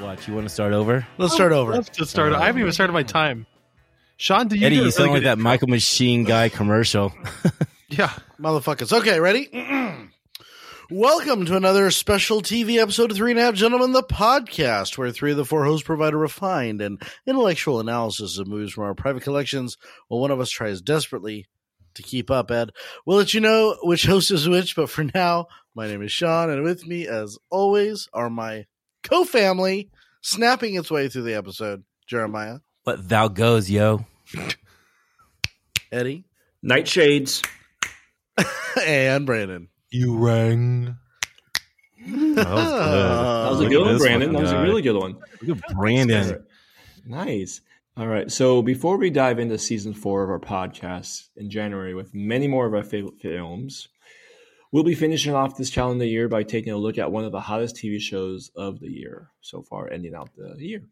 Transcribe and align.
watch. 0.00 0.26
You 0.26 0.34
want 0.34 0.46
to 0.46 0.52
start 0.52 0.72
over? 0.72 1.06
Let's 1.18 1.34
start 1.34 1.52
over. 1.52 1.72
Let's 1.72 1.90
just 1.90 2.10
start. 2.10 2.32
I 2.32 2.46
haven't 2.46 2.60
even 2.60 2.72
started 2.72 2.92
my 2.92 3.02
time. 3.02 3.46
Sean, 4.16 4.48
did 4.48 4.60
you 4.60 4.66
Eddie, 4.66 4.76
do 4.76 4.84
you 4.84 4.90
sound 4.90 5.08
really 5.08 5.20
like 5.20 5.24
that 5.24 5.36
good 5.36 5.42
Micro 5.42 5.68
Machine 5.68 6.24
guy 6.24 6.48
commercial. 6.48 7.12
Yeah. 7.90 8.12
Motherfuckers. 8.38 8.92
Okay, 8.92 9.18
ready? 9.18 9.48
Welcome 10.92 11.44
to 11.46 11.56
another 11.56 11.90
special 11.90 12.40
TV 12.40 12.80
episode 12.80 13.10
of 13.10 13.16
Three 13.16 13.32
and 13.32 13.40
a 13.40 13.42
Half 13.42 13.56
Gentlemen, 13.56 13.90
the 13.90 14.04
podcast, 14.04 14.96
where 14.96 15.10
three 15.10 15.32
of 15.32 15.36
the 15.36 15.44
four 15.44 15.64
hosts 15.64 15.84
provide 15.84 16.14
a 16.14 16.16
refined 16.16 16.80
and 16.82 17.02
intellectual 17.26 17.80
analysis 17.80 18.38
of 18.38 18.46
movies 18.46 18.72
from 18.72 18.84
our 18.84 18.94
private 18.94 19.24
collections, 19.24 19.76
while 20.06 20.20
one 20.20 20.30
of 20.30 20.38
us 20.38 20.50
tries 20.50 20.80
desperately 20.80 21.46
to 21.94 22.02
keep 22.04 22.30
up, 22.30 22.52
Ed. 22.52 22.70
We'll 23.04 23.18
let 23.18 23.34
you 23.34 23.40
know 23.40 23.76
which 23.82 24.06
host 24.06 24.30
is 24.30 24.48
which, 24.48 24.76
but 24.76 24.88
for 24.88 25.02
now, 25.12 25.46
my 25.74 25.88
name 25.88 26.02
is 26.02 26.12
Sean, 26.12 26.48
and 26.48 26.62
with 26.62 26.86
me, 26.86 27.08
as 27.08 27.38
always, 27.50 28.08
are 28.12 28.30
my 28.30 28.66
co 29.02 29.24
family 29.24 29.90
snapping 30.22 30.74
its 30.74 30.90
way 30.90 31.08
through 31.08 31.22
the 31.22 31.34
episode 31.34 31.84
Jeremiah, 32.06 32.58
Let 32.86 33.08
thou 33.08 33.28
goes, 33.28 33.70
yo. 33.70 34.04
Eddie, 35.92 36.24
Nightshades. 36.64 37.46
and 38.86 39.26
Brandon. 39.26 39.68
You 39.90 40.16
rang. 40.18 40.96
That 42.06 42.16
was 42.16 42.34
good. 42.34 42.46
Ah. 42.46 43.42
That 43.44 43.50
was 43.50 43.60
a 43.60 43.68
good 43.68 43.84
one, 43.84 43.98
Brandon. 43.98 44.20
fucking 44.20 44.32
That 44.32 44.42
was 44.42 44.52
a 44.52 44.62
really 44.62 44.82
good 44.82 44.96
one. 44.96 45.18
Look 45.42 45.58
at 45.58 45.74
Brandon. 45.74 46.44
Nice. 47.04 47.60
All 47.96 48.06
right. 48.06 48.30
So 48.30 48.62
before 48.62 48.96
we 48.96 49.10
dive 49.10 49.38
into 49.38 49.58
season 49.58 49.94
four 49.94 50.22
of 50.22 50.30
our 50.30 50.38
podcast 50.38 51.28
in 51.36 51.50
January 51.50 51.94
with 51.94 52.14
many 52.14 52.46
more 52.48 52.66
of 52.66 52.74
our 52.74 52.82
favorite 52.82 53.20
films, 53.20 53.88
we'll 54.72 54.84
be 54.84 54.94
finishing 54.94 55.34
off 55.34 55.56
this 55.56 55.70
calendar 55.70 56.04
year 56.04 56.28
by 56.28 56.42
taking 56.42 56.72
a 56.72 56.76
look 56.76 56.98
at 56.98 57.12
one 57.12 57.24
of 57.24 57.32
the 57.32 57.40
hottest 57.40 57.76
TV 57.76 58.00
shows 58.00 58.50
of 58.56 58.80
the 58.80 58.90
year 58.90 59.30
so 59.40 59.62
far, 59.62 59.90
ending 59.90 60.14
out 60.14 60.30
the 60.36 60.54
year. 60.58 60.82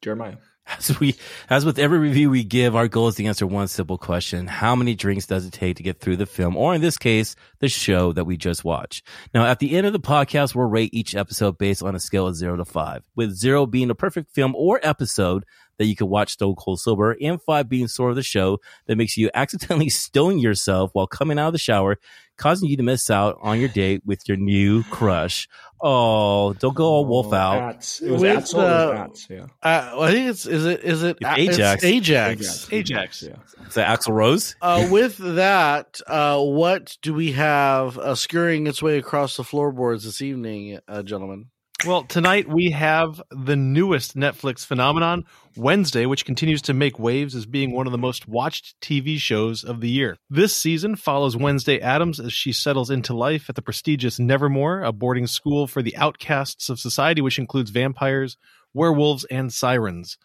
Jeremiah. 0.00 0.36
As 0.66 1.00
we, 1.00 1.16
as 1.48 1.64
with 1.64 1.80
every 1.80 1.98
review 1.98 2.30
we 2.30 2.44
give, 2.44 2.76
our 2.76 2.86
goal 2.86 3.08
is 3.08 3.16
to 3.16 3.24
answer 3.24 3.46
one 3.46 3.66
simple 3.66 3.98
question: 3.98 4.46
How 4.46 4.76
many 4.76 4.94
drinks 4.94 5.26
does 5.26 5.44
it 5.44 5.52
take 5.52 5.76
to 5.78 5.82
get 5.82 6.00
through 6.00 6.18
the 6.18 6.26
film, 6.26 6.56
or 6.56 6.74
in 6.74 6.80
this 6.80 6.96
case, 6.96 7.34
the 7.58 7.68
show 7.68 8.12
that 8.12 8.24
we 8.24 8.36
just 8.36 8.64
watched? 8.64 9.04
Now, 9.34 9.46
at 9.46 9.58
the 9.58 9.76
end 9.76 9.86
of 9.86 9.92
the 9.92 10.00
podcast, 10.00 10.54
we'll 10.54 10.68
rate 10.68 10.90
each 10.92 11.16
episode 11.16 11.58
based 11.58 11.82
on 11.82 11.96
a 11.96 12.00
scale 12.00 12.28
of 12.28 12.36
zero 12.36 12.56
to 12.56 12.64
five, 12.64 13.02
with 13.16 13.34
zero 13.34 13.66
being 13.66 13.90
a 13.90 13.94
perfect 13.96 14.30
film 14.32 14.54
or 14.54 14.78
episode 14.82 15.44
that 15.80 15.86
you 15.86 15.96
could 15.96 16.08
watch 16.10 16.32
stone 16.32 16.54
cold 16.56 16.78
sober, 16.78 17.16
and 17.22 17.40
five 17.40 17.66
being 17.66 17.88
sore 17.88 18.10
of 18.10 18.16
the 18.16 18.22
show 18.22 18.58
that 18.84 18.96
makes 18.96 19.16
you 19.16 19.30
accidentally 19.34 19.88
stone 19.88 20.38
yourself 20.38 20.90
while 20.92 21.06
coming 21.06 21.38
out 21.38 21.46
of 21.46 21.52
the 21.54 21.58
shower, 21.58 21.96
causing 22.36 22.68
you 22.68 22.76
to 22.76 22.82
miss 22.82 23.08
out 23.08 23.38
on 23.40 23.58
your 23.58 23.70
date 23.70 24.02
with 24.04 24.28
your 24.28 24.36
new 24.36 24.82
crush. 24.84 25.48
Oh, 25.80 26.52
don't 26.52 26.74
go 26.76 26.84
all 26.84 27.06
wolf 27.06 27.28
Oh, 27.32 27.36
out. 27.36 27.76
Ats. 27.76 28.02
It 28.02 28.10
was 28.10 28.20
With, 28.20 28.36
Ats. 28.36 28.52
or 28.52 28.60
uh, 28.60 29.04
Ats, 29.06 29.26
yeah. 29.30 29.44
Uh, 29.62 29.92
well, 29.94 30.02
I 30.02 30.10
think 30.12 30.28
it's 30.28 30.44
is 30.44 30.66
it 30.66 30.84
is 30.84 31.02
it 31.02 31.16
It's 31.22 31.56
Ajax. 31.56 31.82
Ajax. 31.84 32.68
Ajax. 32.70 33.22
Yeah. 33.22 33.66
Is 33.66 33.74
that 33.74 33.98
Axl 34.00 34.12
Rose? 34.12 34.54
Uh, 34.60 34.86
with 34.90 35.16
that, 35.16 35.98
uh, 36.06 36.38
what 36.42 36.98
do 37.00 37.14
we 37.14 37.32
have 37.32 37.96
uh, 37.96 38.14
scurrying 38.14 38.66
its 38.66 38.82
way 38.82 38.98
across 38.98 39.38
the 39.38 39.44
floorboards 39.44 40.04
this 40.04 40.20
evening, 40.20 40.78
uh, 40.86 41.02
gentlemen? 41.02 41.46
Well, 41.86 42.02
tonight 42.04 42.46
we 42.46 42.72
have 42.72 43.22
the 43.30 43.56
newest 43.56 44.14
Netflix 44.14 44.66
phenomenon, 44.66 45.24
Wednesday, 45.56 46.04
which 46.04 46.26
continues 46.26 46.60
to 46.62 46.74
make 46.74 46.98
waves 46.98 47.34
as 47.34 47.46
being 47.46 47.72
one 47.72 47.86
of 47.86 47.92
the 47.92 47.96
most 47.96 48.28
watched 48.28 48.78
TV 48.82 49.16
shows 49.16 49.64
of 49.64 49.80
the 49.80 49.88
year. 49.88 50.18
This 50.28 50.54
season 50.54 50.94
follows 50.94 51.38
Wednesday 51.38 51.80
Addams 51.80 52.20
as 52.20 52.34
she 52.34 52.52
settles 52.52 52.90
into 52.90 53.16
life 53.16 53.48
at 53.48 53.54
the 53.54 53.62
prestigious 53.62 54.18
Nevermore, 54.18 54.82
a 54.82 54.92
boarding 54.92 55.26
school 55.26 55.66
for 55.66 55.80
the 55.80 55.96
outcasts 55.96 56.68
of 56.68 56.78
society, 56.78 57.22
which 57.22 57.38
includes 57.38 57.70
vampires, 57.70 58.36
werewolves, 58.74 59.24
and 59.30 59.50
sirens. 59.50 60.18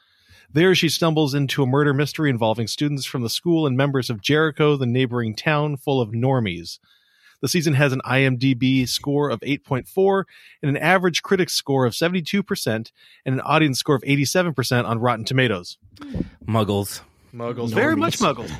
There, 0.51 0.75
she 0.75 0.89
stumbles 0.89 1.33
into 1.33 1.63
a 1.63 1.67
murder 1.67 1.93
mystery 1.93 2.29
involving 2.29 2.67
students 2.67 3.05
from 3.05 3.21
the 3.21 3.29
school 3.29 3.65
and 3.65 3.77
members 3.77 4.09
of 4.09 4.21
Jericho, 4.21 4.75
the 4.75 4.85
neighboring 4.85 5.33
town 5.33 5.77
full 5.77 6.01
of 6.01 6.09
normies. 6.09 6.79
The 7.45 7.49
season 7.49 7.75
has 7.75 7.93
an 7.93 8.01
IMDb 8.03 8.89
score 8.89 9.29
of 9.29 9.39
8.4 9.41 10.23
and 10.63 10.69
an 10.75 10.77
average 10.77 11.21
critic 11.21 11.51
score 11.51 11.85
of 11.85 11.93
72% 11.93 12.65
and 12.65 13.35
an 13.35 13.39
audience 13.41 13.77
score 13.77 13.93
of 13.93 14.01
87% 14.01 14.83
on 14.83 14.97
Rotten 14.97 15.25
Tomatoes. 15.25 15.77
Muggles. 16.47 17.01
Muggles. 17.31 17.71
Very 17.71 17.95
much 17.95 18.17
muggles. 18.17 18.51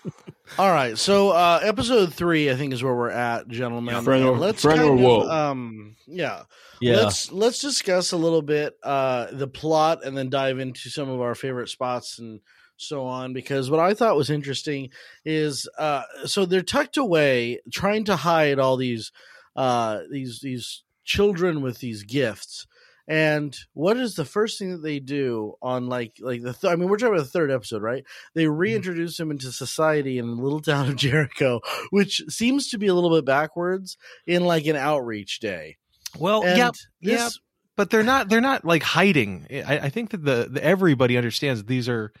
All 0.58 0.70
right, 0.70 0.96
so 0.96 1.30
uh, 1.30 1.58
episode 1.64 2.14
three, 2.14 2.48
I 2.48 2.54
think, 2.54 2.72
is 2.72 2.80
where 2.84 2.94
we're 2.94 3.10
at, 3.10 3.48
gentlemen. 3.48 4.04
Friend 4.04 4.24
or- 4.24 4.32
And 4.34 4.40
let's 4.40 4.62
friend 4.62 4.80
or 5.00 5.24
of, 5.24 5.28
um, 5.28 5.96
yeah, 6.06 6.42
Yeah. 6.80 6.98
let's 6.98 7.32
let's 7.32 7.58
discuss 7.58 8.12
a 8.12 8.16
little 8.16 8.42
bit 8.42 8.74
uh, 8.84 9.32
the 9.32 9.48
plot 9.48 10.04
and 10.04 10.16
then 10.16 10.30
dive 10.30 10.60
into 10.60 10.90
some 10.90 11.08
of 11.08 11.20
our 11.20 11.34
favorite 11.34 11.70
spots 11.70 12.20
and 12.20 12.38
so 12.82 13.04
on. 13.04 13.32
Because 13.32 13.70
what 13.70 13.80
I 13.80 13.94
thought 13.94 14.16
was 14.16 14.30
interesting 14.30 14.90
is 15.24 15.68
uh, 15.78 16.02
so 16.24 16.44
they're 16.44 16.62
tucked 16.62 16.96
away, 16.96 17.60
trying 17.72 18.04
to 18.04 18.16
hide 18.16 18.58
all 18.58 18.76
these 18.76 19.12
uh, 19.56 20.00
these 20.10 20.40
these 20.40 20.82
children 21.04 21.62
with 21.62 21.78
these 21.78 22.04
gifts. 22.04 22.66
And 23.08 23.56
what 23.74 23.96
is 23.96 24.14
the 24.14 24.24
first 24.24 24.58
thing 24.58 24.70
that 24.70 24.82
they 24.82 25.00
do 25.00 25.54
on 25.60 25.88
like 25.88 26.14
like 26.20 26.42
the 26.42 26.52
th- 26.52 26.72
I 26.72 26.76
mean 26.76 26.88
we're 26.88 26.98
talking 26.98 27.14
about 27.14 27.24
the 27.24 27.30
third 27.30 27.50
episode 27.50 27.82
right 27.82 28.04
they 28.34 28.46
reintroduce 28.46 29.18
him 29.18 29.32
into 29.32 29.50
society 29.50 30.18
in 30.18 30.28
the 30.28 30.40
little 30.40 30.60
town 30.62 30.88
of 30.88 30.94
Jericho 30.94 31.60
which 31.90 32.22
seems 32.28 32.68
to 32.68 32.78
be 32.78 32.86
a 32.86 32.94
little 32.94 33.10
bit 33.10 33.24
backwards 33.24 33.98
in 34.24 34.44
like 34.44 34.66
an 34.66 34.76
outreach 34.76 35.40
day 35.40 35.78
Well, 36.16 36.44
and 36.44 36.56
yeah, 36.56 36.70
this 37.00 37.20
yeah, 37.20 37.28
but 37.76 37.90
they're 37.90 38.02
not. 38.02 38.28
They're 38.28 38.40
not 38.40 38.64
like 38.64 38.82
hiding. 38.82 39.46
I, 39.50 39.78
I 39.78 39.88
think 39.88 40.10
that 40.10 40.24
the, 40.24 40.48
the 40.50 40.62
everybody 40.62 41.16
understands 41.16 41.64
these 41.64 41.88
are, 41.88 42.12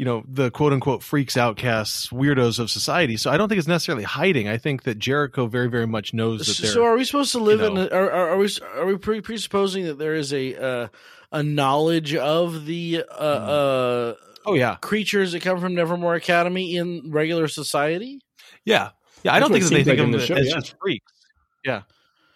you 0.00 0.06
know, 0.06 0.24
the 0.26 0.50
quote 0.50 0.72
unquote 0.72 1.02
freaks, 1.02 1.36
outcasts, 1.36 2.08
weirdos 2.08 2.58
of 2.58 2.70
society. 2.70 3.18
So 3.18 3.30
I 3.30 3.36
don't 3.36 3.50
think 3.50 3.58
it's 3.58 3.68
necessarily 3.68 4.04
hiding. 4.04 4.48
I 4.48 4.56
think 4.56 4.84
that 4.84 4.98
Jericho 4.98 5.46
very, 5.46 5.68
very 5.68 5.86
much 5.86 6.14
knows 6.14 6.46
that 6.46 6.56
they're. 6.56 6.72
so 6.72 6.84
are 6.84 6.96
we 6.96 7.04
supposed 7.04 7.32
to 7.32 7.38
live 7.38 7.60
you 7.60 7.66
in 7.66 7.76
a, 7.76 7.86
are, 7.88 8.10
are, 8.10 8.30
are 8.30 8.38
we 8.38 8.48
are 8.76 8.86
we 8.86 8.96
pre- 8.96 9.20
presupposing 9.20 9.84
that 9.84 9.98
there 9.98 10.14
is 10.14 10.32
a 10.32 10.56
uh, 10.56 10.88
a 11.32 11.42
knowledge 11.42 12.14
of 12.14 12.64
the 12.64 13.04
uh, 13.10 13.12
uh, 13.12 14.14
oh 14.46 14.54
yeah, 14.54 14.76
creatures 14.76 15.32
that 15.32 15.42
come 15.42 15.60
from 15.60 15.74
Nevermore 15.74 16.14
Academy 16.14 16.76
in 16.76 17.10
regular 17.10 17.46
society 17.46 18.22
yeah, 18.64 18.90
yeah. 19.22 19.34
I 19.34 19.40
That's 19.40 19.50
don't 19.50 19.52
think 19.52 19.64
it 19.64 19.68
that 19.68 19.74
they 19.74 19.84
think 19.84 19.98
like 19.98 20.08
in 20.08 20.14
of 20.14 20.20
the 20.20 20.26
them 20.26 20.26
show, 20.26 20.34
as 20.34 20.46
yeah. 20.46 20.54
just 20.54 20.74
freaks. 20.80 21.12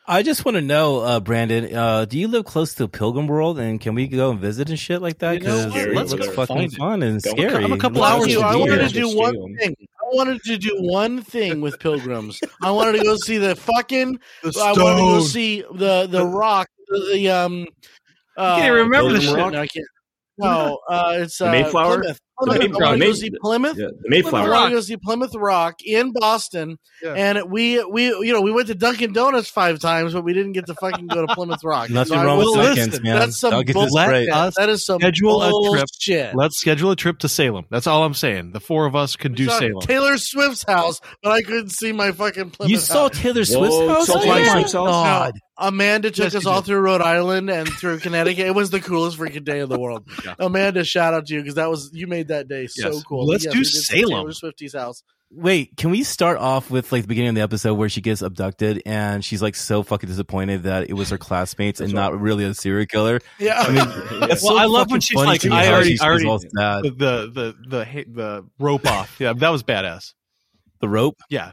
I 0.06 0.22
just 0.22 0.44
want 0.44 0.56
to 0.56 0.60
know, 0.60 0.98
uh, 1.00 1.20
Brandon, 1.20 1.75
uh, 1.75 2.04
do 2.04 2.19
you 2.19 2.28
live 2.28 2.44
close 2.44 2.75
to 2.75 2.87
Pilgrim 2.88 3.26
World 3.26 3.59
and 3.59 3.81
can 3.81 3.94
we 3.94 4.06
go 4.06 4.31
and 4.32 4.38
visit 4.38 4.69
and 4.69 4.78
shit 4.78 5.00
like 5.00 5.19
that? 5.20 5.32
You 5.34 5.41
know 5.41 5.65
Because 5.66 5.72
what? 5.72 5.88
it 5.88 5.94
Let's 5.94 6.12
looks 6.12 6.26
go 6.26 6.32
fucking 6.34 6.56
find 6.56 6.72
it. 6.72 6.76
fun 6.76 7.03
and 7.03 7.22
Go- 7.22 7.31
scary. 7.31 7.65
I'm 7.65 7.72
a 7.72 7.78
couple 7.78 8.04
It 8.04 8.06
hours 8.06 8.20
Thank 8.25 8.31
you. 8.32 8.43
I 8.43 8.56
wanted 8.56 8.88
to 8.88 8.94
do 8.94 9.16
one 9.16 9.56
thing. 9.56 9.75
I 9.81 10.16
wanted 10.16 10.43
to 10.43 10.59
do 10.59 10.76
one 10.81 11.22
thing 11.22 11.62
with 11.62 11.78
pilgrims. 11.81 12.38
I 12.62 12.70
wanted 12.70 12.98
to 12.98 13.03
go 13.04 13.16
see 13.16 13.38
the 13.38 13.56
fucking. 13.56 14.19
The 14.43 14.60
I 14.62 14.72
wanted 14.72 14.97
to 14.97 15.00
go 15.00 15.20
see 15.22 15.62
the 15.75 16.06
the 16.10 16.26
rock. 16.26 16.69
The, 16.88 17.10
the 17.14 17.31
um. 17.31 17.66
Uh, 18.37 18.56
can't 18.56 18.66
even 18.75 18.78
remember 18.91 19.12
the 19.14 19.20
shit. 19.22 19.31
shit. 19.31 19.38
No, 19.38 19.47
I 19.60 19.66
can't. 19.66 19.87
No, 20.37 20.81
uh, 20.91 21.14
it's 21.20 21.41
uh, 21.41 21.50
Mayflower? 21.50 22.00
Plymouth. 22.00 22.20
The 22.41 22.47
Plymouth. 22.47 22.62
I 22.62 22.67
Mayflower. 22.69 22.93
to 22.95 22.99
go 22.99 23.06
May- 23.06 23.12
see 23.12 23.31
Plymouth. 23.41 23.77
Yeah, 23.78 23.87
the 23.87 23.93
I 23.93 24.09
Mayflower. 24.09 24.50
wanted 24.50 24.69
to 24.71 24.75
go 24.77 24.81
see 24.81 24.97
Plymouth 24.97 25.34
Rock 25.37 25.77
in 25.84 26.12
Boston, 26.12 26.78
Yeah. 27.03 27.12
and 27.12 27.50
we 27.50 27.84
we 27.84 28.06
you 28.06 28.33
know 28.33 28.41
we 28.41 28.50
went 28.50 28.67
to 28.69 28.75
Dunkin' 28.75 29.12
Donuts 29.12 29.49
five 29.49 29.79
times, 29.79 30.14
but 30.14 30.25
we 30.25 30.32
didn't 30.32 30.53
get 30.53 30.67
to 30.67 30.75
fucking 30.75 31.06
go 31.06 31.25
to 31.26 31.32
Plymouth 31.35 31.62
Rock. 31.62 31.91
Nothing 31.91 32.19
So 32.19 32.25
wrong 32.25 32.38
with 32.38 32.47
will 32.47 32.55
seconds, 32.55 32.87
listen. 32.88 33.03
man. 33.05 33.19
That's 33.20 33.38
some 33.38 33.55
I'll 33.55 33.62
get 33.62 33.75
this 33.75 33.91
bullshit. 33.91 34.08
right. 34.11 34.29
Us 34.29 34.55
That 34.56 34.69
is 34.69 34.85
some 34.85 34.99
schedule 35.00 35.43
a 35.43 35.47
trip. 35.75 35.87
bullshit. 36.00 36.35
Let's 36.35 36.58
schedule 36.58 36.91
a 36.91 36.97
trip 36.97 37.19
to 37.20 37.29
Salem. 37.29 37.67
That's 37.70 37.87
all 37.87 38.03
I'm 38.05 38.14
saying. 38.14 38.50
The 38.53 38.61
four 38.61 38.87
of 38.87 38.97
us 38.97 39.14
can 39.17 39.32
do 39.35 39.47
saw 39.47 39.58
Salem. 39.61 39.81
Taylor 39.82 40.19
Swift's 40.19 40.64
house, 40.67 41.00
but 41.23 41.31
I 41.32 41.43
couldn't 41.43 41.70
see 41.70 41.93
my 41.93 42.11
fucking 42.12 42.50
Plymouth 42.50 42.70
You 42.70 42.79
saw. 42.79 43.08
Taylor 43.08 43.44
Swift's 43.44 43.76
Whoa, 43.76 43.88
house? 43.88 44.11
Oh 44.11 44.14
Taylor 44.20 44.26
my 44.26 44.43
Swift's 44.53 44.73
house? 44.73 44.87
god. 44.88 45.35
Amanda 45.56 46.11
took 46.11 46.25
Yes, 46.25 46.35
us 46.35 46.47
all 46.47 46.61
did. 46.62 46.67
through 46.67 46.81
Rhode 46.81 47.00
Island 47.00 47.49
and 47.49 47.69
through 47.69 48.00
Connecticut. 48.00 48.44
It 48.44 48.55
was 48.56 48.70
the 48.70 48.81
coolest 48.81 49.17
freaking 49.17 49.44
day 49.44 49.61
of 49.61 49.69
the 49.69 49.79
world. 49.79 50.03
Yeah. 50.25 50.35
Amanda, 50.41 50.85
shout 50.85 51.12
out 51.14 51.26
to 51.26 51.35
you 51.35 51.41
because 51.41 51.56
that 51.56 51.69
was 51.70 51.91
you 51.93 52.06
made 52.06 52.24
that 52.29 52.49
day 52.49 52.67
so 52.67 52.91
Yes. 52.93 53.03
cool. 53.05 53.26
Let's 53.26 53.44
Yes, 53.44 53.53
do 53.53 53.59
we 53.61 53.65
Salem. 53.65 54.09
Taylor 54.11 54.32
Swifty's 54.32 54.75
house. 54.75 55.03
Wait, 55.31 55.76
can 55.76 55.91
we 55.91 56.05
start 56.05 56.38
off 56.38 56.71
with 56.71 56.93
like 56.93 57.03
the 57.03 57.09
beginning 57.09 57.31
of 57.31 57.35
the 57.35 57.41
episode 57.41 57.75
where 57.75 57.88
she 57.88 58.00
gets 58.00 58.23
abducted 58.23 58.81
and 58.87 59.25
she's 59.25 59.43
like 59.43 59.56
so 59.56 59.82
fucking 59.82 60.09
disappointed 60.09 60.62
that 60.62 60.88
it 60.88 60.93
was 60.93 61.11
her 61.11 61.19
classmates 61.19 61.81
and 61.81 61.88
That's 61.88 61.94
not 61.94 62.21
really 62.21 62.44
a 62.44 62.55
serial 62.55 62.87
killer? 62.87 63.19
Yeah, 63.41 63.61
I 63.61 63.67
mean, 63.69 63.76
Yeah. 64.21 64.26
Well, 64.29 64.37
so 64.37 64.56
I 64.56 64.67
love 64.67 64.91
when 64.93 65.00
she's 65.00 65.17
funny 65.17 65.26
like, 65.31 65.44
I 65.47 65.73
already- 65.73 65.99
I 66.00 66.05
already- 66.06 66.26
all 66.26 66.38
sad. 66.38 66.50
the 66.85 66.91
the 66.91 67.31
the 67.32 67.55
the, 67.69 68.05
the 68.12 68.44
rope 68.61 68.87
off. 68.87 69.17
Yeah, 69.19 69.32
that 69.32 69.49
was 69.49 69.65
badass. 69.65 70.12
The 70.81 70.88
rope. 70.88 71.17
Yeah, 71.31 71.50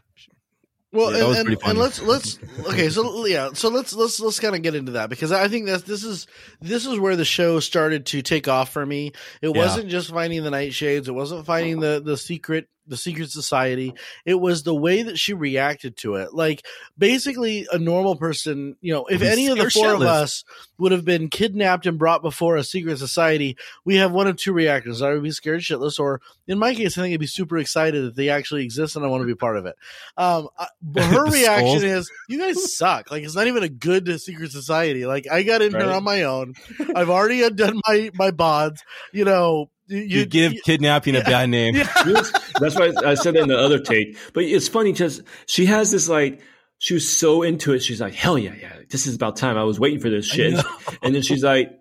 Well, 0.93 1.11
Yeah, 1.13 1.19
that 1.19 1.27
was 1.27 1.37
and, 1.37 1.45
pretty 1.47 1.61
and, 1.61 1.69
and 1.71 1.79
let's 1.79 2.01
let's 2.01 2.39
okay, 2.67 2.89
so 2.89 3.25
yeah, 3.25 3.51
so 3.53 3.69
let's 3.69 3.93
let's 3.93 4.19
let's 4.19 4.39
kind 4.39 4.55
of 4.55 4.61
get 4.61 4.75
into 4.75 4.93
that 4.93 5.09
because 5.09 5.31
I 5.31 5.47
think 5.47 5.67
that 5.67 5.85
this 5.85 6.03
is 6.03 6.27
this 6.59 6.85
is 6.85 6.99
where 6.99 7.15
the 7.15 7.23
show 7.25 7.59
started 7.61 8.05
to 8.07 8.21
take 8.21 8.47
off 8.49 8.73
for 8.73 8.85
me. 8.85 9.13
It 9.41 9.55
Yeah. 9.55 9.61
wasn't 9.63 9.89
just 9.89 10.09
finding 10.09 10.43
the 10.43 10.49
nightshades, 10.49 11.07
it 11.07 11.13
wasn't 11.13 11.45
finding 11.45 11.79
the 11.79 12.01
the 12.03 12.17
secret 12.17 12.67
the 12.87 12.97
secret 12.97 13.31
society. 13.31 13.93
It 14.25 14.35
was 14.35 14.63
the 14.63 14.75
way 14.75 15.03
that 15.03 15.17
she 15.17 15.33
reacted 15.33 15.97
to 15.97 16.15
it. 16.15 16.33
Like 16.33 16.65
basically 16.97 17.67
a 17.71 17.77
normal 17.77 18.15
person, 18.15 18.75
you 18.81 18.93
know, 18.93 19.05
if 19.05 19.21
any 19.21 19.47
of 19.47 19.57
the 19.57 19.69
four 19.69 19.93
of 19.93 20.01
us 20.01 20.43
would 20.77 20.91
have 20.91 21.05
been 21.05 21.29
kidnapped 21.29 21.85
and 21.85 21.97
brought 21.97 22.21
before 22.21 22.57
a 22.57 22.63
secret 22.63 22.97
society, 22.97 23.57
we 23.85 23.95
have 23.97 24.11
one 24.11 24.27
of 24.27 24.37
two 24.37 24.53
reactions. 24.53 25.01
I 25.01 25.11
would 25.13 25.23
be 25.23 25.31
scared 25.31 25.61
shitless, 25.61 25.99
or 25.99 26.21
in 26.47 26.59
my 26.59 26.73
case, 26.73 26.97
I 26.97 27.01
think 27.01 27.13
I'd 27.13 27.19
be 27.19 27.27
super 27.27 27.57
excited 27.57 28.03
that 28.03 28.15
they 28.15 28.29
actually 28.29 28.63
exist 28.63 28.95
and 28.95 29.05
I 29.05 29.07
want 29.07 29.21
to 29.21 29.27
be 29.27 29.35
part 29.35 29.57
of 29.57 29.65
it. 29.65 29.75
Um, 30.17 30.49
but 30.81 31.03
her 31.03 31.25
reaction 31.25 31.79
skulls. 31.79 31.83
is, 31.83 32.11
"You 32.27 32.39
guys 32.39 32.75
suck. 32.75 33.11
Like 33.11 33.23
it's 33.23 33.35
not 33.35 33.47
even 33.47 33.63
a 33.63 33.69
good 33.69 34.19
secret 34.19 34.51
society. 34.51 35.05
Like 35.05 35.27
I 35.31 35.43
got 35.43 35.61
in 35.61 35.71
here 35.71 35.91
on 35.91 36.03
my 36.03 36.23
own. 36.23 36.55
I've 36.95 37.09
already 37.09 37.47
done 37.51 37.79
my 37.87 38.11
my 38.13 38.31
bonds. 38.31 38.83
You 39.11 39.25
know, 39.25 39.69
you, 39.91 40.19
You, 40.19 40.25
give 40.25 40.53
kidnapping 40.63 41.15
a 41.15 41.21
bad 41.21 41.49
name. 41.49 41.75
yeah, 41.75 41.87
That's 42.59 42.75
why 42.75 42.91
I 43.05 43.15
said 43.15 43.35
it 43.35 43.41
in 43.41 43.49
the 43.49 43.57
other 43.57 43.79
take. 43.79 44.17
But 44.33 44.43
it's 44.43 44.67
funny 44.67 44.91
because 44.91 45.21
she 45.45 45.65
has 45.67 45.91
this 45.91 46.07
like 46.09 46.41
she 46.77 46.93
was 46.93 47.07
so 47.07 47.43
into 47.43 47.73
it. 47.73 47.83
She's 47.83 48.01
like, 48.01 48.13
hell 48.13 48.37
yeah, 48.37 48.55
yeah, 48.59 48.73
this 48.89 49.05
is 49.05 49.15
about 49.15 49.35
time. 49.35 49.57
I 49.57 49.63
was 49.63 49.79
waiting 49.79 49.99
for 49.99 50.09
this 50.09 50.25
shit. 50.25 50.59
And 51.03 51.13
then 51.13 51.21
she's 51.21 51.43
like, 51.43 51.71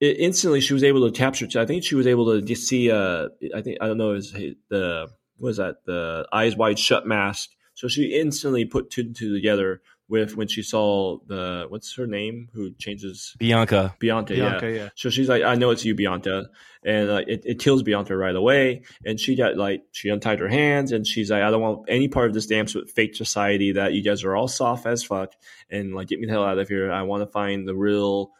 it, 0.00 0.16
instantly 0.18 0.60
she 0.60 0.74
was 0.74 0.84
able 0.84 1.10
to 1.10 1.16
capture. 1.16 1.46
I 1.60 1.66
think 1.66 1.84
she 1.84 1.94
was 1.94 2.06
able 2.06 2.32
to 2.32 2.42
just 2.42 2.68
see. 2.68 2.90
Uh, 2.90 3.28
I 3.54 3.62
think 3.62 3.78
I 3.80 3.86
don't 3.86 3.98
know. 3.98 4.12
Is 4.12 4.32
the 4.68 5.08
what 5.38 5.50
is 5.50 5.56
that? 5.56 5.84
The 5.86 6.26
eyes 6.32 6.56
wide 6.56 6.78
shut 6.78 7.06
mask. 7.06 7.50
So 7.74 7.88
she 7.88 8.18
instantly 8.18 8.64
put 8.64 8.90
two 8.90 9.00
and 9.00 9.16
two 9.16 9.34
together 9.34 9.80
with 10.12 10.36
when 10.36 10.46
she 10.46 10.62
saw 10.62 11.16
the 11.26 11.64
what's 11.70 11.96
her 11.96 12.06
name 12.06 12.50
who 12.52 12.70
changes 12.74 13.34
Bianca. 13.38 13.96
Bianca. 13.98 14.36
yeah. 14.36 14.48
Bianca, 14.50 14.70
yeah. 14.70 14.88
So 14.94 15.08
she's 15.08 15.26
like, 15.28 15.42
I 15.42 15.54
know 15.54 15.70
it's 15.70 15.86
you, 15.86 15.94
Bianca. 15.94 16.50
And 16.84 17.10
uh, 17.10 17.22
it, 17.26 17.42
it 17.46 17.58
kills 17.58 17.82
Bianca 17.82 18.14
right 18.14 18.36
away. 18.36 18.82
And 19.06 19.18
she 19.18 19.36
got 19.36 19.56
like, 19.56 19.84
she 19.92 20.10
untied 20.10 20.38
her 20.40 20.48
hands 20.48 20.92
and 20.92 21.06
she's 21.06 21.30
like, 21.30 21.42
I 21.42 21.50
don't 21.50 21.62
want 21.62 21.88
any 21.88 22.08
part 22.08 22.28
of 22.28 22.34
this 22.34 22.46
damn 22.46 22.66
with 22.74 22.90
fake 22.90 23.14
society 23.16 23.72
that 23.72 23.94
you 23.94 24.02
guys 24.02 24.22
are 24.22 24.36
all 24.36 24.48
soft 24.48 24.84
as 24.84 25.02
fuck. 25.02 25.32
And 25.70 25.94
like, 25.94 26.08
get 26.08 26.20
me 26.20 26.26
the 26.26 26.32
hell 26.32 26.44
out 26.44 26.58
of 26.58 26.68
here. 26.68 26.92
I 26.92 27.02
want 27.02 27.22
to 27.22 27.26
find 27.32 27.66
the 27.66 27.74
real 27.74 28.32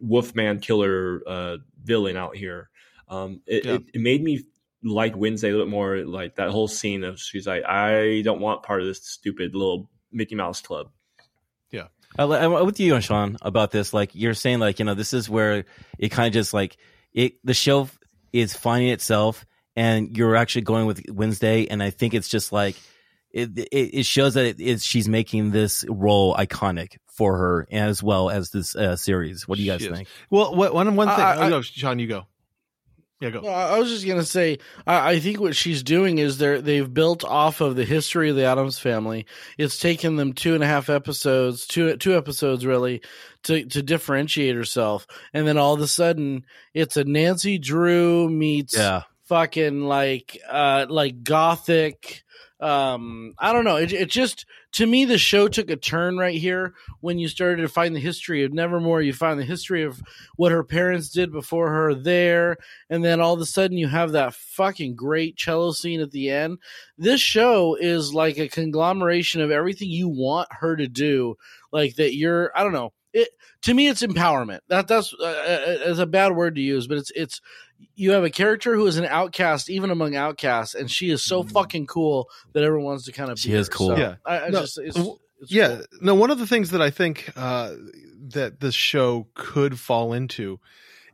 Wolfman 0.00 0.60
killer 0.60 1.22
uh, 1.26 1.56
villain 1.82 2.18
out 2.18 2.36
here. 2.36 2.68
Um, 3.08 3.40
it, 3.46 3.64
Yeah. 3.64 3.74
it, 3.76 3.82
it 3.94 4.00
made 4.02 4.22
me 4.22 4.44
like 4.84 5.16
Wednesday 5.16 5.48
a 5.48 5.52
little 5.52 5.66
bit 5.66 5.70
more. 5.70 5.96
Like 6.04 6.36
that 6.36 6.50
whole 6.50 6.68
scene 6.68 7.04
of 7.04 7.18
she's 7.18 7.46
like, 7.46 7.64
I 7.64 8.20
don't 8.22 8.40
want 8.42 8.62
part 8.64 8.82
of 8.82 8.86
this 8.86 9.02
stupid 9.02 9.54
little 9.54 9.88
Mickey 10.12 10.34
Mouse 10.34 10.60
club. 10.60 10.90
I, 12.18 12.24
I'm 12.24 12.66
with 12.66 12.80
you, 12.80 12.94
and 12.94 13.04
Sean, 13.04 13.36
about 13.42 13.70
this. 13.70 13.92
Like 13.92 14.10
you're 14.14 14.34
saying, 14.34 14.58
like 14.58 14.78
you 14.78 14.84
know, 14.84 14.94
this 14.94 15.12
is 15.12 15.28
where 15.28 15.64
it 15.98 16.08
kind 16.10 16.26
of 16.26 16.32
just 16.32 16.52
like 16.54 16.76
it. 17.12 17.34
The 17.44 17.54
show 17.54 17.88
is 18.32 18.54
finding 18.54 18.90
itself, 18.90 19.44
and 19.76 20.16
you're 20.16 20.36
actually 20.36 20.62
going 20.62 20.86
with 20.86 21.02
Wednesday, 21.10 21.66
and 21.66 21.82
I 21.82 21.90
think 21.90 22.14
it's 22.14 22.28
just 22.28 22.52
like 22.52 22.76
it. 23.30 23.56
It, 23.58 23.68
it 23.72 24.06
shows 24.06 24.34
that 24.34 24.44
it 24.46 24.60
is 24.60 24.84
she's 24.84 25.08
making 25.08 25.50
this 25.50 25.84
role 25.88 26.34
iconic 26.34 26.96
for 27.06 27.36
her, 27.38 27.66
as 27.70 28.02
well 28.02 28.28
as 28.30 28.50
this 28.50 28.76
uh, 28.76 28.96
series. 28.96 29.48
What 29.48 29.56
do 29.56 29.64
you 29.64 29.72
guys 29.72 29.80
She 29.80 29.88
is. 29.88 29.96
think? 29.96 30.08
Well, 30.30 30.54
what, 30.54 30.74
one 30.74 30.94
one 30.96 31.08
thing. 31.08 31.18
I- 31.20 31.34
I- 31.36 31.46
oh, 31.46 31.48
no, 31.48 31.62
Sean, 31.62 31.98
you 31.98 32.06
go. 32.06 32.26
Yeah, 33.20 33.30
go. 33.30 33.40
No, 33.40 33.48
I 33.48 33.78
was 33.78 33.88
just 33.88 34.06
gonna 34.06 34.24
say, 34.24 34.58
I, 34.86 35.12
I 35.12 35.20
think 35.20 35.40
what 35.40 35.56
she's 35.56 35.82
doing 35.82 36.18
is 36.18 36.36
they're 36.36 36.60
they've 36.60 36.92
built 36.92 37.24
off 37.24 37.62
of 37.62 37.74
the 37.74 37.84
history 37.84 38.28
of 38.28 38.36
the 38.36 38.44
Addams 38.44 38.78
family. 38.78 39.24
It's 39.56 39.78
taken 39.78 40.16
them 40.16 40.34
two 40.34 40.54
and 40.54 40.62
a 40.62 40.66
half 40.66 40.90
episodes, 40.90 41.66
two 41.66 41.96
two 41.96 42.14
episodes 42.16 42.66
really, 42.66 43.00
to 43.44 43.64
to 43.64 43.82
differentiate 43.82 44.54
herself, 44.54 45.06
and 45.32 45.46
then 45.48 45.56
all 45.56 45.74
of 45.74 45.80
a 45.80 45.86
sudden 45.86 46.44
it's 46.74 46.98
a 46.98 47.04
Nancy 47.04 47.58
Drew 47.58 48.28
meets 48.28 48.76
Yeah, 48.76 49.02
fucking 49.24 49.84
like 49.84 50.38
uh 50.48 50.84
like 50.88 51.22
gothic 51.22 52.22
um 52.58 53.34
i 53.38 53.52
don't 53.52 53.64
know. 53.64 53.76
It, 53.76 53.92
it 53.92 54.08
just 54.08 54.46
to 54.72 54.86
me 54.86 55.04
the 55.04 55.18
show 55.18 55.46
took 55.46 55.68
a 55.68 55.76
turn 55.76 56.16
right 56.16 56.38
here 56.38 56.72
when 57.00 57.18
you 57.18 57.28
started 57.28 57.60
to 57.60 57.68
find 57.68 57.94
the 57.94 58.00
history 58.00 58.44
of 58.44 58.52
nevermore. 58.52 59.02
You 59.02 59.12
find 59.12 59.38
the 59.38 59.44
history 59.44 59.82
of 59.82 60.00
what 60.36 60.52
her 60.52 60.64
parents 60.64 61.10
did 61.10 61.32
before 61.32 61.68
her 61.70 61.94
there 61.94 62.56
and 62.88 63.04
then 63.04 63.20
all 63.20 63.34
of 63.34 63.40
a 63.40 63.46
sudden 63.46 63.76
you 63.76 63.88
have 63.88 64.12
that 64.12 64.34
fucking 64.34 64.96
great 64.96 65.36
cello 65.36 65.72
scene 65.72 66.00
at 66.00 66.12
the 66.12 66.30
end. 66.30 66.58
This 66.96 67.20
show 67.20 67.76
is 67.78 68.14
like 68.14 68.38
a 68.38 68.48
conglomeration 68.48 69.42
of 69.42 69.50
everything 69.50 69.90
you 69.90 70.08
want 70.08 70.48
her 70.50 70.76
to 70.76 70.88
do 70.88 71.36
like 71.72 71.96
that 71.96 72.14
you're 72.14 72.52
i 72.56 72.62
don't 72.62 72.72
know. 72.72 72.92
It 73.12 73.28
to 73.62 73.74
me 73.74 73.88
it's 73.88 74.02
empowerment. 74.02 74.60
That 74.68 74.88
that's 74.88 75.12
uh, 75.12 75.24
uh, 75.24 75.90
is 75.90 75.98
a 75.98 76.06
bad 76.06 76.34
word 76.34 76.54
to 76.54 76.62
use 76.62 76.86
but 76.86 76.96
it's 76.96 77.12
it's 77.14 77.40
you 77.94 78.12
have 78.12 78.24
a 78.24 78.30
character 78.30 78.74
who 78.74 78.86
is 78.86 78.96
an 78.98 79.04
outcast 79.06 79.70
even 79.70 79.90
among 79.90 80.14
outcasts 80.16 80.74
and 80.74 80.90
she 80.90 81.10
is 81.10 81.22
so 81.22 81.42
fucking 81.42 81.86
cool 81.86 82.28
that 82.52 82.62
everyone 82.62 82.84
wants 82.86 83.04
to 83.06 83.12
kind 83.12 83.30
of 83.30 83.38
She 83.38 83.48
be 83.50 83.54
is 83.56 83.68
her. 83.68 83.72
cool. 83.74 83.88
So, 83.88 83.96
Yeah. 83.96 84.14
I, 84.24 84.38
I 84.40 84.48
No, 84.48 84.60
just 84.60 84.78
it's, 84.78 84.96
it's 84.96 85.52
yeah 85.52 85.76
cool. 85.76 85.84
no 86.00 86.14
one 86.14 86.30
of 86.30 86.38
the 86.38 86.46
things 86.46 86.70
that 86.70 86.80
i 86.80 86.88
think 86.90 87.30
uh 87.36 87.72
that 88.28 88.58
this 88.60 88.74
show 88.74 89.26
could 89.34 89.78
fall 89.78 90.12
into 90.14 90.58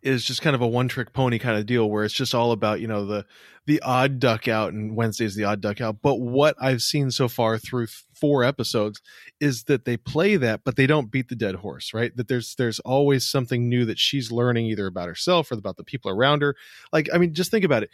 is 0.03 0.25
just 0.25 0.43
kind 0.43 0.55
of 0.57 0.63
a 0.63 0.67
one 0.67 0.89
trick 0.89 1.13
pony 1.13 1.39
kind 1.39 1.59
of 1.59 1.67
deal 1.67 1.89
where 1.91 2.05
it's 2.05 2.15
just 2.15 2.35
all 2.35 2.53
about 2.53 2.81
you 2.81 2.87
know 2.89 3.05
the 3.07 3.27
the 3.67 3.81
odd 3.83 4.19
duck 4.21 4.47
out 4.49 4.73
and 4.73 4.97
wednesday's 4.97 5.35
the 5.35 5.45
odd 5.45 5.61
duck 5.61 5.81
out 5.81 5.97
but 6.03 6.17
what 6.21 6.57
i've 6.61 6.81
seen 6.83 7.11
so 7.11 7.29
far 7.29 7.59
through 7.59 7.87
four 8.23 8.45
episodes 8.45 9.03
is 9.41 9.65
that 9.65 9.85
they 9.85 9.97
play 9.97 10.37
that 10.37 10.61
but 10.63 10.77
they 10.77 10.87
don't 10.87 11.11
beat 11.11 11.29
the 11.29 11.35
dead 11.35 11.57
horse 11.57 11.93
right? 11.93 12.17
That 12.17 12.29
there's 12.29 12.55
there's 12.55 12.79
always 12.81 13.27
something 13.27 13.69
new 13.69 13.85
that 13.87 13.99
she's 13.99 14.31
learning 14.31 14.67
either 14.67 14.87
about 14.87 15.09
herself 15.09 15.51
or 15.51 15.55
about 15.55 15.77
the 15.77 15.83
people 15.83 16.09
around 16.09 16.43
her. 16.43 16.55
Like 16.93 17.09
i 17.13 17.19
mean 17.19 17.35
just 17.35 17.51
think 17.51 17.65
about 17.65 17.83
it. 17.83 17.91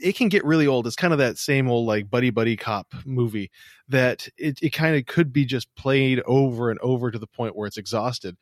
It 0.00 0.16
can 0.16 0.30
get 0.30 0.42
really 0.46 0.66
old. 0.66 0.86
It's 0.86 0.96
kind 0.96 1.12
of 1.12 1.18
that 1.18 1.36
same 1.36 1.68
old 1.68 1.86
like 1.86 2.08
buddy 2.08 2.30
buddy 2.30 2.56
cop 2.56 2.94
movie 3.04 3.50
that 3.88 4.26
it, 4.38 4.58
it 4.62 4.70
kind 4.70 4.96
of 4.96 5.04
could 5.04 5.34
be 5.34 5.44
just 5.44 5.74
played 5.74 6.22
over 6.24 6.70
and 6.70 6.80
over 6.80 7.10
to 7.10 7.18
the 7.18 7.26
point 7.26 7.54
where 7.54 7.66
it's 7.66 7.76
exhausted. 7.76 8.38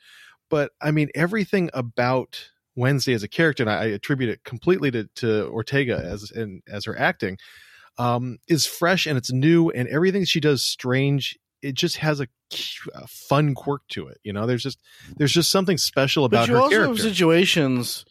But 0.48 0.70
I 0.80 0.92
mean, 0.92 1.08
everything 1.16 1.70
about 1.74 2.50
Wednesday 2.76 3.14
as 3.14 3.24
a 3.24 3.28
character, 3.28 3.64
and 3.64 3.70
I, 3.70 3.86
attribute 3.86 4.30
it 4.30 4.44
completely 4.44 4.92
to, 4.92 5.08
to 5.16 5.48
Ortega 5.48 5.96
as 5.96 6.30
and 6.30 6.62
as 6.68 6.84
her 6.84 6.96
acting, 6.96 7.38
um, 7.98 8.38
is 8.48 8.66
fresh 8.66 9.06
and 9.06 9.16
it's 9.16 9.32
new, 9.32 9.70
and 9.70 9.88
everything 9.88 10.24
she 10.24 10.40
does 10.40 10.64
strange. 10.64 11.38
It 11.62 11.74
just 11.74 11.96
has 11.96 12.20
a, 12.20 12.28
a 12.94 13.06
fun 13.06 13.54
quirk 13.54 13.82
to 13.88 14.08
it. 14.08 14.18
You 14.22 14.32
know, 14.32 14.46
there's 14.46 14.62
just 14.62 14.78
there's 15.16 15.32
just 15.32 15.50
something 15.50 15.78
special 15.78 16.24
about 16.24 16.42
but 16.42 16.48
you 16.48 16.54
her 16.54 16.60
also 16.60 16.70
character. 16.70 16.92
have 16.92 17.00
situations 17.00 18.04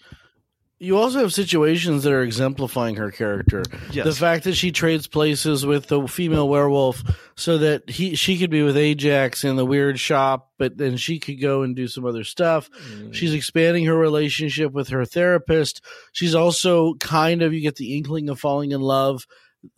you 0.78 0.98
also 0.98 1.20
have 1.20 1.34
situations 1.34 2.04
that 2.04 2.12
are 2.12 2.22
exemplifying 2.22 2.96
her 2.96 3.10
character 3.10 3.64
yes. 3.92 4.06
the 4.06 4.12
fact 4.12 4.44
that 4.44 4.56
she 4.56 4.74
trades 4.74 5.08
places 5.08 5.66
with 5.66 5.88
the 5.88 6.06
female 6.08 6.50
werewolf 6.50 7.02
so 7.38 7.58
that 7.60 7.90
he 7.90 8.16
she 8.16 8.38
could 8.38 8.50
be 8.50 8.62
with 8.62 8.76
Ajax 8.76 9.46
in 9.46 9.56
the 9.56 9.66
weird 9.66 10.00
shop, 10.00 10.52
but 10.58 10.78
then 10.78 10.98
she 10.98 11.20
could 11.20 11.40
go 11.40 11.62
and 11.62 11.76
do 11.76 11.88
some 11.88 12.06
other 12.06 12.26
stuff. 12.26 12.70
She's 13.12 13.34
expanding 13.34 13.86
her 13.86 13.96
relationship 13.96 14.74
with 14.74 14.90
her 14.90 15.06
therapist. 15.06 15.82
She's 16.12 16.36
also 16.36 16.96
kind 16.96 17.42
of 17.42 17.54
you 17.54 17.62
get 17.62 17.78
the 17.78 17.96
inkling 17.98 18.30
of 18.30 18.40
falling 18.40 18.72
in 18.72 18.82
love, 18.82 19.26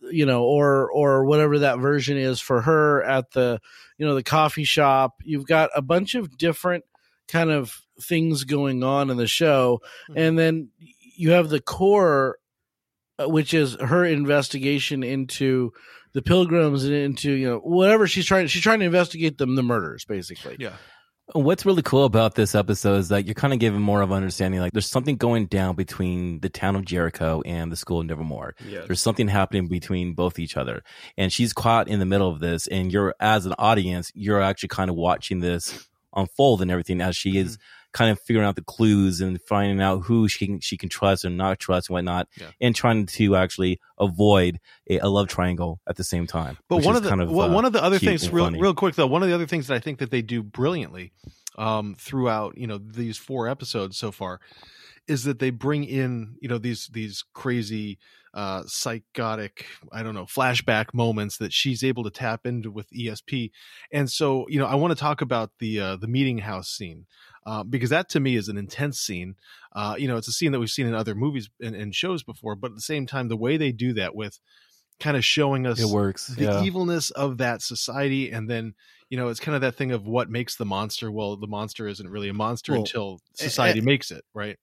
you 0.00 0.26
know, 0.26 0.44
or 0.44 0.90
or 0.90 1.24
whatever 1.24 1.60
that 1.60 1.78
version 1.78 2.16
is 2.16 2.40
for 2.40 2.62
her 2.62 3.02
at 3.02 3.30
the 3.32 3.60
you 3.96 4.06
know 4.06 4.14
the 4.14 4.22
coffee 4.22 4.64
shop. 4.64 5.16
You've 5.24 5.46
got 5.46 5.70
a 5.74 5.82
bunch 5.82 6.14
of 6.14 6.36
different 6.36 6.84
kind 7.28 7.50
of 7.50 7.82
things 8.00 8.44
going 8.44 8.82
on 8.82 9.10
in 9.10 9.16
the 9.16 9.26
show, 9.26 9.80
and 10.14 10.38
then 10.38 10.70
you 11.16 11.32
have 11.32 11.48
the 11.48 11.60
core 11.60 12.38
uh, 13.18 13.28
which 13.28 13.52
is 13.52 13.74
her 13.80 14.04
investigation 14.04 15.02
into 15.02 15.72
the 16.12 16.22
pilgrims 16.22 16.84
and 16.84 16.94
into 16.94 17.32
you 17.32 17.48
know 17.48 17.58
whatever 17.58 18.06
she's 18.06 18.24
trying 18.24 18.46
she's 18.46 18.62
trying 18.62 18.78
to 18.78 18.86
investigate 18.86 19.38
them 19.38 19.56
the 19.56 19.62
murders 19.62 20.04
basically 20.04 20.56
yeah. 20.58 20.72
What's 21.34 21.66
really 21.66 21.82
cool 21.82 22.04
about 22.04 22.36
this 22.36 22.54
episode 22.54 22.96
is 22.96 23.08
that 23.10 23.26
you're 23.26 23.34
kind 23.34 23.52
of 23.52 23.58
given 23.58 23.82
more 23.82 24.00
of 24.00 24.10
an 24.10 24.16
understanding. 24.16 24.60
Like, 24.60 24.72
there's 24.72 24.88
something 24.88 25.16
going 25.16 25.44
down 25.46 25.76
between 25.76 26.40
the 26.40 26.48
town 26.48 26.74
of 26.74 26.86
Jericho 26.86 27.42
and 27.44 27.70
the 27.70 27.76
school 27.76 28.00
of 28.00 28.06
Nevermore. 28.06 28.54
Yes. 28.66 28.86
There's 28.86 29.02
something 29.02 29.28
happening 29.28 29.68
between 29.68 30.14
both 30.14 30.38
each 30.38 30.56
other, 30.56 30.82
and 31.18 31.30
she's 31.30 31.52
caught 31.52 31.86
in 31.86 31.98
the 31.98 32.06
middle 32.06 32.30
of 32.30 32.40
this. 32.40 32.66
And 32.68 32.90
you're, 32.90 33.14
as 33.20 33.44
an 33.44 33.54
audience, 33.58 34.10
you're 34.14 34.40
actually 34.40 34.70
kind 34.70 34.88
of 34.88 34.96
watching 34.96 35.40
this 35.40 35.86
unfold 36.16 36.62
and 36.62 36.70
everything 36.70 37.02
as 37.02 37.14
she 37.14 37.36
is 37.36 37.58
mm-hmm. 37.58 37.77
Kind 37.92 38.10
of 38.10 38.20
figuring 38.20 38.46
out 38.46 38.54
the 38.56 38.62
clues 38.62 39.20
and 39.20 39.40
finding 39.42 39.80
out 39.80 40.00
who 40.00 40.28
she 40.28 40.46
can 40.46 40.60
she 40.60 40.76
can 40.76 40.88
trust 40.88 41.24
and 41.24 41.36
not 41.36 41.58
trust 41.58 41.88
and 41.88 41.94
whatnot, 41.94 42.28
Yeah. 42.38 42.48
and 42.60 42.74
trying 42.74 43.06
to 43.06 43.36
actually 43.36 43.80
avoid 43.98 44.60
a, 44.90 44.98
a 44.98 45.08
love 45.08 45.28
triangle 45.28 45.80
at 45.88 45.96
the 45.96 46.04
same 46.04 46.26
time. 46.26 46.58
But 46.68 46.84
one 46.84 46.96
of 46.96 47.02
the 47.02 47.08
kind 47.08 47.20
of, 47.22 47.30
well, 47.30 47.50
uh, 47.50 47.54
one 47.54 47.64
of 47.64 47.72
the 47.72 47.82
other 47.82 47.98
things, 47.98 48.30
real, 48.30 48.44
funny. 48.44 48.60
real 48.60 48.74
quick 48.74 48.94
though, 48.94 49.06
one 49.06 49.22
of 49.22 49.28
the 49.28 49.34
other 49.34 49.46
things 49.46 49.66
that 49.68 49.74
I 49.74 49.80
think 49.80 49.98
that 49.98 50.10
they 50.10 50.22
do 50.22 50.42
brilliantly 50.42 51.12
um, 51.56 51.96
throughout, 51.98 52.56
you 52.58 52.66
know, 52.66 52.78
these 52.78 53.16
four 53.16 53.48
episodes 53.48 53.96
so 53.96 54.12
far, 54.12 54.40
is 55.08 55.24
that 55.24 55.38
they 55.38 55.50
bring 55.50 55.84
in, 55.84 56.36
you 56.40 56.48
know, 56.48 56.58
these 56.58 56.88
these 56.92 57.24
crazy, 57.32 57.98
uh, 58.34 58.62
psychotic, 58.66 59.64
I 59.90 60.02
don't 60.02 60.14
know, 60.14 60.26
flashback 60.26 60.92
moments 60.92 61.38
that 61.38 61.52
she's 61.52 61.82
able 61.82 62.04
to 62.04 62.10
tap 62.10 62.46
into 62.46 62.70
with 62.70 62.90
ESP, 62.90 63.50
and 63.90 64.10
so 64.10 64.46
you 64.48 64.58
know, 64.58 64.66
I 64.66 64.74
want 64.74 64.90
to 64.92 65.00
talk 65.00 65.20
about 65.22 65.50
the 65.58 65.80
uh, 65.80 65.96
the 65.96 66.06
meeting 66.08 66.38
house 66.38 66.68
scene. 66.68 67.06
Uh, 67.48 67.62
because 67.64 67.90
that 67.90 68.08
to 68.10 68.20
me 68.20 68.36
is 68.36 68.48
an 68.48 68.58
intense 68.58 68.98
scene. 69.00 69.34
Uh, 69.74 69.94
you 69.98 70.06
know, 70.08 70.16
it's 70.18 70.28
a 70.28 70.32
scene 70.32 70.52
that 70.52 70.60
we've 70.60 70.68
seen 70.78 70.86
in 70.86 70.94
other 70.94 71.14
movies 71.14 71.48
and, 71.66 71.74
and 71.74 71.94
shows 71.94 72.22
before, 72.22 72.54
but 72.54 72.70
at 72.72 72.74
the 72.74 72.82
same 72.92 73.06
time, 73.06 73.28
the 73.28 73.36
way 73.46 73.56
they 73.56 73.72
do 73.72 73.94
that 73.94 74.14
with 74.14 74.38
kind 75.00 75.16
of 75.16 75.24
showing 75.24 75.66
us 75.66 75.80
It 75.80 75.86
works. 75.88 76.26
the 76.26 76.44
yeah. 76.44 76.62
evilness 76.62 77.10
of 77.10 77.38
that 77.38 77.62
society 77.62 78.30
and 78.32 78.50
then 78.50 78.74
you 79.10 79.16
know 79.16 79.28
it's 79.28 79.38
kind 79.40 79.54
of 79.54 79.60
that 79.62 79.76
thing 79.76 79.92
of 79.92 80.04
what 80.06 80.28
makes 80.28 80.56
the 80.56 80.64
monster 80.64 81.08
well 81.10 81.36
the 81.36 81.46
monster 81.46 81.86
isn't 81.86 82.10
really 82.10 82.28
a 82.28 82.34
monster 82.34 82.72
Well, 82.72 82.80
until 82.80 83.20
society 83.34 83.78
a- 83.78 83.84
makes 83.84 84.10
it 84.10 84.24
right 84.34 84.58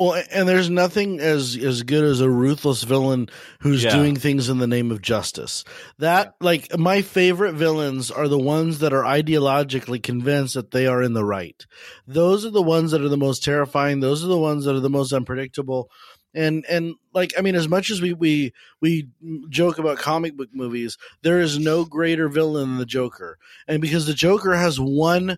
Well, 0.00 0.22
and 0.32 0.48
there's 0.48 0.70
nothing 0.70 1.20
as 1.20 1.58
as 1.62 1.82
good 1.82 2.04
as 2.04 2.22
a 2.22 2.30
ruthless 2.30 2.84
villain 2.84 3.28
who's 3.60 3.84
Yeah. 3.84 3.94
doing 3.94 4.16
things 4.16 4.48
in 4.48 4.56
the 4.56 4.66
name 4.66 4.90
of 4.90 5.02
justice. 5.02 5.62
That 5.98 6.34
like 6.40 6.76
my 6.78 7.02
favorite 7.02 7.52
villains 7.52 8.10
are 8.10 8.26
the 8.26 8.38
ones 8.38 8.78
that 8.78 8.94
are 8.94 9.04
ideologically 9.04 10.02
convinced 10.02 10.54
that 10.54 10.70
they 10.70 10.86
are 10.86 11.02
in 11.02 11.12
the 11.12 11.24
right. 11.24 11.66
Those 12.06 12.46
are 12.46 12.50
the 12.50 12.62
ones 12.62 12.92
that 12.92 13.02
are 13.02 13.10
the 13.10 13.18
most 13.18 13.44
terrifying. 13.44 14.00
Those 14.00 14.24
are 14.24 14.28
the 14.28 14.38
ones 14.38 14.64
that 14.64 14.74
are 14.74 14.80
the 14.80 14.88
most 14.88 15.12
unpredictable. 15.12 15.90
And 16.32 16.64
and 16.66 16.94
like 17.12 17.34
I 17.36 17.42
mean, 17.42 17.54
as 17.54 17.68
much 17.68 17.90
as 17.90 18.00
we 18.00 18.14
we 18.14 18.54
we 18.80 19.08
joke 19.50 19.78
about 19.78 19.98
comic 19.98 20.34
book 20.34 20.48
movies, 20.54 20.96
there 21.22 21.40
is 21.40 21.58
no 21.58 21.84
greater 21.84 22.30
villain 22.30 22.70
than 22.70 22.78
the 22.78 22.86
Joker. 22.86 23.36
And 23.68 23.82
because 23.82 24.06
the 24.06 24.14
Joker 24.14 24.54
has 24.54 24.80
one 24.80 25.36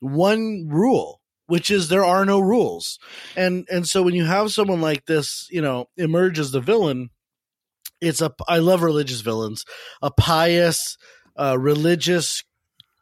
one 0.00 0.66
rule, 0.68 1.17
which 1.48 1.70
is 1.70 1.88
there 1.88 2.04
are 2.04 2.24
no 2.24 2.38
rules 2.38 2.98
and 3.36 3.66
and 3.70 3.86
so 3.88 4.02
when 4.02 4.14
you 4.14 4.24
have 4.24 4.52
someone 4.52 4.80
like 4.80 5.04
this 5.06 5.48
you 5.50 5.60
know 5.60 5.86
emerge 5.96 6.38
as 6.38 6.52
the 6.52 6.60
villain 6.60 7.10
it's 8.00 8.20
a 8.20 8.32
i 8.48 8.58
love 8.58 8.82
religious 8.82 9.20
villains 9.20 9.64
a 10.00 10.10
pious 10.10 10.96
uh 11.36 11.56
religious 11.58 12.44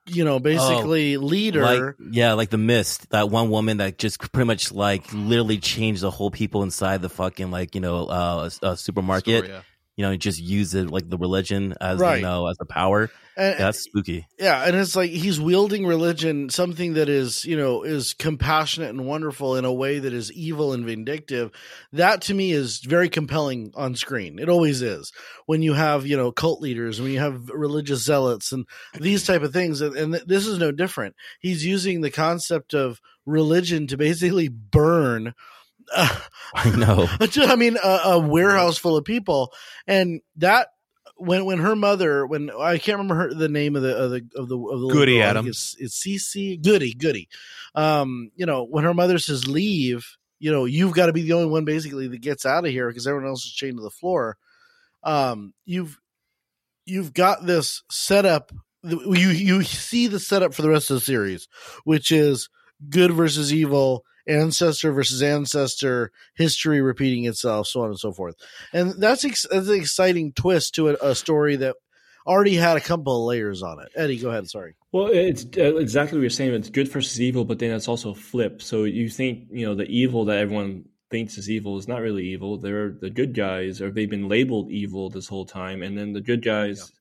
you 0.07 0.25
know 0.25 0.39
basically 0.39 1.17
leader 1.17 1.63
Like 1.63 1.97
yeah, 2.13 2.35
like 2.35 2.51
the 2.51 2.59
mist, 2.59 3.11
that 3.11 3.31
one 3.31 3.51
woman 3.51 3.79
that 3.79 3.99
just 3.99 4.21
pretty 4.33 4.47
much 4.47 4.73
like 4.73 5.13
literally 5.13 5.59
changed 5.59 6.03
the 6.03 6.11
whole 6.11 6.31
people 6.31 6.63
inside 6.63 7.03
the 7.03 7.09
fucking 7.09 7.51
like 7.51 7.75
you 7.75 7.81
know 7.81 8.07
uh, 8.07 8.49
uh 8.63 8.75
supermarket. 8.77 9.45
Story, 9.45 9.49
yeah. 9.49 9.63
You 9.97 10.05
know, 10.05 10.17
just 10.17 10.39
use 10.41 10.75
it 10.75 10.91
like 10.91 11.09
the 11.09 11.17
religion 11.19 11.75
as 11.81 12.01
Right. 12.01 12.17
you 12.17 12.23
know 12.23 12.47
as 12.47 12.57
the 12.59 12.67
power. 12.67 13.11
And, 13.37 13.59
That's 13.59 13.81
spooky. 13.81 14.27
yeah 14.39 14.65
and 14.65 14.75
it's 14.75 14.97
like 14.97 15.11
he's 15.11 15.39
wielding 15.39 15.87
religion 15.87 16.49
something 16.49 16.95
that 16.95 17.09
is 17.09 17.45
you 17.45 17.57
know 17.57 17.83
is 17.83 18.15
compassionate 18.15 18.91
and 18.91 19.07
wonderful 19.07 19.57
in 19.57 19.65
a 19.65 19.73
way 19.73 19.99
that 19.99 20.13
is 20.13 20.33
evil 20.33 20.73
and 20.73 20.85
vindictive. 20.85 21.51
That 21.93 22.23
to 22.23 22.35
me 22.35 22.53
is 22.53 22.79
very 22.81 23.09
compelling 23.09 23.73
on 23.75 23.95
screen. 23.95 24.39
It 24.39 24.49
always 24.49 24.83
is. 24.83 25.13
When 25.47 25.63
you 25.63 25.75
have 25.75 26.07
you 26.07 26.17
know 26.17 26.33
cult 26.33 26.61
leaders 26.61 27.01
when 27.01 27.13
you 27.13 27.19
have 27.19 27.51
religious 27.51 28.05
zealots 28.05 28.53
and 28.53 28.67
these 28.95 29.25
type 29.25 29.43
of 29.43 29.53
things 29.53 29.81
and, 29.81 29.97
and 29.97 30.15
this 30.27 30.47
is 30.47 30.59
no 30.59 30.73
different. 30.73 31.15
He's 31.41 31.65
using 31.65 32.01
the 32.01 32.11
concept 32.11 32.75
of 32.75 33.01
religion 33.27 33.87
to 33.89 33.97
basically 33.97 34.49
burn 34.49 35.35
uh, 35.95 36.19
I 36.55 36.71
know. 36.71 37.09
I 37.21 37.57
mean, 37.57 37.77
a, 37.83 38.01
a 38.05 38.19
warehouse 38.19 38.79
full 38.79 38.97
of 38.97 39.05
people, 39.05 39.53
and 39.87 40.21
that 40.37 40.69
when 41.17 41.45
when 41.45 41.59
her 41.59 41.77
mother, 41.77 42.27
when 42.27 42.51
I 42.51 42.79
can't 42.79 42.99
remember 42.99 43.15
her 43.15 43.35
the 43.35 43.49
name 43.49 43.77
of 43.77 43.83
the 43.83 43.97
of 43.97 44.11
the 44.11 44.27
of 44.35 44.49
the, 44.49 44.59
of 44.59 44.81
the 44.81 44.89
Goody 44.89 45.19
girl, 45.19 45.29
Addams. 45.29 45.77
It's, 45.79 46.03
it's 46.05 46.29
Cece 46.29 46.63
Goody 46.63 46.95
Goody. 46.95 47.29
Um, 47.75 48.31
you 48.37 48.47
know, 48.47 48.65
when 48.65 48.85
her 48.85 48.95
mother 48.95 49.19
says 49.19 49.47
leave, 49.47 50.07
you 50.39 50.53
know, 50.53 50.65
you've 50.65 50.95
got 50.95 51.07
to 51.07 51.13
be 51.13 51.23
the 51.23 51.33
only 51.33 51.49
one 51.49 51.65
basically 51.65 52.09
that 52.09 52.21
gets 52.21 52.45
out 52.45 52.65
of 52.65 52.71
here 52.71 52.89
because 52.89 53.07
everyone 53.07 53.29
else 53.29 53.45
is 53.45 53.53
chained 53.53 53.79
to 53.79 53.83
the 53.83 53.91
floor. 53.91 54.37
Um, 55.03 55.55
you've 55.65 55.99
you've 56.85 57.15
got 57.15 57.47
this 57.47 57.83
setup. 57.91 58.53
You 58.83 59.31
you 59.31 59.63
see 59.63 60.07
the 60.07 60.21
setup 60.21 60.55
for 60.55 60.63
the 60.63 60.71
rest 60.71 60.91
of 60.91 60.97
the 60.97 61.01
series, 61.01 61.49
which 61.85 62.13
is 62.13 62.49
good 62.89 63.13
versus 63.13 63.53
evil, 63.53 64.05
ancestor 64.27 64.93
versus 64.93 65.23
ancestor, 65.23 66.13
history 66.35 66.81
repeating 66.81 67.25
itself, 67.25 67.67
so 67.67 67.83
on 67.83 67.89
and 67.89 67.99
so 67.99 68.13
forth. 68.13 68.37
And 68.73 68.95
that's 68.99 69.25
ex- 69.25 69.47
that's 69.51 69.69
an 69.69 69.75
exciting 69.75 70.33
twist 70.33 70.75
to 70.77 70.91
a, 70.91 70.97
a 71.01 71.15
story 71.15 71.57
that 71.57 71.77
already 72.27 72.57
had 72.57 72.77
a 72.77 72.81
couple 72.81 73.17
of 73.17 73.29
layers 73.29 73.63
on 73.63 73.81
it. 73.81 73.89
Eddie, 73.95 74.19
go 74.19 74.31
ahead. 74.31 74.49
Sorry. 74.49 74.75
Well, 74.93 75.07
it's 75.07 75.47
uh, 75.57 75.77
exactly 75.77 76.19
what 76.19 76.23
you're 76.23 76.31
saying. 76.31 76.55
It's 76.55 76.71
good 76.71 76.89
versus 76.89 77.21
evil, 77.21 77.45
but 77.45 77.59
then 77.59 77.73
it's 77.73 77.89
also 77.89 78.15
flip. 78.15 78.61
So 78.63 78.85
you 78.85 79.09
think 79.09 79.49
you 79.51 79.67
know 79.67 79.75
the 79.75 79.87
evil 79.87 80.25
that 80.27 80.39
everyone 80.39 80.87
thinks 81.11 81.39
is 81.39 81.49
evil 81.49 81.79
is 81.79 81.87
not 81.87 82.01
really 82.01 82.25
evil. 82.25 82.59
They're 82.59 82.91
the 82.91 83.11
good 83.11 83.35
guys, 83.35 83.81
or 83.81 83.91
they've 83.91 84.11
been 84.11 84.29
labeled 84.29 84.71
evil 84.71 85.09
this 85.09 85.29
whole 85.29 85.47
time, 85.47 85.83
and 85.83 85.97
then 85.97 86.13
the 86.13 86.21
good 86.21 86.45
guys 86.45 86.93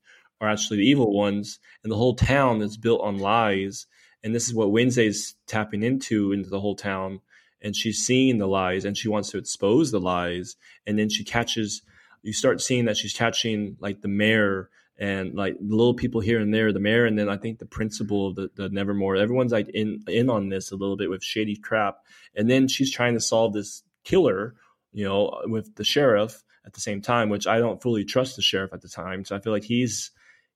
are 0.42 0.50
actually 0.50 0.78
the 0.78 0.88
evil 0.88 1.14
ones, 1.14 1.60
and 1.84 1.92
the 1.92 1.98
whole 1.98 2.16
town 2.16 2.62
is 2.62 2.78
built 2.78 3.02
on 3.02 3.18
lies. 3.18 3.88
And 4.26 4.34
this 4.34 4.48
is 4.48 4.56
what 4.56 4.72
Wednesday's 4.72 5.36
tapping 5.46 5.84
into 5.84 6.32
into 6.32 6.50
the 6.50 6.60
whole 6.60 6.76
town, 6.76 7.22
and 7.62 7.76
she's 7.76 8.00
seeing 8.00 8.40
the 8.40 8.48
lies, 8.48 8.84
and 8.84 8.98
she 8.98 9.08
wants 9.08 9.30
to 9.30 9.38
expose 9.38 9.92
the 9.92 10.00
lies, 10.00 10.56
and 10.88 10.98
then 10.98 11.10
she 11.10 11.24
catches. 11.24 11.84
You 12.24 12.34
start 12.34 12.60
seeing 12.60 12.86
that 12.86 12.98
she's 12.98 13.14
catching 13.14 13.78
like 13.80 14.02
the 14.02 14.08
mayor 14.08 14.72
and 14.98 15.36
like 15.36 15.58
little 15.62 15.94
people 15.94 16.22
here 16.22 16.40
and 16.40 16.52
there, 16.52 16.74
the 16.74 16.80
mayor, 16.80 17.06
and 17.06 17.20
then 17.20 17.30
I 17.30 17.38
think 17.38 17.60
the 17.60 17.68
principal 17.68 18.30
of 18.30 18.36
the, 18.36 18.50
the 18.56 18.70
Nevermore. 18.70 19.16
Everyone's 19.16 19.52
like 19.52 19.70
in 19.70 20.04
in 20.08 20.28
on 20.32 20.50
this 20.50 20.72
a 20.72 20.76
little 20.76 20.98
bit 20.98 21.12
with 21.12 21.24
shady 21.24 21.56
crap, 21.56 22.00
and 22.36 22.50
then 22.50 22.68
she's 22.68 22.92
trying 22.92 23.14
to 23.14 23.20
solve 23.20 23.54
this 23.54 23.84
killer, 24.04 24.56
you 24.92 25.06
know, 25.06 25.40
with 25.46 25.76
the 25.76 25.84
sheriff 25.84 26.44
at 26.66 26.74
the 26.74 26.82
same 26.82 27.00
time, 27.00 27.30
which 27.30 27.46
I 27.46 27.60
don't 27.60 27.80
fully 27.80 28.04
trust 28.04 28.38
the 28.38 28.42
sheriff 28.42 28.74
at 28.74 28.82
the 28.82 28.90
time. 28.90 29.24
So 29.24 29.36
I 29.36 29.40
feel 29.40 29.54
like 29.54 29.66
he's 29.66 30.10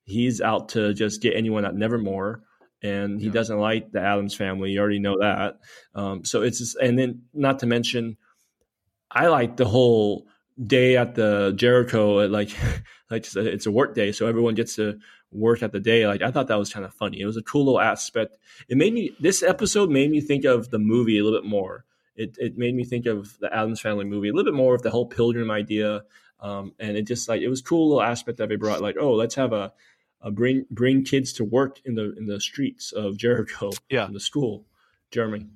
he's 0.06 0.42
out 0.42 0.70
to 0.70 0.96
just 0.96 1.22
get 1.22 1.36
anyone 1.36 1.66
at 1.66 1.76
Nevermore. 1.76 2.42
And 2.82 3.20
he 3.20 3.28
Yeah. 3.28 3.34
doesn't 3.34 3.60
like 3.60 3.92
the 3.92 4.00
Addams 4.02 4.34
family. 4.36 4.72
You 4.72 4.80
already 4.80 5.00
know 5.00 5.18
that. 5.20 5.60
Um, 5.96 6.24
so 6.24 6.42
it's 6.44 6.60
just, 6.60 6.78
and 6.78 6.98
then 6.98 7.24
not 7.34 7.60
to 7.60 7.66
mention, 7.66 8.18
I 9.12 9.28
like 9.28 9.58
the 9.58 9.66
whole 9.66 10.28
day 10.66 10.98
at 10.98 11.16
the 11.16 11.54
Jericho. 11.56 12.20
at, 12.22 12.32
Like, 12.32 12.50
like 13.12 13.26
it's 13.26 13.36
a, 13.36 13.46
it's 13.46 13.66
a 13.66 13.72
work 13.72 13.96
day, 13.96 14.12
so 14.12 14.28
everyone 14.28 14.56
gets 14.56 14.76
to 14.76 15.00
work 15.32 15.62
at 15.62 15.72
the 15.72 15.80
day. 15.80 16.08
Like 16.08 16.22
I 16.22 16.32
thought 16.32 16.48
that 16.48 16.58
was 16.60 16.72
kind 16.72 16.86
of 16.86 16.94
funny. 16.94 17.20
It 17.20 17.26
was 17.26 17.38
a 17.38 17.42
cool 17.44 17.66
little 17.66 17.80
aspect. 17.82 18.38
It 18.68 18.78
made 18.78 18.94
me 18.94 19.12
this 19.20 19.44
episode 19.44 19.90
made 19.90 20.10
me 20.10 20.22
think 20.22 20.46
of 20.46 20.70
the 20.70 20.80
movie 20.80 21.20
a 21.20 21.24
little 21.24 21.40
bit 21.42 21.48
more. 21.50 21.86
It 22.16 22.36
it 22.40 22.58
made 22.58 22.76
me 22.76 22.84
think 22.84 23.06
of 23.06 23.38
the 23.40 23.54
Addams 23.56 23.80
Family 23.82 24.06
movie 24.06 24.30
a 24.30 24.34
little 24.34 24.52
bit 24.52 24.58
more 24.58 24.74
of 24.76 24.82
the 24.84 24.90
whole 24.92 25.06
pilgrim 25.06 25.52
idea. 25.52 26.04
Um, 26.40 26.74
and 26.80 26.96
it 26.98 27.06
just 27.08 27.28
like 27.30 27.42
it 27.42 27.50
was 27.50 27.62
cool 27.62 27.90
little 27.90 28.02
aspect 28.02 28.38
that 28.40 28.50
they 28.50 28.56
brought. 28.56 28.82
Like 28.82 28.96
oh, 29.00 29.14
let's 29.14 29.36
have 29.36 29.54
a, 29.54 29.72
a 30.22 30.32
bring 30.32 30.66
bring 30.70 31.04
kids 31.04 31.34
to 31.34 31.44
work 31.44 31.80
in 31.86 31.96
the 31.96 32.14
in 32.18 32.26
the 32.26 32.40
streets 32.40 32.92
of 32.92 33.18
Jericho. 33.18 33.72
Yeah. 33.90 34.08
in 34.08 34.14
the 34.14 34.20
school. 34.20 34.66
Jeremy. 35.12 35.48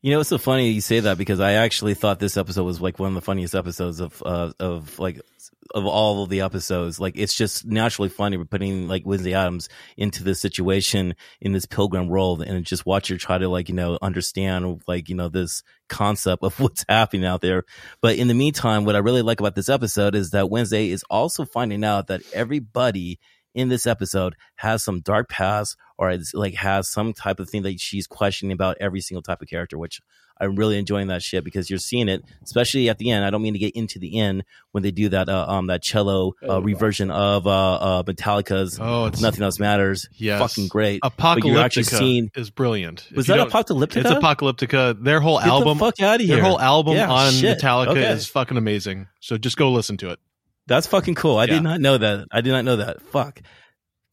You 0.00 0.12
know, 0.12 0.20
it's 0.20 0.28
so 0.28 0.38
funny 0.38 0.70
you 0.70 0.80
say 0.80 1.00
that 1.00 1.18
because 1.18 1.40
I 1.40 1.54
actually 1.54 1.94
thought 1.94 2.20
this 2.20 2.36
episode 2.36 2.62
was 2.62 2.80
like 2.80 3.00
one 3.00 3.08
of 3.08 3.14
the 3.16 3.20
funniest 3.20 3.56
episodes 3.56 3.98
of 3.98 4.22
uh, 4.24 4.52
of 4.60 4.96
like 5.00 5.20
of 5.74 5.86
all 5.86 6.22
of 6.22 6.28
the 6.28 6.42
episodes. 6.42 7.00
Like 7.00 7.14
it's 7.16 7.34
just 7.34 7.66
naturally 7.66 8.08
funny. 8.08 8.36
We're 8.36 8.44
putting 8.44 8.86
like 8.86 9.04
Wednesday 9.04 9.34
Addams 9.34 9.68
into 9.96 10.22
this 10.22 10.40
situation 10.40 11.16
in 11.40 11.52
this 11.52 11.66
pilgrim 11.66 12.08
role, 12.08 12.40
and 12.40 12.64
just 12.64 12.86
watch 12.86 13.08
her 13.08 13.16
try 13.16 13.38
to 13.38 13.48
like 13.48 13.68
you 13.68 13.74
know 13.74 13.98
understand 14.00 14.82
like 14.86 15.08
you 15.08 15.16
know 15.16 15.28
this 15.28 15.64
concept 15.88 16.44
of 16.44 16.58
what's 16.60 16.84
happening 16.88 17.26
out 17.26 17.40
there. 17.40 17.64
But 18.00 18.16
in 18.16 18.28
the 18.28 18.34
meantime, 18.34 18.84
what 18.84 18.94
I 18.94 19.00
really 19.00 19.22
like 19.22 19.40
about 19.40 19.56
this 19.56 19.68
episode 19.68 20.14
is 20.14 20.30
that 20.30 20.48
Wednesday 20.48 20.90
is 20.90 21.04
also 21.10 21.44
finding 21.44 21.82
out 21.82 22.06
that 22.06 22.22
everybody 22.32 23.18
in 23.58 23.68
this 23.68 23.86
episode 23.86 24.34
has 24.56 24.82
some 24.84 25.00
dark 25.00 25.28
past 25.28 25.76
or 25.98 26.10
is, 26.10 26.32
like 26.34 26.54
has 26.54 26.88
some 26.88 27.12
type 27.12 27.40
of 27.40 27.50
thing 27.50 27.62
that 27.62 27.80
she's 27.80 28.06
questioning 28.06 28.52
about 28.52 28.76
every 28.80 29.00
single 29.00 29.22
type 29.22 29.42
of 29.42 29.48
character, 29.48 29.76
which 29.76 30.00
I'm 30.40 30.54
really 30.54 30.78
enjoying 30.78 31.08
that 31.08 31.20
shit 31.20 31.42
because 31.42 31.68
you're 31.68 31.80
seeing 31.80 32.08
it, 32.08 32.22
especially 32.44 32.88
at 32.88 32.98
the 32.98 33.10
end. 33.10 33.24
I 33.24 33.30
don't 33.30 33.42
mean 33.42 33.54
to 33.54 33.58
get 33.58 33.74
into 33.74 33.98
the 33.98 34.20
end 34.20 34.44
when 34.70 34.84
they 34.84 34.92
do 34.92 35.08
that 35.08 35.28
uh, 35.28 35.46
um 35.48 35.66
that 35.66 35.82
cello 35.82 36.34
uh, 36.44 36.46
Oh, 36.46 36.60
reversion 36.60 37.10
of 37.10 37.44
uh, 37.48 37.50
uh 37.74 38.02
Metallica's 38.04 38.78
Oh, 38.80 39.06
it's 39.06 39.20
Nothing 39.20 39.42
Else 39.42 39.58
Matters. 39.58 40.08
Yes. 40.12 40.38
Fucking 40.40 40.68
great. 40.68 41.00
Apocalyptica 41.02 41.98
seeing 41.98 42.30
is 42.36 42.50
brilliant. 42.50 43.08
was 43.12 43.28
If 43.28 43.34
you 43.36 43.42
that 43.42 43.48
Apocalyptica? 43.52 43.96
It's 43.96 44.10
Apocalyptica. 44.10 45.02
Their 45.02 45.18
whole 45.20 45.38
Get 45.40 45.48
album, 45.48 45.78
the 45.78 45.84
fuck 45.86 46.00
out 46.00 46.20
of 46.20 46.26
here. 46.26 46.36
their 46.36 46.44
whole 46.44 46.60
album 46.60 46.94
Yeah, 46.94 47.10
on 47.10 47.32
shit. 47.32 47.58
Metallica 47.58 47.88
Okay. 47.88 48.08
is 48.12 48.28
fucking 48.28 48.56
amazing. 48.56 49.08
So 49.18 49.38
just 49.38 49.56
go 49.56 49.72
listen 49.72 49.96
to 49.98 50.10
it. 50.10 50.20
That's 50.68 50.86
fucking 50.86 51.16
cool. 51.16 51.36
I 51.38 51.44
Yeah. 51.44 51.54
did 51.54 51.62
not 51.64 51.80
know 51.80 51.98
that. 51.98 52.28
I 52.30 52.40
did 52.42 52.52
not 52.52 52.64
know 52.64 52.76
that. 52.76 53.02
Fuck. 53.02 53.40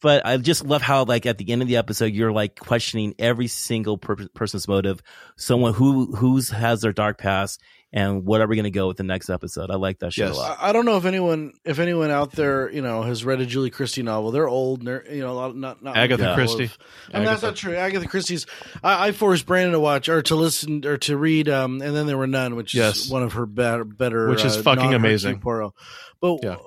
But 0.02 0.26
I 0.26 0.38
just 0.38 0.66
love 0.66 0.82
how, 0.82 1.04
like, 1.06 1.26
at 1.26 1.38
the 1.38 1.50
end 1.52 1.62
of 1.62 1.68
the 1.68 1.78
episode, 1.78 2.14
you're 2.14 2.32
like 2.32 2.60
questioning 2.60 3.16
every 3.18 3.48
single 3.48 3.98
per- 3.98 4.28
person's 4.36 4.68
motive. 4.68 5.02
Someone 5.38 5.74
who 5.74 6.16
who's 6.16 6.50
has 6.50 6.82
their 6.82 6.94
dark 6.94 7.18
past, 7.18 7.62
and 7.96 8.24
what 8.26 8.42
are 8.42 8.48
we 8.48 8.56
going 8.58 8.66
to 8.66 8.70
go 8.72 8.88
with 8.88 8.98
the 8.98 9.04
next 9.04 9.30
episode? 9.32 9.72
I 9.72 9.76
like 9.76 9.98
that 10.00 10.14
shit 10.14 10.28
Yes. 10.28 10.36
a 10.36 10.40
lot. 10.40 10.58
I 10.62 10.70
I 10.70 10.74
don't 10.74 10.86
know 10.86 10.98
if 10.98 11.06
anyone 11.06 11.54
if 11.64 11.80
anyone 11.80 12.12
out 12.12 12.34
there 12.34 12.70
you 12.70 12.82
know 12.84 13.02
has 13.02 13.26
read 13.26 13.40
a 13.42 13.46
Julie 13.48 13.70
Christie 13.72 14.04
novel. 14.04 14.30
They're 14.32 14.48
old, 14.48 14.86
they're 14.86 15.12
you 15.12 15.22
know 15.22 15.32
a 15.32 15.34
lot 15.34 15.56
not 15.56 15.82
not 15.82 15.96
Agatha 15.98 16.22
people 16.24 16.36
Christie. 16.36 16.66
have- 16.68 16.78
and 17.14 17.26
that's 17.26 17.38
Agatha. 17.42 17.46
not 17.48 17.56
true. 17.56 17.76
Agatha 17.76 18.08
Christie's. 18.08 18.46
I, 18.84 19.08
I 19.08 19.12
forced 19.14 19.46
Brandon 19.48 19.72
to 19.72 19.80
watch 19.80 20.10
or 20.10 20.22
to 20.24 20.36
listen 20.36 20.86
or 20.86 20.98
to 20.98 21.18
read. 21.18 21.50
Um, 21.50 21.82
and 21.82 21.96
then 21.96 22.06
there 22.06 22.18
were 22.18 22.28
none, 22.28 22.56
which 22.56 22.76
Yes. 22.76 23.06
is 23.06 23.10
one 23.12 23.24
of 23.24 23.34
her 23.34 23.46
better 23.46 23.84
better, 23.84 24.30
Which 24.30 24.46
is 24.46 24.58
uh, 24.58 24.62
fucking 24.62 24.84
non-Hercule 24.84 24.96
amazing. 25.10 25.40
Poirot. 25.40 25.74
But 26.22 26.40
Yeah. 26.44 26.58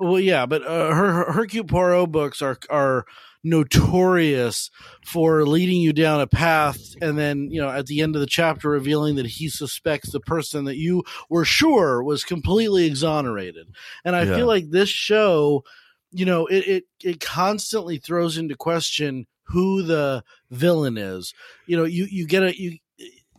Well, 0.00 0.20
yeah, 0.20 0.46
but 0.46 0.62
uh, 0.64 0.94
her, 0.94 1.12
her 1.24 1.32
Hercule 1.32 1.64
Poirot 1.64 2.12
books 2.12 2.40
are 2.40 2.56
are 2.70 3.04
notorious 3.44 4.70
for 5.04 5.46
leading 5.46 5.80
you 5.80 5.92
down 5.92 6.20
a 6.20 6.26
path 6.26 6.94
and 7.00 7.16
then 7.18 7.48
you 7.50 7.60
know 7.60 7.68
at 7.70 7.86
the 7.86 8.00
end 8.00 8.14
of 8.14 8.20
the 8.20 8.26
chapter 8.26 8.68
revealing 8.70 9.16
that 9.16 9.26
he 9.26 9.48
suspects 9.48 10.10
the 10.10 10.20
person 10.20 10.64
that 10.64 10.76
you 10.76 11.02
were 11.28 11.44
sure 11.44 12.02
was 12.02 12.24
completely 12.24 12.84
exonerated 12.86 13.68
and 14.04 14.16
i 14.16 14.22
Yeah. 14.24 14.34
feel 14.36 14.46
like 14.46 14.70
this 14.70 14.88
show 14.88 15.62
you 16.10 16.24
know 16.24 16.46
it, 16.46 16.66
it 16.66 16.84
it 17.04 17.20
constantly 17.20 17.98
throws 17.98 18.36
into 18.38 18.56
question 18.56 19.26
who 19.44 19.82
the 19.82 20.22
villain 20.50 20.96
is 20.98 21.32
you 21.66 21.76
know 21.76 21.84
you 21.84 22.06
you 22.10 22.26
get 22.26 22.42
a 22.42 22.60
you 22.60 22.78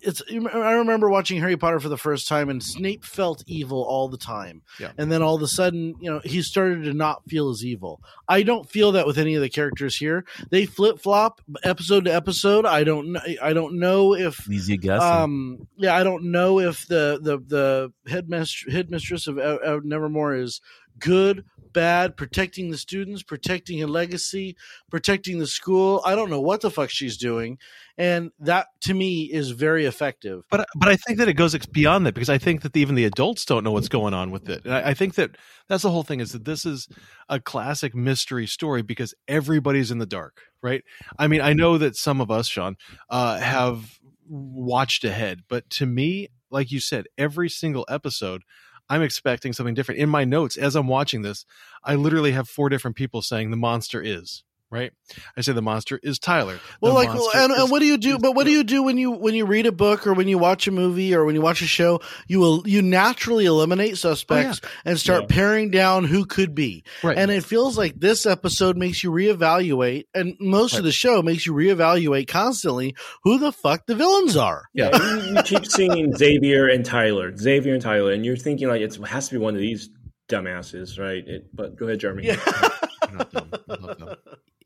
it's 0.01 0.21
i 0.53 0.71
remember 0.73 1.09
watching 1.09 1.39
harry 1.39 1.57
potter 1.57 1.79
for 1.79 1.89
the 1.89 1.97
first 1.97 2.27
time 2.27 2.49
and 2.49 2.63
snape 2.63 3.03
felt 3.03 3.43
evil 3.47 3.83
all 3.83 4.07
the 4.07 4.17
time 4.17 4.61
Yeah. 4.79 4.91
and 4.97 5.11
then 5.11 5.21
all 5.21 5.35
of 5.35 5.41
a 5.41 5.47
sudden 5.47 5.95
you 5.99 6.09
know 6.09 6.19
he 6.23 6.41
started 6.41 6.83
to 6.85 6.93
not 6.93 7.23
feel 7.27 7.49
as 7.49 7.63
evil 7.65 8.01
i 8.27 8.43
don't 8.43 8.69
feel 8.69 8.91
that 8.93 9.05
with 9.07 9.17
any 9.17 9.35
of 9.35 9.41
the 9.41 9.49
characters 9.49 9.95
here 9.95 10.25
they 10.49 10.65
flip-flop 10.65 11.41
episode 11.63 12.05
to 12.05 12.13
episode 12.13 12.65
i 12.65 12.83
don't 12.83 13.11
know 13.13 13.21
i 13.41 13.53
don't 13.53 13.77
know 13.79 14.13
if 14.15 14.49
Easy 14.49 14.77
guessing. 14.77 15.07
um 15.07 15.67
yeah 15.77 15.95
i 15.95 16.03
don't 16.03 16.23
know 16.23 16.59
if 16.59 16.87
the 16.87 17.19
the 17.21 17.37
the 17.39 17.93
headmistress 18.11 18.73
headmistress 18.73 19.27
of, 19.27 19.37
of, 19.37 19.59
of 19.59 19.85
nevermore 19.85 20.35
is 20.35 20.61
good 20.99 21.45
bad 21.73 22.17
protecting 22.17 22.71
the 22.71 22.77
students 22.77 23.23
protecting 23.23 23.81
a 23.83 23.87
legacy 23.87 24.55
protecting 24.89 25.39
the 25.39 25.47
school 25.47 26.01
i 26.05 26.15
don't 26.15 26.29
know 26.29 26.41
what 26.41 26.61
the 26.61 26.71
fuck 26.71 26.89
she's 26.89 27.17
doing 27.17 27.57
and 27.97 28.31
that 28.39 28.67
to 28.81 28.93
me 28.93 29.23
is 29.23 29.51
very 29.51 29.85
effective 29.85 30.43
But 30.49 30.67
but 30.75 30.89
I 30.89 30.95
think 30.95 31.19
that 31.19 31.27
it 31.27 31.33
goes 31.33 31.55
beyond 31.67 32.05
that 32.05 32.13
because 32.13 32.29
I 32.29 32.37
think 32.37 32.61
that 32.61 32.75
even 32.75 32.95
the 32.95 33.05
adults 33.05 33.45
don't 33.45 33.63
know 33.63 33.71
what's 33.71 33.89
going 33.89 34.13
on 34.13 34.31
with 34.31 34.49
it. 34.49 34.63
And 34.65 34.73
I, 34.73 34.89
I 34.89 34.93
think 34.93 35.15
that 35.15 35.37
that's 35.67 35.83
the 35.83 35.91
whole 35.91 36.03
thing 36.03 36.19
is 36.19 36.31
that 36.31 36.45
this 36.45 36.65
is 36.65 36.87
a 37.27 37.39
classic 37.39 37.93
mystery 37.93 38.47
story 38.47 38.81
because 38.81 39.13
everybody's 39.27 39.91
in 39.91 39.97
the 39.97 40.05
dark, 40.05 40.41
right? 40.61 40.83
I 41.17 41.27
mean, 41.27 41.41
I 41.41 41.53
know 41.53 41.77
that 41.77 41.95
some 41.95 42.21
of 42.21 42.31
us, 42.31 42.47
Sean, 42.47 42.77
uh, 43.09 43.37
have 43.39 43.99
watched 44.27 45.03
ahead, 45.03 45.41
but 45.49 45.69
to 45.71 45.85
me, 45.85 46.29
like 46.49 46.71
you 46.71 46.79
said, 46.79 47.05
every 47.17 47.49
single 47.49 47.85
episode. 47.89 48.43
I'm 48.89 49.01
expecting 49.03 49.53
something 49.53 49.75
different. 49.75 50.01
In 50.01 50.09
my 50.09 50.23
notes, 50.23 50.57
as 50.57 50.75
I'm 50.75 50.87
watching 50.87 51.21
this, 51.21 51.45
I 51.83 51.95
literally 51.95 52.31
have 52.31 52.49
four 52.49 52.69
different 52.69 52.97
people 52.97 53.21
saying 53.21 53.51
the 53.51 53.57
monster 53.57 54.01
is 54.01 54.43
right. 54.71 54.91
I 55.35 55.41
say 55.41 55.53
the 55.53 55.61
monster 55.61 55.99
is 56.03 56.19
Tyler. 56.19 56.53
The 56.53 56.59
well 56.81 56.93
like 56.93 57.07
well, 57.09 57.17
monster 57.17 57.37
and, 57.39 57.51
and 57.53 57.71
what 57.71 57.79
do 57.79 57.85
you 57.85 57.97
do 57.97 58.17
but 58.19 58.33
what 58.35 58.45
do 58.45 58.51
you 58.51 58.63
do 58.63 58.83
when 58.83 58.97
you 58.97 59.11
when 59.11 59.35
you 59.35 59.45
read 59.45 59.65
a 59.65 59.71
book 59.71 60.05
or 60.07 60.13
when 60.13 60.27
you 60.27 60.37
watch 60.37 60.67
a 60.67 60.71
movie 60.71 61.13
or 61.15 61.25
when 61.25 61.35
you 61.35 61.41
watch 61.41 61.61
a 61.61 61.67
show 61.67 62.01
you 62.27 62.39
will 62.39 62.67
you 62.67 62.81
naturally 62.81 63.45
eliminate 63.45 63.91
oh, 63.93 63.95
suspects 63.95 64.61
and 64.85 64.99
start 64.99 65.23
Yeah. 65.23 65.35
paring 65.35 65.71
down 65.71 66.03
who 66.05 66.25
could 66.25 66.53
be 66.53 66.83
right? 67.03 67.17
and 67.17 67.31
it 67.31 67.43
feels 67.43 67.77
like 67.77 67.99
this 67.99 68.25
episode 68.25 68.77
makes 68.77 69.03
you 69.03 69.11
reevaluate 69.11 70.05
and 70.13 70.35
most 70.39 70.73
Right. 70.73 70.79
of 70.79 70.85
the 70.85 70.91
show 70.91 71.21
makes 71.21 71.45
you 71.45 71.53
reevaluate 71.53 72.27
constantly 72.27 72.95
who 73.23 73.37
the 73.39 73.51
fuck 73.51 73.85
the 73.87 73.95
villains 73.95 74.37
are 74.37 74.63
Yeah, 74.73 74.95
you, 74.95 75.35
you 75.35 75.43
keep 75.43 75.65
seeing 75.65 76.15
Xavier 76.15 76.67
and 76.67 76.85
Tyler, 76.85 77.35
Xavier 77.35 77.73
and 77.73 77.81
Tyler, 77.81 78.11
and 78.11 78.25
you're 78.25 78.37
thinking 78.37 78.67
like 78.67 78.81
it's, 78.81 78.97
it 78.97 79.07
has 79.07 79.27
to 79.29 79.35
be 79.35 79.39
one 79.39 79.55
of 79.55 79.61
these 79.61 79.89
dumbasses, 80.29 80.99
right? 80.99 81.27
It, 81.27 81.47
but 81.53 81.75
go 81.75 81.87
ahead, 81.87 81.99
Jeremy. 81.99 82.29
I'm 82.31 83.19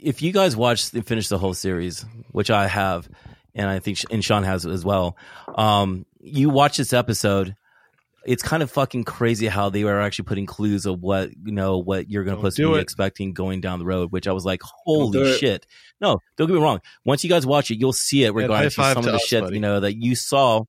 not 0.03 0.11
dumb. 0.11 0.11
I'm 0.11 0.11
not 0.11 0.11
dumb. 0.11 0.11
if 0.11 0.21
you 0.21 0.31
guys 0.31 0.55
watch 0.55 0.93
and 0.93 1.05
finish 1.05 1.27
the 1.29 1.37
whole 1.37 1.53
series, 1.53 2.05
which 2.31 2.51
I 2.51 2.67
have, 2.67 3.09
and 3.55 3.69
I 3.69 3.79
think 3.79 3.99
and 4.11 4.23
Sean 4.23 4.43
has 4.43 4.65
as 4.65 4.83
well, 4.83 5.17
um, 5.55 6.05
you 6.19 6.49
watch 6.49 6.77
this 6.77 6.93
episode. 6.93 7.55
It's 8.25 8.41
kind 8.41 8.63
of 8.63 8.71
fucking 8.71 9.03
crazy 9.03 9.47
how 9.47 9.69
they 9.69 9.83
were 9.83 9.99
actually 9.99 10.25
putting 10.25 10.45
clues 10.45 10.85
of 10.85 11.01
what 11.01 11.31
you 11.43 11.51
know 11.51 11.79
what 11.79 12.09
you're 12.09 12.23
going 12.23 12.37
to 12.37 12.41
Don't 12.41 12.51
possibly 12.51 12.75
be 12.75 12.79
expecting 12.79 13.33
going 13.33 13.59
down 13.59 13.79
the 13.79 13.85
road. 13.85 14.13
Which 14.13 14.27
I 14.27 14.31
was 14.31 14.45
like, 14.45 14.61
holy 14.61 15.19
it. 15.19 15.39
shit! 15.39 15.67
No, 15.99 16.19
don't 16.37 16.47
get 16.47 16.53
me 16.53 16.61
wrong. 16.61 16.79
Once 17.03 17.25
you 17.25 17.29
guys 17.29 17.45
watch 17.45 17.69
it, 17.69 17.79
you'll 17.79 17.91
see 17.91 18.23
it 18.23 18.33
regarding 18.33 18.69
to 18.69 18.75
some 18.75 18.97
of 18.97 19.03
the 19.03 19.19
shit 19.19 19.43
buddy. 19.43 19.55
you 19.55 19.61
know 19.61 19.81
that 19.81 19.95
you 19.95 20.15
saw. 20.15 20.63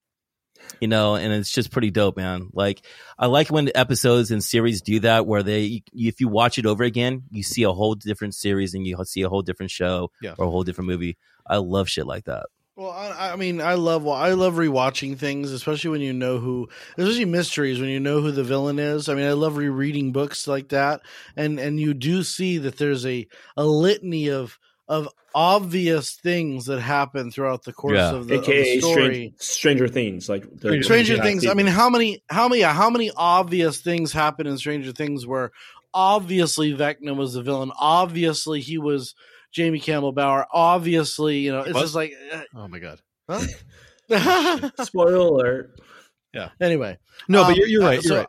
You 0.81 0.87
know, 0.89 1.15
and 1.15 1.31
it's 1.31 1.51
just 1.51 1.71
pretty 1.71 1.89
dope, 1.89 2.17
man. 2.17 2.49
Like 2.53 2.85
I 3.17 3.27
like 3.27 3.49
when 3.49 3.71
episodes 3.75 4.31
and 4.31 4.43
series 4.43 4.81
do 4.81 4.99
that, 5.01 5.25
where 5.25 5.41
they, 5.41 5.83
if 5.93 6.19
you 6.19 6.27
watch 6.27 6.57
it 6.57 6.65
over 6.65 6.83
again, 6.83 7.23
you 7.31 7.43
see 7.43 7.63
a 7.63 7.71
whole 7.71 7.95
different 7.95 8.35
series 8.35 8.73
and 8.73 8.85
you 8.85 8.97
see 9.05 9.21
a 9.21 9.29
whole 9.29 9.41
different 9.41 9.71
show 9.71 10.11
Yeah. 10.21 10.35
or 10.37 10.45
a 10.45 10.49
whole 10.49 10.63
different 10.63 10.89
movie. 10.89 11.17
I 11.47 11.57
love 11.57 11.87
shit 11.89 12.05
like 12.05 12.25
that. 12.25 12.47
Well, 12.75 12.91
I, 12.91 13.31
I 13.31 13.35
mean, 13.37 13.61
I 13.61 13.75
love 13.75 14.05
I 14.05 14.33
love 14.33 14.55
rewatching 14.55 15.17
things, 15.17 15.53
especially 15.53 15.91
when 15.91 16.01
you 16.01 16.11
know 16.11 16.39
who, 16.39 16.67
especially 16.97 17.23
mysteries 17.23 17.79
when 17.79 17.87
you 17.87 18.01
know 18.01 18.19
who 18.19 18.31
the 18.31 18.43
villain 18.43 18.79
is. 18.79 19.07
I 19.07 19.13
mean, 19.13 19.25
I 19.27 19.31
love 19.31 19.55
rereading 19.55 20.11
books 20.11 20.45
like 20.45 20.67
that, 20.69 20.99
and 21.37 21.57
and 21.57 21.79
you 21.79 21.93
do 21.93 22.21
see 22.21 22.57
that 22.57 22.77
there's 22.77 23.05
a 23.05 23.27
a 23.55 23.63
litany 23.63 24.27
of 24.29 24.59
of 24.87 25.09
obvious 25.33 26.13
things 26.13 26.65
that 26.67 26.79
happen 26.79 27.31
throughout 27.31 27.63
the 27.63 27.73
course 27.73 27.95
Yeah. 27.97 28.13
of 28.15 28.27
the, 28.27 28.35
of 28.39 28.45
the 28.45 28.79
story. 28.79 29.03
Stranger, 29.03 29.33
Stranger 29.39 29.87
Things, 29.87 30.29
like 30.29 30.43
the, 30.59 30.81
Stranger 30.83 31.17
the- 31.17 31.23
Things. 31.23 31.45
I 31.47 31.53
mean, 31.53 31.67
how 31.67 31.89
many, 31.89 32.23
how 32.29 32.47
many, 32.47 32.61
how 32.61 32.89
many 32.89 33.11
obvious 33.15 33.81
things 33.81 34.11
happen 34.13 34.47
in 34.47 34.57
Stranger 34.57 34.91
Things 34.91 35.25
where 35.27 35.51
obviously 35.93 36.73
Vecna 36.73 37.15
was 37.15 37.33
the 37.33 37.41
villain, 37.41 37.71
obviously 37.79 38.61
he 38.61 38.77
was 38.77 39.15
Jamie 39.51 39.79
Campbell 39.79 40.11
Bower, 40.11 40.45
obviously, 40.51 41.39
you 41.39 41.51
know, 41.51 41.61
it's 41.61 41.73
Was? 41.73 41.83
just 41.83 41.95
like. 41.95 42.13
Oh 42.55 42.67
my 42.67 42.79
god. 42.79 42.99
uh, 43.27 44.69
spoiler 44.83 45.15
alert. 45.15 45.79
Yeah. 46.33 46.49
Anyway, 46.61 46.97
No, 47.29 47.43
but 47.43 47.51
Um, 47.51 47.55
you're, 47.55 47.67
you're 47.67 47.83
uh, 47.83 47.85
right. 47.87 47.93
You're 48.03 48.09
so 48.09 48.17
right. 48.17 48.27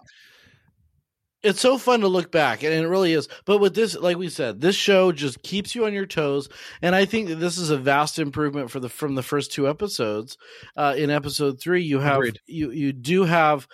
It's 1.47 1.61
so 1.61 1.79
fun 1.79 2.01
to 2.01 2.09
look 2.09 2.33
back, 2.33 2.63
and 2.63 2.73
it 2.75 2.89
really 2.89 3.13
is. 3.13 3.29
But 3.45 3.59
with 3.59 3.75
this, 3.75 3.95
like 3.97 4.17
we 4.17 4.29
said, 4.29 4.61
this 4.61 4.75
show 4.75 5.13
just 5.13 5.43
keeps 5.43 5.75
you 5.75 5.87
on 5.87 5.93
your 5.93 6.07
toes, 6.07 6.49
and 6.83 6.95
I 6.95 7.05
think 7.05 7.29
that 7.29 7.37
this 7.37 7.57
is 7.57 7.71
a 7.71 7.79
vast 7.79 8.19
improvement 8.19 8.71
for 8.71 8.81
the 8.81 8.89
from 8.89 9.15
the 9.15 9.23
first 9.23 9.53
two 9.53 9.69
episodes. 9.69 10.37
Uh, 10.77 10.95
in 10.97 11.11
episode 11.11 11.61
three, 11.61 11.83
you 11.83 12.01
have 12.01 12.17
Agreed. 12.17 12.41
you 12.47 12.71
you 12.73 12.93
do 12.93 13.25
have 13.25 13.69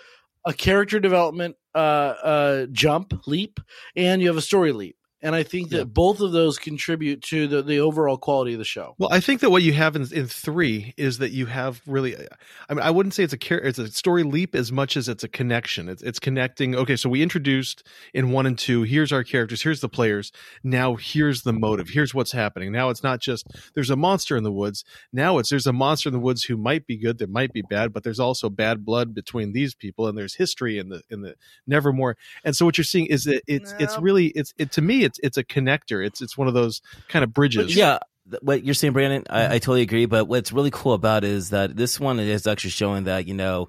a 0.45 0.53
character 0.53 1.01
development 1.01 1.57
uh, 1.75 1.79
uh, 1.79 2.67
jump 2.73 3.15
leap, 3.27 3.59
and 3.97 4.21
you 4.21 4.29
have 4.29 4.37
a 4.37 4.43
story 4.43 4.73
leap, 4.73 4.97
and 5.23 5.35
I 5.35 5.43
think 5.43 5.71
that 5.71 5.77
Yeah. 5.79 5.85
both 5.85 6.21
of 6.21 6.33
those 6.33 6.59
contribute 6.59 7.23
to 7.25 7.47
the 7.47 7.63
the 7.63 7.79
overall 7.79 8.17
quality 8.17 8.53
of 8.53 8.59
the 8.59 8.65
show. 8.65 8.95
Well, 8.99 9.09
I 9.13 9.21
think 9.21 9.41
that 9.41 9.51
what 9.51 9.63
you 9.63 9.73
have 9.73 9.97
in, 9.97 10.07
in 10.13 10.27
three 10.27 10.95
is 10.97 11.19
that 11.19 11.31
you 11.31 11.47
have 11.47 11.81
really. 11.87 12.17
I 12.69 12.75
mean, 12.75 12.83
I 12.83 12.91
wouldn't 12.91 13.15
say 13.15 13.23
it's 13.25 13.33
a 13.35 13.67
it's 13.69 13.79
a 13.79 13.91
story 13.91 14.23
leap 14.23 14.55
as 14.55 14.73
much 14.73 14.97
as 14.97 15.09
it's 15.09 15.25
a 15.25 15.29
connection. 15.29 15.89
It's 15.89 16.03
it's 16.03 16.19
connecting. 16.19 16.75
Okay, 16.75 16.97
so 16.97 17.09
we 17.09 17.23
introduced 17.23 17.87
in 18.13 18.33
one 18.33 18.47
and 18.47 18.59
two. 18.59 18.83
Here's 18.83 19.13
our 19.13 19.25
characters. 19.25 19.63
Here's 19.63 19.81
the 19.81 19.89
players. 19.89 20.33
Now 20.63 20.97
here's 20.97 21.43
the 21.43 21.53
motive. 21.53 21.91
Here's 21.91 22.15
what's 22.15 22.33
happening. 22.33 22.73
Now 22.73 22.91
it's 22.91 23.03
not 23.03 23.21
just 23.21 23.47
there's 23.75 23.91
a 23.91 23.97
monster 23.97 24.37
in 24.37 24.45
the 24.45 24.53
woods. 24.53 24.85
Now 25.13 25.39
it's 25.39 25.51
there's 25.51 25.67
a 25.67 25.73
monster 25.73 26.09
in 26.09 26.13
the 26.13 26.19
woods 26.21 26.45
who 26.45 26.57
might 26.57 26.87
be 26.87 26.97
good, 26.97 27.19
that 27.19 27.31
might 27.31 27.53
be 27.53 27.63
bad, 27.63 27.93
but 27.93 28.03
there's 28.03 28.21
also 28.21 28.49
bad 28.51 28.85
blood 28.85 29.15
between 29.15 29.53
these 29.53 29.75
people, 29.75 30.09
and 30.09 30.17
there's 30.19 30.35
history 30.35 30.79
in 30.79 30.89
the 30.89 31.03
in 31.11 31.23
the 31.23 31.35
Nevermore. 31.67 32.17
And 32.45 32.57
so 32.57 32.65
what 32.65 32.77
you're 32.79 32.85
seeing 32.85 33.07
is 33.07 33.25
that 33.25 33.43
it's 33.47 33.75
it's 33.79 33.99
really 33.99 34.29
it's 34.29 34.53
it 34.59 34.73
to 34.73 34.83
me 34.83 35.05
it's 35.05 35.12
it's 35.23 35.37
a 35.37 35.45
connector. 35.45 36.05
It's 36.05 36.21
it's 36.21 36.37
one 36.37 36.49
of 36.49 36.55
those 36.55 36.81
kind 37.09 37.23
of 37.25 37.33
bridges. 37.33 37.75
Yeah, 37.77 37.99
what 38.41 38.65
you're 38.65 38.75
saying, 38.75 38.93
Brandon, 38.93 39.25
I, 39.29 39.47
I 39.47 39.59
totally 39.59 39.83
agree. 39.83 40.07
But 40.07 40.27
what's 40.29 40.53
really 40.53 40.71
cool 40.71 40.93
about 40.93 41.25
it 41.25 41.31
is 41.31 41.51
that 41.51 41.77
this 41.77 41.99
one 41.99 42.21
is 42.21 42.47
actually 42.47 42.71
showing 42.71 43.05
that 43.05 43.27
you 43.27 43.35
know, 43.35 43.69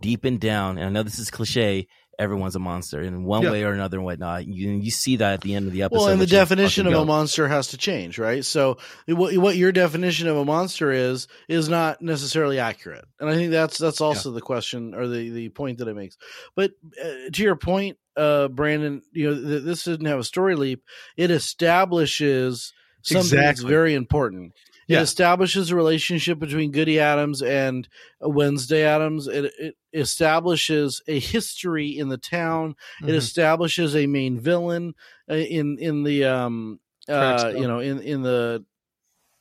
deep 0.00 0.24
and 0.24 0.40
down, 0.40 0.78
and 0.78 0.86
I 0.86 0.90
know 0.90 1.02
this 1.02 1.18
is 1.18 1.30
cliche. 1.30 1.86
Everyone's 2.18 2.54
a 2.54 2.60
monster 2.60 3.00
in 3.00 3.24
one 3.24 3.42
Yeah. 3.42 3.50
way 3.50 3.64
or 3.64 3.72
another 3.72 3.96
and 3.96 4.04
whatnot. 4.04 4.46
You 4.46 4.72
you 4.72 4.90
see 4.90 5.16
that 5.16 5.32
at 5.32 5.40
the 5.40 5.54
end 5.54 5.66
of 5.66 5.72
the 5.72 5.82
episode. 5.82 5.98
Well, 6.02 6.08
and 6.12 6.20
the 6.20 6.26
definition 6.26 6.86
of 6.86 6.92
fucking 6.92 7.02
a 7.02 7.06
monster 7.06 7.48
has 7.48 7.68
to 7.68 7.78
change, 7.78 8.18
right? 8.18 8.44
So, 8.44 8.76
what, 9.08 9.34
what 9.38 9.56
your 9.56 9.72
definition 9.72 10.28
of 10.28 10.36
a 10.36 10.44
monster 10.44 10.92
is 10.92 11.26
is 11.48 11.70
not 11.70 12.02
necessarily 12.02 12.58
accurate, 12.58 13.06
and 13.18 13.30
I 13.30 13.34
think 13.34 13.50
that's 13.50 13.78
that's 13.78 14.02
also 14.02 14.30
the 14.30 14.42
question 14.42 14.94
or 14.94 15.08
the 15.08 15.30
the 15.30 15.48
point 15.48 15.78
that 15.78 15.88
it 15.88 15.96
makes. 15.96 16.18
But 16.54 16.72
uh, 17.02 17.30
to 17.32 17.42
your 17.42 17.56
point, 17.56 17.96
uh, 18.16 18.48
Brandon, 18.48 19.02
you 19.12 19.30
know, 19.34 19.40
th- 19.50 19.62
this 19.64 19.84
didn't 19.84 20.06
have 20.06 20.18
a 20.18 20.24
story 20.24 20.54
leap. 20.54 20.84
It 21.16 21.30
establishes 21.30 22.72
something 23.02 23.38
that's 23.38 23.62
very 23.62 23.94
important. 23.94 24.52
It 24.88 24.94
Yeah. 24.94 25.00
establishes 25.00 25.70
a 25.70 25.76
relationship 25.76 26.38
between 26.38 26.70
Goody 26.72 26.98
Addams 26.98 27.40
and 27.40 27.88
Wednesday 28.20 28.84
Addams. 28.84 29.26
It, 29.28 29.52
it 29.58 29.76
establishes 29.92 31.02
a 31.06 31.18
history 31.18 31.88
in 31.88 32.08
the 32.08 32.18
town. 32.18 32.74
It 33.00 33.12
Mhm. 33.12 33.16
establishes 33.16 33.94
a 33.96 34.06
main 34.06 34.38
villain 34.38 34.94
uh, 35.30 35.34
in 35.34 35.78
in 35.78 36.02
the 36.02 36.24
um 36.24 36.80
uh 37.08 37.52
you 37.56 37.66
know 37.66 37.80
in 37.80 38.00
in 38.00 38.22
the 38.22 38.64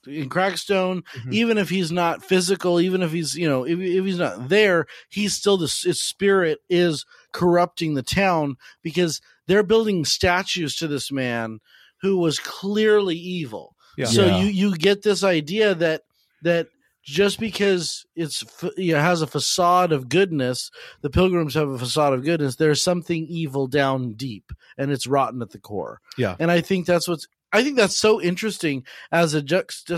in 0.07 0.29
Crackstone. 0.29 1.03
Mhm. 1.25 1.33
Even 1.33 1.57
if 1.57 1.69
he's 1.69 1.91
not 1.91 2.23
physical, 2.23 2.79
even 2.79 3.01
if 3.01 3.11
he's 3.11 3.35
you 3.35 3.47
know 3.47 3.63
if, 3.65 3.79
if 3.79 4.05
he's 4.05 4.17
not 4.17 4.49
there, 4.49 4.85
he's 5.09 5.33
still 5.35 5.57
the 5.57 5.65
his 5.83 6.01
spirit 6.01 6.59
is 6.69 7.05
corrupting 7.31 7.93
the 7.93 8.03
town 8.03 8.55
because 8.81 9.21
they're 9.47 9.63
building 9.63 10.05
statues 10.05 10.75
to 10.77 10.87
this 10.87 11.11
man 11.11 11.59
who 12.01 12.17
was 12.17 12.39
clearly 12.39 13.15
evil. 13.15 13.75
Yeah. 13.97 14.05
So 14.05 14.25
Yeah. 14.25 14.39
you 14.41 14.47
you 14.47 14.77
get 14.77 15.01
this 15.03 15.23
idea 15.23 15.75
that 15.75 16.01
that 16.41 16.67
just 17.03 17.39
because 17.39 18.05
it's 18.15 18.43
you 18.77 18.93
know, 18.93 18.99
has 19.01 19.23
a 19.23 19.27
facade 19.27 19.91
of 19.91 20.07
goodness, 20.07 20.69
the 21.01 21.09
pilgrims 21.09 21.55
have 21.55 21.67
a 21.69 21.79
facade 21.79 22.13
of 22.13 22.23
goodness. 22.23 22.55
There's 22.57 22.81
something 22.83 23.25
evil 23.27 23.65
down 23.67 24.13
deep, 24.13 24.51
and 24.77 24.91
it's 24.91 25.07
rotten 25.07 25.41
at 25.41 25.49
the 25.49 25.57
core. 25.59 25.99
Yeah. 26.17 26.35
and 26.39 26.51
I 26.51 26.61
think 26.61 26.85
that's 26.85 27.07
what's. 27.07 27.27
I 27.53 27.63
think 27.63 27.75
that's 27.75 27.97
so 27.97 28.21
interesting 28.21 28.85
as 29.11 29.33
a 29.33 29.41
juxt. 29.41 29.89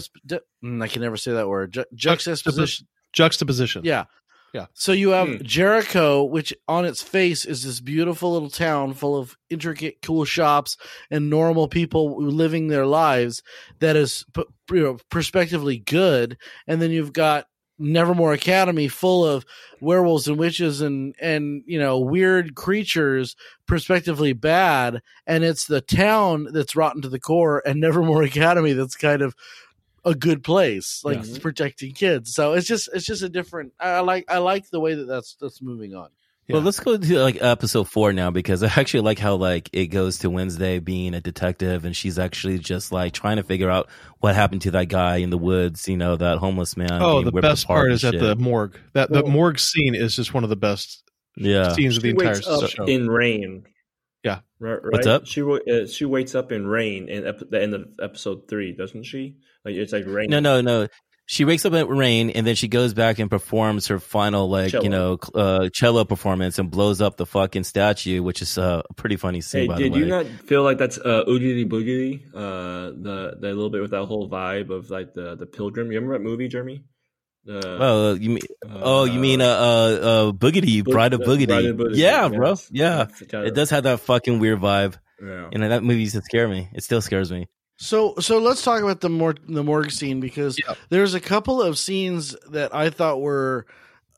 mm, 0.64 0.84
I 0.84 0.88
can 0.88 1.02
never 1.02 1.18
say 1.18 1.34
that 1.34 1.48
word. 1.48 1.74
Ju- 1.74 1.86
juxtaposition. 1.94 2.88
Juxtaposition. 3.14 3.84
Yeah. 3.86 4.06
Yeah. 4.54 4.68
So 4.74 4.92
you 4.92 5.10
have 5.10 5.28
Hmm. 5.28 5.44
Jericho, 5.44 6.24
which 6.24 6.54
on 6.68 6.86
its 6.86 7.02
face 7.02 7.44
is 7.44 7.64
this 7.64 7.80
beautiful 7.80 8.34
little 8.34 8.52
town 8.52 8.94
full 8.94 9.18
of 9.18 9.36
intricate, 9.50 9.98
cool 10.04 10.26
shops 10.26 10.78
and 11.10 11.28
normal 11.30 11.68
people 11.68 12.22
living 12.24 12.68
their 12.68 12.86
lives 12.86 13.42
that 13.80 13.96
is 13.96 14.26
you 14.72 14.84
know, 14.84 14.98
prospectively 15.10 15.78
good. 15.80 16.38
And 16.68 16.80
then 16.82 16.92
you've 16.92 17.14
got 17.14 17.48
Nevermore 17.80 18.34
Academy 18.34 18.88
full 18.88 19.26
of 19.26 19.46
werewolves 19.82 20.28
and 20.28 20.38
witches 20.38 20.82
and, 20.82 21.16
and, 21.20 21.64
you 21.66 21.80
know, 21.80 22.00
weird 22.00 22.56
creatures 22.56 23.36
prospectively 23.68 24.34
bad. 24.34 25.02
And 25.28 25.44
it's 25.44 25.66
the 25.66 25.82
town 25.82 26.48
that's 26.52 26.76
rotten 26.76 27.02
to 27.02 27.10
the 27.10 27.20
core 27.20 27.62
and 27.66 27.80
Nevermore 27.82 28.24
Academy 28.24 28.74
that's 28.74 28.96
kind 28.96 29.22
of 29.22 29.36
a 30.06 30.14
good 30.14 30.44
place, 30.44 31.02
like 31.04 31.26
Yeah. 31.26 31.40
protecting 31.42 31.94
kids. 31.94 32.34
So 32.34 32.54
it's 32.54 32.68
just 32.68 32.90
it's 32.94 33.06
just 33.06 33.24
a 33.24 33.30
different. 33.30 33.72
I 33.80 33.90
I 33.90 34.00
like 34.02 34.26
I 34.30 34.38
like 34.40 34.70
the 34.70 34.80
way 34.80 34.96
that 34.96 35.06
that's 35.06 35.36
that's 35.40 35.62
moving 35.62 35.96
on. 35.96 36.10
Yeah. 36.48 36.56
Well, 36.56 36.64
let's 36.64 36.80
go 36.82 36.98
to 36.98 37.20
like 37.20 37.42
episode 37.42 37.88
four 37.88 38.12
now 38.12 38.30
because 38.30 38.64
I 38.64 38.68
actually 38.68 39.00
like 39.00 39.18
how 39.18 39.36
like 39.36 39.70
it 39.72 39.88
goes 39.88 40.18
to 40.20 40.30
Wednesday 40.30 40.80
being 40.80 41.14
a 41.14 41.22
detective 41.22 41.86
and 41.86 41.96
she's 41.96 42.20
actually 42.20 42.60
just 42.60 42.92
like 42.92 43.14
trying 43.14 43.38
to 43.38 43.44
figure 43.44 43.70
out 43.70 43.88
what 44.20 44.36
happened 44.36 44.62
to 44.64 44.72
that 44.72 44.90
guy 44.90 45.18
in 45.18 45.30
the 45.30 45.38
woods. 45.38 45.88
You 45.88 45.96
know, 45.96 46.18
that 46.18 46.40
homeless 46.40 46.76
man. 46.76 46.92
Oh, 47.02 47.22
the 47.24 47.32
best 47.32 47.66
part 47.66 47.92
is 47.94 48.04
at 48.04 48.20
the 48.20 48.36
morgue. 48.36 48.78
That 48.94 49.10
the 49.10 49.24
Well- 49.24 49.32
morgue 49.32 49.60
scene 49.60 49.96
is 49.96 50.16
just 50.18 50.34
one 50.34 50.44
of 50.44 50.50
the 50.50 50.58
best 50.58 51.02
yeah. 51.38 51.72
scenes 51.72 51.96
of 51.96 52.04
the 52.04 52.10
She 52.10 52.26
entire 52.26 52.42
up 52.46 52.70
show. 52.70 52.86
in 52.86 53.08
rain. 53.08 53.64
Yeah. 54.24 54.40
Right. 54.60 54.74
right? 54.84 54.92
What's 54.94 55.08
up? 55.08 55.26
She 55.26 55.42
wa- 55.42 55.60
uh, 55.70 55.86
she 55.88 56.04
wakes 56.06 56.36
up 56.36 56.52
in 56.52 56.68
rain 56.68 57.08
in 57.10 57.26
ep- 57.26 57.50
the 57.50 57.62
end 57.62 57.74
of 57.74 57.86
episode 58.02 58.50
three, 58.50 58.74
doesn't 58.74 59.04
she? 59.04 59.36
Like 59.64 59.76
it's 59.76 59.94
like 59.94 60.06
rain. 60.08 60.30
No, 60.30 60.40
no, 60.42 60.60
no. 60.62 60.88
She 61.26 61.46
wakes 61.46 61.66
up 61.66 61.74
at 61.74 61.88
rain 61.88 62.30
and 62.32 62.46
then 62.46 62.56
she 62.56 62.68
goes 62.68 62.94
back 62.94 63.18
and 63.18 63.30
performs 63.30 63.88
her 63.88 63.98
final 64.00 64.50
like 64.50 64.72
Cello. 64.72 64.84
you 64.84 64.90
know 64.90 65.18
uh, 65.34 65.70
cello 65.74 66.04
performance 66.04 66.60
and 66.60 66.70
blows 66.70 67.00
up 67.00 67.16
the 67.16 67.26
fucking 67.26 67.64
statue, 67.64 68.22
which 68.22 68.42
is 68.42 68.58
uh, 68.58 68.82
a 68.90 68.94
pretty 68.96 69.16
funny 69.16 69.40
scene. 69.40 69.62
Hey, 69.62 69.68
by 69.68 69.78
did 69.78 69.94
the 69.94 69.96
way. 69.96 70.00
you 70.00 70.06
not 70.08 70.26
feel 70.26 70.64
like 70.64 70.78
that's 70.78 70.98
uh, 70.98 71.24
oogity 71.28 71.66
boogity? 71.68 72.26
Uh, 72.36 72.92
the 73.02 73.38
the 73.40 73.48
little 73.48 73.70
bit 73.70 73.82
with 73.82 73.92
that 73.92 74.06
whole 74.06 74.30
vibe 74.30 74.70
of 74.70 74.90
like 74.90 75.14
the 75.14 75.36
the 75.36 75.46
pilgrim. 75.46 75.92
You 75.92 76.00
remember 76.00 76.18
that 76.18 76.24
movie, 76.24 76.48
Jeremy? 76.50 76.84
The, 77.46 77.78
Oh, 77.82 78.14
you 78.14 78.30
mean? 78.30 78.40
oh, 78.70 79.04
you 79.06 79.20
mean 79.20 79.42
uh, 79.42 79.46
uh, 79.46 79.50
uh, 79.50 80.32
Boogity, 80.32 80.84
Bo- 80.84 80.92
Bride 80.94 81.14
of 81.14 81.22
Boogity? 81.22 81.48
Bride 81.48 81.66
of 81.66 81.76
Boogity, 81.78 81.98
Yeah, 81.98 82.30
bro. 82.30 82.56
Yeah, 82.72 83.08
it 83.20 83.54
does 83.54 83.70
have 83.72 83.84
that 83.84 84.00
fucking 84.00 84.40
weird 84.40 84.60
vibe. 84.62 84.96
Yeah. 85.22 85.50
And 85.52 85.64
that 85.64 85.84
movie 85.84 86.02
used 86.02 86.16
to 86.16 86.22
scare 86.22 86.48
me. 86.48 86.70
It 86.74 86.84
still 86.84 87.02
scares 87.02 87.32
me. 87.32 87.48
So 87.78 88.16
so 88.20 88.38
let's 88.38 88.64
talk 88.64 88.82
about 88.82 89.02
the 89.02 89.10
mor- 89.10 89.36
the 89.48 89.64
morgue 89.64 89.92
scene 89.92 90.20
because 90.20 90.58
Yep. 90.68 90.78
there's 90.90 91.14
a 91.14 91.20
couple 91.20 91.62
of 91.62 91.78
scenes 91.78 92.36
that 92.52 92.74
I 92.74 92.90
thought 92.90 93.20
were 93.22 93.66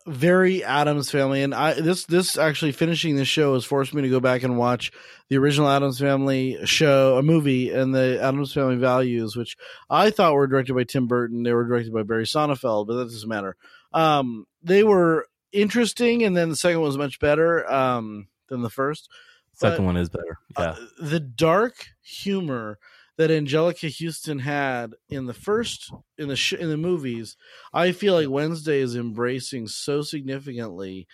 very 0.08 0.64
Addams 0.64 1.10
Family, 1.10 1.42
and 1.42 1.56
I 1.56 1.74
this 1.74 2.06
this 2.06 2.38
actually 2.38 2.74
finishing 2.74 3.16
this 3.16 3.28
show 3.28 3.54
has 3.56 3.66
forced 3.66 3.94
me 3.94 4.04
to 4.04 4.10
go 4.10 4.20
back 4.20 4.44
and 4.44 4.58
watch 4.58 4.92
the 5.30 5.38
original 5.38 5.68
Addams 5.70 5.98
Family 6.00 6.58
show, 6.66 7.18
a 7.18 7.24
movie, 7.24 7.72
and 7.72 7.96
the 7.96 8.20
Addams 8.22 8.54
Family 8.54 8.76
Values, 8.76 9.36
which 9.36 9.58
I 9.90 10.12
thought 10.12 10.34
were 10.36 10.46
directed 10.48 10.76
by 10.76 10.84
Tim 10.84 11.08
Burton. 11.08 11.42
They 11.44 11.54
were 11.54 11.64
directed 11.66 11.92
by 11.94 12.04
Barry 12.04 12.26
Sonnenfeld, 12.26 12.86
but 12.88 12.96
that 12.98 13.06
doesn't 13.06 13.28
matter. 13.30 13.56
Um, 13.94 14.46
they 14.62 14.84
were 14.84 15.28
interesting, 15.52 16.24
and 16.24 16.38
then 16.38 16.50
the 16.50 16.56
second 16.56 16.82
one 16.82 16.88
was 16.90 16.98
much 17.00 17.20
better 17.20 17.68
um, 17.72 18.28
than 18.50 18.62
the 18.62 18.70
first. 18.70 19.10
Second 19.54 19.78
But- 19.78 19.86
one 19.86 19.98
is 19.98 20.10
better. 20.10 20.38
Yeah. 20.60 20.64
Uh, 20.72 20.76
the 21.00 21.20
dark 21.22 21.88
humor 22.04 22.78
that 23.18 23.30
Anjelica 23.30 23.90
Huston 24.04 24.40
had 24.40 24.94
in 25.10 25.26
the 25.26 25.34
first 25.34 25.92
in 26.18 26.28
the 26.28 26.36
sh- 26.36 26.54
in 26.54 26.70
the 26.70 26.78
movies, 26.78 27.38
I 27.74 27.92
feel 27.92 28.14
like 28.14 28.30
Wednesday 28.30 28.80
is 28.80 28.96
embracing 28.96 29.68
so 29.68 30.02
significantly 30.02 31.08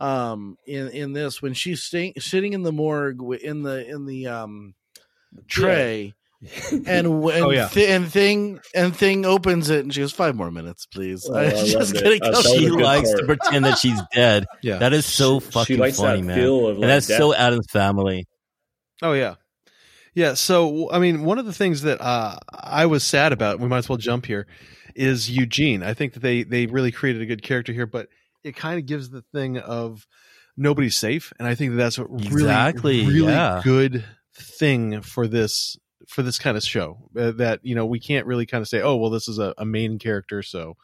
um 0.00 0.56
in 0.66 0.88
in 0.90 1.12
this 1.12 1.42
when 1.42 1.54
she's 1.54 1.82
staying, 1.82 2.12
sitting 2.18 2.52
in 2.52 2.62
the 2.62 2.70
morgue 2.72 3.18
wi- 3.18 3.40
in 3.42 3.62
the 3.64 3.84
in 3.88 4.06
the 4.06 4.28
um 4.28 4.74
tray 5.48 6.14
and 6.86 7.20
when 7.20 7.42
Oh, 7.42 7.50
yeah. 7.50 7.66
thi- 7.66 7.88
and 7.88 8.06
thing 8.10 8.60
and 8.74 8.94
thing 8.94 9.26
opens 9.26 9.70
it 9.70 9.80
and 9.80 9.92
she 9.92 10.00
goes 10.00 10.12
five 10.12 10.36
more 10.36 10.52
minutes 10.52 10.86
please 10.86 11.28
Oh, 11.28 11.34
I 11.36 11.46
I 11.46 11.50
just 11.50 11.94
loved 11.94 12.04
gonna 12.04 12.18
go 12.20 12.32
thought 12.32 12.44
it 12.44 12.48
was 12.52 12.58
she 12.60 12.66
a 12.66 12.70
good 12.70 12.80
likes 12.80 13.10
to 13.12 13.24
pretend 13.26 13.64
that 13.64 13.78
she's 13.78 14.00
dead. 14.14 14.46
yeah. 14.62 14.78
That 14.78 14.92
is 14.92 15.04
so 15.04 15.40
She- 15.40 15.50
fucking 15.50 15.76
she 15.76 15.80
likes 15.80 15.98
funny, 15.98 16.20
that 16.20 16.26
man. 16.28 16.36
feel 16.38 16.66
of 16.68 16.70
and 16.76 16.80
like 16.82 16.88
that's 16.88 17.08
death. 17.08 17.18
so 17.18 17.34
Adam's 17.34 17.66
family. 17.70 18.26
Oh 19.02 19.12
yeah, 19.14 19.34
yeah. 20.14 20.34
So 20.34 20.90
I 20.90 20.98
mean, 20.98 21.24
one 21.24 21.38
of 21.38 21.46
the 21.46 21.52
things 21.52 21.82
that 21.82 22.00
uh, 22.00 22.36
I 22.52 22.86
was 22.86 23.04
sad 23.04 23.32
about, 23.32 23.60
we 23.60 23.68
might 23.68 23.78
as 23.78 23.88
well 23.88 23.98
jump 23.98 24.26
here, 24.26 24.46
is 24.94 25.30
Eugene. 25.30 25.82
I 25.82 25.94
think 25.94 26.14
that 26.14 26.20
they 26.20 26.42
they 26.42 26.66
really 26.66 26.92
created 26.92 27.22
a 27.22 27.26
good 27.26 27.42
character 27.42 27.72
here, 27.72 27.86
but 27.86 28.08
it 28.44 28.56
kind 28.56 28.78
of 28.78 28.86
gives 28.86 29.10
the 29.10 29.22
thing 29.32 29.58
of 29.58 30.06
nobody's 30.56 30.96
safe, 30.96 31.32
and 31.38 31.46
I 31.46 31.54
think 31.54 31.72
that 31.72 31.76
that's 31.76 31.98
a 31.98 32.04
really 32.04 32.26
Exactly, 32.26 33.06
really 33.06 33.32
yeah. 33.32 33.60
good 33.64 34.04
thing 34.34 35.00
for 35.02 35.26
this 35.26 35.76
for 36.08 36.22
this 36.22 36.38
kind 36.38 36.56
of 36.56 36.62
show. 36.62 37.10
Uh, 37.16 37.32
that 37.32 37.60
you 37.62 37.74
know 37.74 37.86
we 37.86 38.00
can't 38.00 38.26
really 38.26 38.46
kind 38.46 38.62
of 38.62 38.68
say, 38.68 38.80
oh 38.80 38.96
well, 38.96 39.10
this 39.10 39.28
is 39.28 39.38
a, 39.38 39.54
a 39.58 39.64
main 39.64 39.98
character, 39.98 40.42
so. 40.42 40.76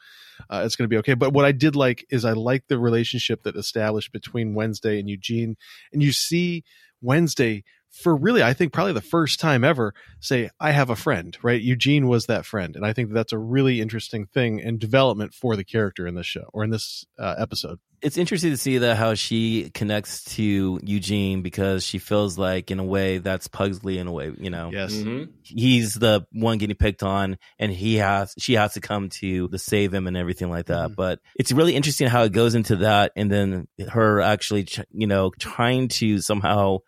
Uh, 0.49 0.63
it's 0.65 0.75
going 0.75 0.83
to 0.83 0.93
be 0.93 0.97
okay. 0.97 1.13
But 1.13 1.31
what 1.31 1.45
I 1.45 1.53
did 1.53 1.77
like 1.77 2.05
is 2.09 2.25
I 2.25 2.33
like 2.33 2.67
the 2.67 2.77
relationship 2.77 3.43
that 3.43 3.55
established 3.55 4.11
between 4.11 4.53
Wednesday 4.53 4.99
and 4.99 5.09
Eugene, 5.09 5.55
and 5.93 6.03
you 6.03 6.11
see 6.11 6.65
Wednesday 7.01 7.63
for 7.95 8.15
really, 8.15 8.43
I 8.43 8.53
think 8.53 8.73
probably 8.73 8.93
the 8.93 9.01
first 9.01 9.39
time 9.39 9.63
ever 9.63 9.93
say, 10.19 10.49
I 10.59 10.71
have 10.71 10.89
a 10.89 10.95
friend, 10.95 11.35
right? 11.41 11.61
Eugene 11.61 12.07
was 12.07 12.25
that 12.25 12.45
friend. 12.45 12.75
And 12.75 12.85
I 12.85 12.91
think 12.93 13.11
that's 13.11 13.31
a 13.33 13.37
really 13.37 13.79
interesting 13.79 14.25
thing 14.25 14.61
and 14.61 14.79
development 14.79 15.33
for 15.33 15.55
the 15.55 15.63
character 15.63 16.05
in 16.05 16.13
this 16.15 16.25
show 16.25 16.49
or 16.53 16.63
in 16.63 16.69
this 16.71 17.05
uh, 17.17 17.35
episode. 17.37 17.79
It's 18.01 18.17
interesting 18.17 18.51
to 18.51 18.57
see 18.57 18.79
that 18.79 18.97
how 18.97 19.13
she 19.13 19.71
connects 19.73 20.25
to 20.35 20.79
Eugene 20.83 21.41
because 21.41 21.83
she 21.85 21.97
feels 21.97 22.37
like 22.37 22.69
in 22.69 22.77
a 22.79 22.83
way 22.83 23.17
that's 23.19 23.47
Pugsley 23.47 23.97
in 23.97 24.05
a 24.07 24.11
way, 24.11 24.31
you 24.37 24.49
know. 24.49 24.69
Yes. 24.71 24.93
Mhm. 24.93 25.29
He's 25.43 25.93
the 25.93 26.27
one 26.33 26.57
getting 26.57 26.75
picked 26.75 27.01
on 27.01 27.37
and 27.57 27.71
he 27.71 27.95
has 27.95 28.33
she 28.37 28.53
has 28.55 28.73
to 28.73 28.81
come 28.81 29.09
to 29.21 29.47
to 29.47 29.57
save 29.57 29.93
him 29.93 30.05
and 30.05 30.17
everything 30.17 30.49
like 30.49 30.65
that. 30.67 30.91
Mhm. 30.91 30.95
But 30.95 31.19
it's 31.35 31.51
really 31.53 31.73
interesting 31.75 32.07
how 32.07 32.23
it 32.23 32.33
goes 32.33 32.53
into 32.53 32.75
that 32.77 33.13
and 33.15 33.31
then 33.31 33.67
her 33.89 34.21
actually 34.21 34.65
ch- 34.65 34.81
you 34.91 35.07
know 35.07 35.31
trying 35.39 35.87
to 35.87 36.19
somehow 36.19 36.79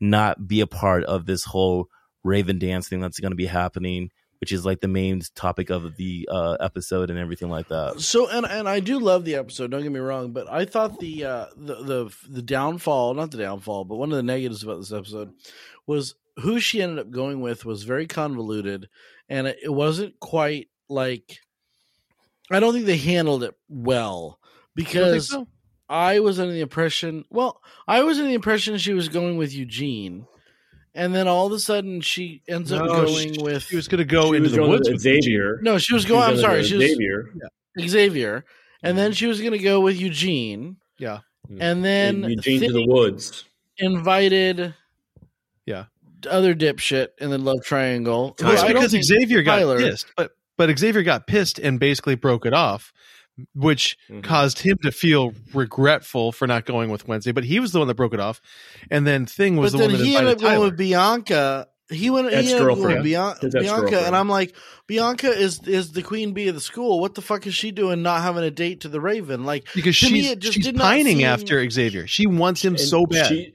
not 0.00 0.48
be 0.48 0.60
a 0.60 0.66
part 0.66 1.04
of 1.04 1.26
this 1.26 1.44
whole 1.44 1.88
Raven 2.24 2.58
dance 2.58 2.88
thing 2.88 3.00
that's 3.00 3.20
going 3.20 3.32
to 3.32 3.36
be 3.36 3.46
happening, 3.46 4.10
which 4.40 4.52
is 4.52 4.64
like 4.64 4.80
the 4.80 4.88
main 4.88 5.22
topic 5.34 5.70
of 5.70 5.96
the 5.96 6.28
uh, 6.30 6.56
episode 6.60 7.10
and 7.10 7.18
everything 7.18 7.48
like 7.48 7.68
that. 7.68 8.00
So 8.00 8.28
and 8.28 8.46
and 8.46 8.68
I 8.68 8.80
do 8.80 8.98
love 8.98 9.24
the 9.24 9.36
episode. 9.36 9.70
Don't 9.70 9.82
get 9.82 9.92
me 9.92 10.00
wrong, 10.00 10.32
but 10.32 10.50
I 10.50 10.64
thought 10.64 10.98
the 11.00 11.24
uh, 11.24 11.46
the 11.56 11.74
the 11.76 12.16
the 12.28 12.42
downfall, 12.42 13.14
not 13.14 13.30
the 13.30 13.38
downfall, 13.38 13.84
but 13.84 13.96
one 13.96 14.10
of 14.10 14.16
the 14.16 14.22
negatives 14.22 14.62
about 14.62 14.78
this 14.78 14.92
episode 14.92 15.32
was 15.86 16.14
who 16.36 16.60
she 16.60 16.82
ended 16.82 16.98
up 16.98 17.10
going 17.10 17.40
with 17.40 17.64
was 17.64 17.84
very 17.84 18.06
convoluted, 18.06 18.88
and 19.28 19.46
it, 19.46 19.58
it 19.64 19.72
wasn't 19.72 20.18
quite 20.20 20.68
like. 20.88 21.38
I 22.50 22.58
don't 22.58 22.72
think 22.72 22.86
they 22.86 22.96
handled 22.96 23.44
it 23.44 23.54
well 23.68 24.40
You 24.74 24.84
don't 24.84 24.92
think 24.92 25.14
because 25.14 25.28
so? 25.28 25.46
I 25.90 26.20
was 26.20 26.38
under 26.40 26.52
the 26.54 26.60
impression. 26.60 27.24
Well, 27.30 27.60
I 27.88 28.02
was 28.04 28.16
under 28.18 28.28
the 28.28 28.34
impression 28.34 28.78
she 28.78 28.94
was 28.94 29.08
going 29.08 29.36
with 29.36 29.52
Eugene, 29.52 30.26
and 30.94 31.14
then 31.14 31.26
all 31.28 31.46
of 31.48 31.52
a 31.52 31.58
sudden 31.58 32.00
she 32.00 32.42
ends 32.48 32.70
up 32.72 32.86
going 32.86 33.34
she, 33.34 33.42
with 33.42 33.64
She 33.64 33.76
was 33.76 33.88
going 33.88 33.98
to 33.98 34.04
go 34.04 34.32
into 34.32 34.48
the 34.48 34.56
going 34.58 34.70
woods 34.70 34.88
with 34.88 34.94
with 34.94 35.02
Xavier. 35.02 35.58
no, 35.62 35.78
she 35.78 35.92
was 35.92 36.04
She 36.04 36.08
going. 36.08 36.22
I'm 36.22 36.36
sorry, 36.38 36.62
she 36.62 36.76
was 36.76 36.86
Xavier. 36.86 37.30
Yeah. 37.76 37.86
Xavier, 37.88 38.44
and 38.82 38.96
then 38.96 39.12
she 39.12 39.26
was 39.26 39.40
going 39.40 39.52
to 39.52 39.58
go 39.58 39.80
with 39.80 40.00
Eugene, 40.00 40.76
Yeah. 40.98 41.18
Mm. 41.50 41.58
and 41.60 41.84
then 41.84 42.24
And 42.24 42.32
Eugene 42.34 42.60
to 42.60 42.72
the 42.72 42.86
woods. 42.86 43.44
invited 43.78 44.74
Yeah. 45.66 45.86
other 46.28 46.54
dipshit 46.54 47.08
in 47.18 47.30
the 47.30 47.38
love 47.38 47.62
triangle. 47.64 48.34
who 48.38 48.44
Well, 48.44 48.54
it's 48.54 48.62
I 48.62 48.72
don't 48.72 48.90
because 48.90 49.06
Xavier 49.06 49.42
got 49.42 49.56
Tyler. 49.56 49.78
pissed, 49.78 50.06
but 50.16 50.32
but 50.56 50.78
Xavier 50.78 51.02
got 51.02 51.26
pissed 51.26 51.58
and 51.58 51.80
basically 51.80 52.14
broke 52.14 52.44
it 52.46 52.52
off, 52.52 52.92
which 53.54 53.96
Mhm. 54.10 54.22
caused 54.22 54.58
him 54.60 54.78
to 54.82 54.90
feel 54.92 55.32
regretful 55.54 56.32
for 56.32 56.46
not 56.46 56.64
going 56.64 56.90
with 56.90 57.06
Wednesday. 57.08 57.32
But 57.32 57.44
he 57.44 57.60
was 57.60 57.72
the 57.72 57.78
one 57.78 57.88
that 57.88 57.94
broke 57.94 58.14
it 58.14 58.20
off, 58.20 58.40
and 58.90 59.06
then 59.06 59.26
Thing 59.26 59.56
was 59.56 59.72
But 59.72 59.78
the 59.78 59.82
then 59.84 59.90
one 59.92 59.98
that 60.00 60.04
he 60.06 60.16
ended 60.16 60.32
invited 60.32 60.46
up 60.46 60.52
going 60.58 60.70
with 60.70 60.76
Bianca. 60.78 61.66
He 61.90 62.08
went. 62.08 62.30
That's 62.30 62.46
he 62.46 62.54
ended 62.54 62.70
up 62.70 62.76
going 62.78 62.96
with. 62.98 63.04
Bian- 63.04 63.40
Bianca, 63.40 63.80
girlfriend. 63.80 64.06
and 64.06 64.16
I'm 64.16 64.28
like, 64.28 64.54
Bianca 64.86 65.28
is 65.28 65.60
is 65.66 65.90
the 65.90 66.02
queen 66.02 66.32
bee 66.32 66.46
of 66.46 66.54
the 66.54 66.60
school. 66.60 67.00
What 67.00 67.16
the 67.16 67.20
fuck 67.22 67.46
is 67.48 67.54
she 67.54 67.72
doing? 67.72 68.02
Not 68.02 68.22
having 68.22 68.44
a 68.44 68.50
date 68.52 68.82
to 68.82 68.88
the 68.88 69.00
Raven? 69.00 69.44
Like 69.44 69.66
because 69.74 69.98
to 69.98 70.10
me, 70.10 70.22
she's, 70.22 70.36
just 70.36 70.54
she's 70.54 70.64
did 70.66 70.76
pining 70.76 71.16
seem- 71.18 71.26
after 71.26 71.68
Xavier. 71.68 72.06
She 72.06 72.26
wants 72.26 72.64
him 72.64 72.74
And 72.74 72.80
so 72.80 73.06
bad. 73.06 73.26
She, 73.28 73.52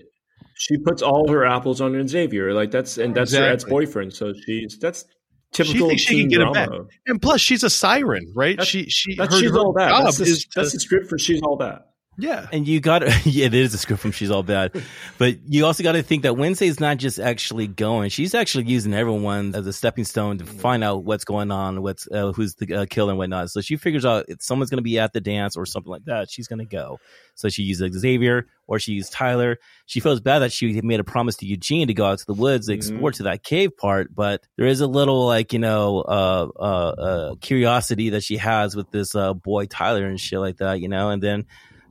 she 0.57 0.77
puts 0.77 1.01
all 1.01 1.29
her 1.29 1.45
apples 1.45 1.79
on 1.79 2.05
Xavier. 2.07 2.53
Like 2.53 2.71
that's 2.71 2.97
and 2.97 3.15
that's 3.15 3.31
her 3.33 3.47
ex 3.49 3.63
boyfriend. 3.63 4.13
So 4.13 4.33
she's 4.45 4.77
that's 4.79 5.05
typical 5.55 5.87
thinks 5.89 6.03
she 6.03 6.21
can 6.21 6.29
get 6.29 6.41
him 6.41 6.53
drama. 6.53 6.85
And 7.07 7.21
plus, 7.21 7.41
she's 7.41 7.63
a 7.63 7.69
siren, 7.69 8.31
right? 8.35 8.57
That's- 8.57 8.67
she 8.67 8.85
she 8.89 9.15
That's 9.15 9.33
her, 9.33 9.39
she's 9.41 9.51
her 9.51 9.57
all 9.59 9.73
that. 9.73 10.03
That's 10.03 10.17
the, 10.17 10.25
is 10.25 10.43
to- 10.45 10.49
that's 10.55 10.73
the 10.73 10.79
script 10.79 11.09
for 11.09 11.17
she's 11.17 11.41
all 11.41 11.57
that. 11.57 11.91
Yeah. 12.17 12.47
And 12.51 12.67
you 12.67 12.79
got 12.79 13.01
yeah, 13.25 13.45
it 13.45 13.53
is 13.53 13.73
a 13.73 13.77
script 13.77 14.01
from 14.01 14.11
She's 14.11 14.31
All 14.31 14.43
Bad. 14.43 14.81
But 15.17 15.37
you 15.47 15.65
also 15.65 15.83
got 15.83 15.93
to 15.93 16.03
think 16.03 16.23
that 16.23 16.37
Wednesday's 16.37 16.79
not 16.79 16.97
just 16.97 17.19
actually 17.19 17.67
going. 17.67 18.09
She's 18.09 18.33
actually 18.33 18.65
using 18.65 18.93
everyone 18.93 19.53
as 19.53 19.67
a 19.67 19.73
stepping 19.73 20.05
stone 20.05 20.37
to 20.37 20.45
find 20.45 20.83
out 20.83 21.03
what's 21.03 21.25
going 21.25 21.51
on, 21.51 21.81
what's, 21.81 22.07
uh, 22.11 22.31
who's 22.31 22.55
the 22.55 22.73
uh, 22.73 22.85
killer 22.89 23.11
and 23.11 23.17
whatnot. 23.17 23.49
So 23.49 23.61
she 23.61 23.75
figures 23.75 24.05
out 24.05 24.25
if 24.29 24.41
someone's 24.41 24.69
going 24.69 24.77
to 24.77 24.83
be 24.83 24.97
at 24.99 25.13
the 25.13 25.21
dance 25.21 25.57
or 25.57 25.65
something 25.65 25.91
like 25.91 26.05
that, 26.05 26.29
she's 26.29 26.47
going 26.47 26.59
to 26.59 26.65
go. 26.65 26.99
So 27.35 27.49
she 27.49 27.63
uses 27.63 27.99
Xavier 27.99 28.47
or 28.67 28.79
she 28.79 28.93
used 28.93 29.11
Tyler. 29.11 29.57
She 29.85 29.99
feels 29.99 30.21
bad 30.21 30.39
that 30.39 30.53
she 30.53 30.79
made 30.81 31.01
a 31.01 31.03
promise 31.03 31.35
to 31.37 31.45
Eugene 31.45 31.87
to 31.87 31.93
go 31.93 32.05
out 32.05 32.19
to 32.19 32.25
the 32.25 32.33
woods 32.33 32.67
to 32.67 32.73
explore 32.73 33.11
to 33.11 33.23
that 33.23 33.43
cave 33.43 33.75
part, 33.75 34.15
but 34.15 34.41
there 34.57 34.67
is 34.67 34.79
a 34.81 34.87
little 34.87 35.25
like, 35.25 35.51
you 35.51 35.59
know, 35.59 35.99
uh, 36.01 36.47
uh, 36.57 36.61
uh, 36.61 37.35
curiosity 37.41 38.11
that 38.11 38.23
she 38.23 38.37
has 38.37 38.75
with 38.75 38.89
this, 38.91 39.15
uh, 39.15 39.33
boy 39.33 39.65
Tyler 39.65 40.05
and 40.05 40.19
shit 40.19 40.39
like 40.39 40.57
that, 40.57 40.79
you 40.79 40.87
know, 40.87 41.09
and 41.09 41.21
then, 41.21 41.45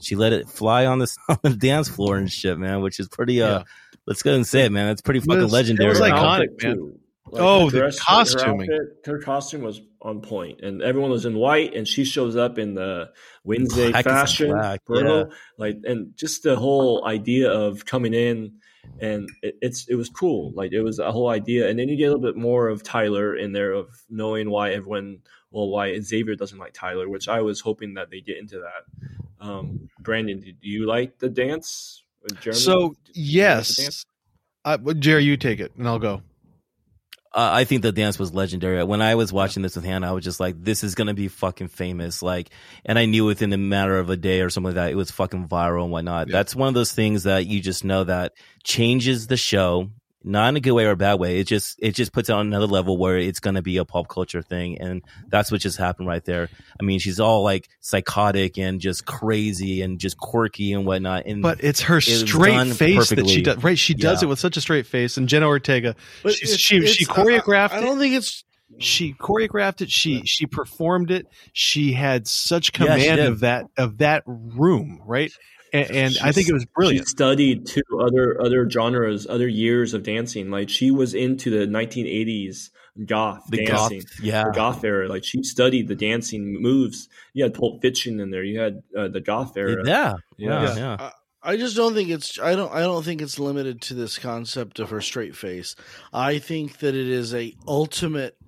she 0.05 0.17
let 0.17 0.33
it 0.33 0.49
fly 0.49 0.87
on 0.87 0.99
the, 0.99 1.17
on 1.29 1.38
the 1.43 1.51
dance 1.51 1.88
floor 1.88 2.17
and 2.17 2.31
shit, 2.31 2.59
man, 2.59 2.81
which 2.83 3.01
is 3.01 3.09
pretty, 3.09 3.40
uh, 3.43 3.59
Yeah. 3.61 3.62
let's 4.07 4.23
go 4.23 4.35
and 4.35 4.47
say 4.47 4.64
it, 4.67 4.73
man. 4.73 4.88
It's 4.90 5.03
pretty 5.03 5.21
fucking 5.21 5.43
was- 5.43 5.53
it 5.53 5.57
legendary. 5.57 5.88
was 5.90 6.01
iconic, 6.01 6.62
man. 6.62 6.75
too. 6.77 6.99
Oh, 7.33 7.64
her 7.64 7.71
the 7.71 7.79
her 7.81 7.87
outfit- 7.87 8.71
Her, 9.07 9.19
costume 9.19 9.62
was 9.62 9.81
on 10.01 10.21
point, 10.21 10.61
and 10.61 10.83
everyone 10.83 11.11
was 11.11 11.25
in 11.25 11.35
white, 11.35 11.75
and 11.75 11.88
she 11.88 12.05
shows 12.05 12.37
up 12.37 12.59
in 12.59 12.75
the 12.75 13.11
Wednesday 13.43 13.90
Black 13.90 14.05
fashion, 14.05 14.51
black, 14.53 14.85
purple, 14.85 15.33
like, 15.59 15.79
and 15.85 16.14
just 16.17 16.43
the 16.45 16.55
whole 16.55 17.05
idea 17.05 17.51
of 17.51 17.87
coming 17.87 18.14
in, 18.14 18.53
and 19.01 19.29
it, 19.43 19.57
it's 19.62 19.88
it 19.88 19.95
was 19.97 20.11
cool. 20.11 20.53
Like 20.55 20.73
it 20.73 20.83
was 20.83 20.99
a 21.01 21.11
whole 21.11 21.29
idea, 21.29 21.69
and 21.69 21.77
then 21.79 21.88
you 21.88 21.97
get 21.97 22.05
a 22.05 22.14
little 22.14 22.23
bit 22.23 22.37
more 22.37 22.69
of 22.69 22.83
Tyler 22.85 23.35
in 23.35 23.53
there 23.53 23.73
of 23.73 23.88
knowing 24.09 24.49
why 24.51 24.71
everyone, 24.73 25.21
well, 25.51 25.69
why 25.71 25.99
Xavier 25.99 26.37
doesn't 26.37 26.59
like 26.59 26.75
Tyler, 26.75 27.09
which 27.09 27.27
I 27.27 27.40
was 27.40 27.59
hoping 27.61 27.95
that 27.95 28.11
they 28.11 28.21
get 28.21 28.37
into 28.37 28.59
that. 28.59 29.09
Um, 29.45 29.89
Brandon, 30.01 30.41
do 30.41 30.53
you 30.63 30.87
like 30.87 31.19
the 31.19 31.29
dance? 31.29 32.03
Jeremy, 32.41 32.59
So 32.59 32.73
did 32.73 32.81
you 32.81 32.89
like 32.89 32.97
the 33.15 33.21
yes, 33.21 33.77
dance? 33.77 34.05
I, 34.65 34.77
well, 34.77 34.95
Jerry, 34.95 35.25
you 35.25 35.37
take 35.37 35.61
it, 35.61 35.73
and 35.77 35.87
I'll 35.87 35.99
go. 35.99 36.23
uh, 37.35 37.51
I 37.53 37.65
think 37.65 37.83
the 37.83 37.93
dance 37.93 38.19
was 38.19 38.33
legendary. 38.33 38.83
When 38.85 39.03
I 39.03 39.17
was 39.17 39.33
watching 39.33 39.63
this 39.63 39.77
with 39.77 39.85
Hannah, 39.85 40.09
I 40.09 40.13
was 40.13 40.25
just 40.25 40.41
like, 40.41 40.55
this 40.63 40.83
is 40.83 40.95
going 40.95 41.09
to 41.09 41.15
be 41.15 41.29
fucking 41.29 41.69
famous. 41.69 42.23
Like, 42.23 42.49
and 42.87 42.99
I 42.99 43.05
knew 43.05 43.27
within 43.27 43.53
a 43.53 43.59
matter 43.59 43.99
of 43.99 44.09
a 44.09 44.17
day 44.17 44.41
or 44.41 44.49
something 44.49 44.69
like 44.69 44.77
that, 44.77 44.93
it 44.93 44.95
was 44.95 45.11
fucking 45.11 45.49
viral 45.49 45.83
and 45.83 45.93
whatnot. 45.93 46.29
Yeah. 46.29 46.33
That's 46.33 46.57
one 46.57 46.69
of 46.69 46.75
those 46.75 46.93
things 46.93 47.25
that 47.25 47.47
you 47.47 47.61
just 47.61 47.85
know 47.85 48.05
that 48.05 48.33
changes 48.63 49.27
the 49.27 49.37
show, 49.37 49.91
not 50.25 50.49
in 50.49 50.57
a 50.57 50.61
good 50.61 50.73
way 50.73 50.87
or 50.87 50.93
a 50.93 50.97
bad 50.97 51.15
way. 51.21 51.39
It 51.39 51.45
just, 51.47 51.77
it 51.79 51.93
just 51.95 52.13
puts 52.13 52.29
it 52.29 52.33
on 52.33 52.47
another 52.47 52.67
level 52.67 52.97
where 52.97 53.19
it's 53.19 53.41
going 53.41 53.57
to 53.57 53.63
be 53.63 53.77
a 53.77 53.85
pop 53.85 54.09
culture 54.09 54.41
thing. 54.43 54.81
And 54.81 55.03
that's 55.29 55.53
what 55.53 55.61
just 55.61 55.77
happened 55.77 56.09
right 56.09 56.25
there. 56.25 56.49
I 56.81 56.83
mean, 56.83 56.99
she's 56.99 57.21
all 57.21 57.43
like 57.43 57.69
psychotic 57.81 58.59
and 58.59 58.81
just 58.81 59.05
crazy 59.07 59.83
and 59.83 59.99
just 59.99 60.17
quirky 60.17 60.73
and 60.73 60.87
whatnot. 60.87 61.27
And 61.27 61.43
But 61.43 61.63
it's 61.63 61.83
her 61.83 61.97
was 61.97 62.21
straight 62.21 62.53
done 62.53 62.73
face 62.73 63.11
that 63.11 63.29
she 63.29 63.43
does. 63.43 63.63
Right, 63.63 63.79
she 63.79 63.95
does 63.95 64.23
Yeah. 64.23 64.27
it 64.27 64.29
with 64.31 64.39
such 64.39 64.57
a 64.57 64.61
straight 64.61 64.87
face. 64.87 65.17
And 65.17 65.29
Jenna 65.29 65.47
Ortega, 65.47 65.95
But 66.23 66.33
she's, 66.35 66.43
it's- 66.55 66.61
she 66.61 66.87
she 66.87 67.05
choreographed 67.05 67.73
I, 67.73 67.79
I 67.79 67.81
don't 67.81 67.99
think 67.99 68.15
it's 68.15 68.45
she 68.79 69.13
choreographed 69.15 69.83
it 69.83 69.91
she 69.91 70.23
she 70.25 70.47
performed 70.47 71.11
it 71.13 71.27
she 71.53 71.93
had 71.93 72.27
such 72.27 72.71
Yeah, 72.81 72.97
she 72.97 73.03
command 73.05 73.17
did. 73.19 73.27
of 73.27 73.41
that 73.41 73.67
of 73.77 73.99
that 73.99 74.23
room 74.27 75.01
right 75.07 75.31
and, 75.75 75.91
and 75.91 76.19
i 76.23 76.33
think 76.33 76.49
it 76.49 76.55
was 76.55 76.65
brilliant. 76.65 77.07
She 77.07 77.11
studied 77.11 77.67
two 77.67 77.83
other 78.01 78.41
other 78.41 78.69
genres, 78.71 79.27
other 79.27 79.49
years 79.49 79.95
of 79.95 80.03
dancing. 80.03 80.51
Like 80.51 80.69
she 80.69 80.91
was 80.91 81.15
into 81.15 81.51
the 81.51 81.67
1980s 81.67 82.71
goth 83.07 83.45
the 83.49 83.67
dancing, 83.67 84.01
goth, 84.01 84.21
yeah. 84.23 84.45
the 84.45 84.53
goth 84.53 84.85
era. 84.85 85.09
Like 85.09 85.25
she 85.25 85.43
studied 85.43 85.89
the 85.89 85.97
dancing 85.97 86.61
moves. 86.63 87.09
You 87.33 87.45
had 87.45 87.55
Pulp 87.55 87.83
Fiction 87.83 88.21
in 88.21 88.31
there. 88.31 88.45
You 88.45 88.61
had 88.61 88.83
uh, 88.97 89.09
the 89.09 89.21
goth 89.21 89.57
era. 89.57 89.83
Yeah. 89.85 90.15
Yeah. 90.37 90.63
Yeah. 90.63 90.77
yeah. 90.77 91.11
I 91.43 91.59
just 91.59 91.77
don't 91.77 91.93
think 91.93 92.09
it's 92.09 92.39
I 92.41 92.55
don't 92.55 92.73
I 92.73 92.81
don't 92.81 93.05
think 93.05 93.21
it's 93.21 93.39
limited 93.39 93.83
to 93.83 93.95
this 93.95 94.19
concept 94.19 94.79
of 94.79 94.91
her 94.91 95.03
straight 95.03 95.37
face. 95.37 95.77
I 96.13 96.39
think 96.39 96.79
that 96.79 96.95
it 96.95 97.09
is 97.09 97.35
a 97.35 97.55
ultimate 97.67 98.39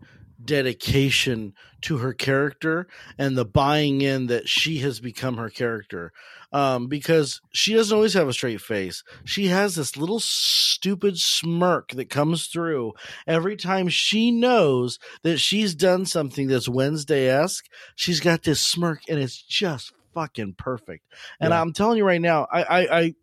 dedication 0.42 1.52
to 1.82 1.98
her 1.98 2.12
character 2.12 2.86
and 3.18 3.36
the 3.36 3.44
buying 3.44 4.00
in 4.00 4.26
that 4.28 4.48
she 4.48 4.78
has 4.78 5.00
become 5.00 5.36
her 5.36 5.50
character. 5.50 6.12
Um, 6.52 6.86
because 6.86 7.40
she 7.52 7.74
doesn't 7.74 7.94
always 7.94 8.14
have 8.14 8.28
a 8.28 8.32
straight 8.32 8.60
face. 8.60 9.02
She 9.24 9.48
has 9.48 9.74
this 9.74 9.96
little 9.96 10.20
stupid 10.20 11.18
smirk 11.18 11.90
that 11.92 12.08
comes 12.08 12.46
through 12.46 12.92
every 13.26 13.56
time 13.56 13.88
she 13.88 14.30
knows 14.30 14.98
that 15.22 15.38
she's 15.38 15.74
done 15.74 16.06
something 16.06 16.46
that's 16.46 16.68
Wednesday 16.68 17.28
esque. 17.28 17.66
She's 17.96 18.20
got 18.20 18.44
this 18.44 18.60
smirk 18.60 19.00
and 19.08 19.18
it's 19.18 19.42
just 19.42 19.92
fucking 20.14 20.54
perfect. 20.56 21.04
And 21.40 21.50
Yeah. 21.50 21.60
I'm 21.60 21.72
telling 21.72 21.98
you 21.98 22.04
right 22.04 22.20
now, 22.20 22.46
I, 22.50 22.62
I, 22.62 22.98
I 22.98 23.14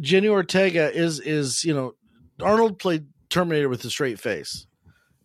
Jenny 0.00 0.28
Ortega 0.28 0.90
is 0.94 1.20
is 1.20 1.64
you 1.64 1.74
know 1.74 1.94
Arnold 2.40 2.78
played 2.78 3.06
Terminator 3.28 3.68
with 3.68 3.84
a 3.84 3.90
straight 3.90 4.18
face. 4.18 4.66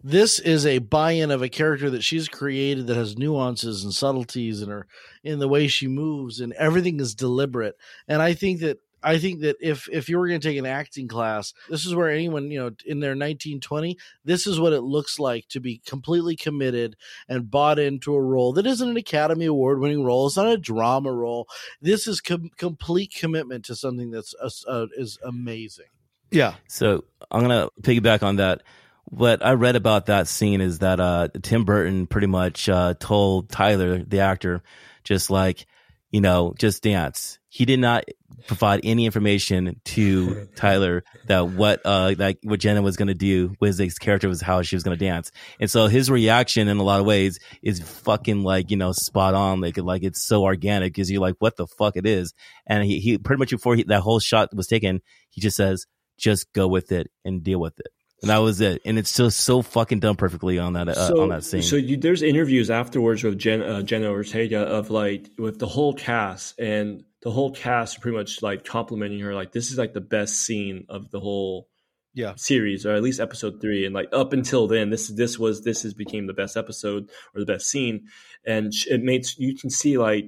This 0.08 0.38
is 0.38 0.68
a 0.68 0.78
buy-in 0.78 1.32
of 1.32 1.42
a 1.42 1.50
character 1.50 1.90
that 1.90 2.04
she's 2.04 2.28
created 2.28 2.86
that 2.86 2.96
has 2.96 3.18
nuances 3.18 3.84
and 3.84 3.92
subtleties 3.92 4.62
in 4.62 4.70
her 4.70 4.86
in 5.24 5.40
the 5.40 5.48
way 5.48 5.68
she 5.68 5.88
moves 5.88 6.40
and 6.40 6.54
everything 6.54 7.00
is 7.00 7.16
deliberate. 7.16 7.76
And 8.08 8.22
I 8.22 8.36
think 8.36 8.60
that 8.60 8.78
I 9.02 9.18
think 9.18 9.42
that 9.42 9.56
if 9.60 9.90
if 9.92 10.08
you 10.08 10.20
were 10.20 10.28
going 10.28 10.40
to 10.40 10.48
take 10.48 10.60
an 10.60 10.68
acting 10.68 11.08
class, 11.08 11.56
this 11.70 11.88
is 11.88 11.96
where 11.96 12.12
anyone 12.12 12.52
you 12.52 12.60
know 12.60 12.72
in 12.86 13.00
their 13.00 13.14
1920, 13.14 13.98
this 14.24 14.46
is 14.46 14.60
what 14.60 14.74
it 14.74 14.82
looks 14.82 15.18
like 15.18 15.48
to 15.50 15.60
be 15.60 15.82
completely 15.88 16.36
committed 16.36 16.96
and 17.28 17.50
bought 17.50 17.80
into 17.80 18.14
a 18.14 18.22
role 18.22 18.54
that 18.54 18.68
isn't 18.68 18.88
an 18.88 18.98
Academy 18.98 19.46
Award 19.46 19.80
winning 19.80 20.04
role. 20.04 20.28
It's 20.28 20.38
not 20.38 20.54
a 20.54 20.58
drama 20.58 21.12
role. 21.12 21.48
This 21.82 22.06
is 22.06 22.22
com- 22.22 22.52
complete 22.58 23.12
commitment 23.12 23.66
to 23.66 23.76
something 23.76 24.12
that's 24.12 24.36
uh, 24.40 24.52
uh, 24.68 24.86
is 24.98 25.18
amazing. 25.26 25.90
yeah 26.30 26.58
So 26.68 27.06
I'm 27.32 27.42
gonna 27.42 27.70
piggyback 27.82 28.22
on 28.22 28.36
that. 28.36 28.62
What 29.06 29.46
I 29.46 29.54
read 29.54 29.76
about 29.76 30.08
that 30.08 30.28
scene 30.28 30.62
is 30.62 30.80
that 30.80 31.00
uh, 31.00 31.30
Tim 31.42 31.64
Burton 31.64 32.08
pretty 32.08 32.28
much 32.28 32.68
uh, 32.68 32.96
told 33.00 33.50
Tyler, 33.50 34.04
the 34.04 34.20
actor, 34.22 34.64
just 35.04 35.30
like, 35.30 35.68
you 36.12 36.22
know, 36.22 36.54
just 36.58 36.84
dance. 36.84 37.40
He 37.50 37.66
did 37.66 37.80
not 37.80 38.06
provide 38.48 38.82
any 38.84 39.06
information 39.06 39.80
to 39.86 40.48
Tyler 40.56 41.04
that 41.28 41.50
what 41.50 41.82
uh 41.86 42.14
like 42.18 42.38
what 42.44 42.60
Jenna 42.60 42.82
was 42.82 42.96
gonna 42.96 43.14
do 43.14 43.54
with 43.60 43.78
his 43.78 43.98
character 43.98 44.28
was 44.28 44.42
how 44.42 44.62
she 44.62 44.76
was 44.76 44.84
gonna 44.84 44.98
dance. 44.98 45.32
And 45.60 45.70
so 45.70 45.88
his 45.88 46.10
reaction 46.10 46.68
in 46.68 46.78
a 46.78 46.84
lot 46.84 47.00
of 47.00 47.06
ways 47.06 47.40
is 47.62 47.80
fucking 47.80 48.44
like, 48.44 48.72
you 48.72 48.78
know, 48.78 48.92
spot 48.92 49.34
on. 49.34 49.62
Like 49.62 49.78
like 49.78 50.04
it's 50.04 50.22
so 50.22 50.44
organic 50.44 50.94
because 50.94 51.10
you're 51.12 51.22
like, 51.22 51.36
what 51.40 51.58
the 51.58 51.68
fuck 51.68 51.96
it 51.96 52.06
is. 52.06 52.34
And 52.68 52.84
he, 52.84 53.00
he 53.00 53.18
pretty 53.18 53.40
much 53.40 53.50
before 53.52 53.76
he, 53.76 53.84
that 53.84 54.02
whole 54.02 54.20
shot 54.20 54.54
was 54.54 54.68
taken, 54.68 55.02
he 55.30 55.42
just 55.42 55.58
says, 55.58 55.86
just 56.18 56.52
go 56.54 56.68
with 56.68 56.92
it 56.92 57.12
and 57.24 57.44
deal 57.44 57.60
with 57.60 57.80
it. 57.80 57.88
And 58.26 58.32
that 58.32 58.40
was 58.40 58.60
it. 58.60 58.82
And 58.86 58.98
it's 58.98 59.16
just 59.16 59.42
so 59.42 59.62
fucking 59.62 60.00
done 60.00 60.16
perfectly 60.16 60.58
on 60.58 60.74
that 60.74 60.88
uh, 60.90 61.14
on 61.16 61.30
that 61.30 61.44
scene. 61.44 61.62
So 61.62 61.76
you, 61.76 61.96
there's 61.96 62.24
interviews 62.24 62.72
afterwards 62.72 63.24
with 63.24 63.38
Jen, 63.38 63.62
uh, 63.62 63.84
Jenna 63.84 64.10
Ortega 64.10 64.62
of 64.62 64.90
like 64.90 65.30
with 65.38 65.60
the 65.60 65.68
whole 65.68 65.94
cast 65.94 66.60
and 66.60 67.04
the 67.22 67.30
whole 67.30 67.52
cast 67.52 68.02
pretty 68.02 68.18
much 68.18 68.42
like 68.42 68.66
complimenting 68.66 69.20
her 69.20 69.36
like 69.36 69.52
this 69.52 69.70
is 69.72 69.78
like 69.78 69.94
the 69.94 70.02
best 70.02 70.38
scene 70.38 70.86
of 70.90 71.12
the 71.12 71.20
whole 71.20 71.68
Yeah. 72.16 72.34
series 72.36 72.84
or 72.86 72.96
at 72.96 73.04
least 73.04 73.20
episode 73.20 73.62
three 73.62 73.86
and 73.86 73.94
like 73.94 74.10
up 74.12 74.34
until 74.34 74.68
then 74.68 74.90
this 74.90 75.08
this 75.10 75.38
was 75.38 75.64
this 75.64 75.84
has 75.84 75.94
became 75.94 76.26
the 76.26 76.34
best 76.34 76.58
episode 76.58 77.10
or 77.36 77.42
the 77.42 77.46
best 77.54 77.68
scene 77.68 78.08
and 78.44 78.74
it 78.88 79.04
makes 79.04 79.38
you 79.38 79.56
can 79.56 79.70
see 79.70 79.98
like 80.00 80.26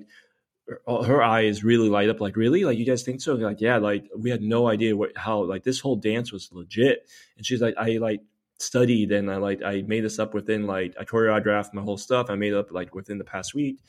her, 0.68 1.04
her 1.04 1.24
eyes 1.24 1.64
really 1.64 1.90
light 1.90 2.10
up 2.10 2.20
like 2.20 2.36
really? 2.36 2.64
Like 2.66 2.78
you 2.78 2.86
guys 2.86 3.04
think 3.04 3.22
so? 3.22 3.36
Like 3.36 3.62
yeah 3.62 3.78
like 3.78 4.10
we 4.18 4.30
had 4.30 4.42
no 4.42 4.68
idea 4.68 4.96
what 4.96 5.18
how 5.18 5.44
like 5.44 5.64
this 5.64 5.80
whole 5.80 5.96
dance 5.96 6.32
was 6.32 6.50
legit. 6.52 7.10
And 7.38 7.46
she's 7.46 7.62
like 7.62 7.76
i 7.78 7.98
like 7.98 8.22
studied 8.60 9.12
and 9.12 9.30
i 9.30 9.38
like 9.38 9.62
i 9.62 9.84
made 9.86 10.04
this 10.04 10.18
up 10.18 10.34
within 10.34 10.66
like 10.66 10.96
i 11.00 11.04
choreographed 11.04 11.74
my 11.74 11.82
whole 11.82 11.98
stuff. 11.98 12.30
I 12.30 12.36
made 12.36 12.54
it 12.54 12.58
up 12.58 12.72
like 12.72 12.96
within 12.96 13.18
the 13.18 13.24
past 13.24 13.54
week. 13.54 13.80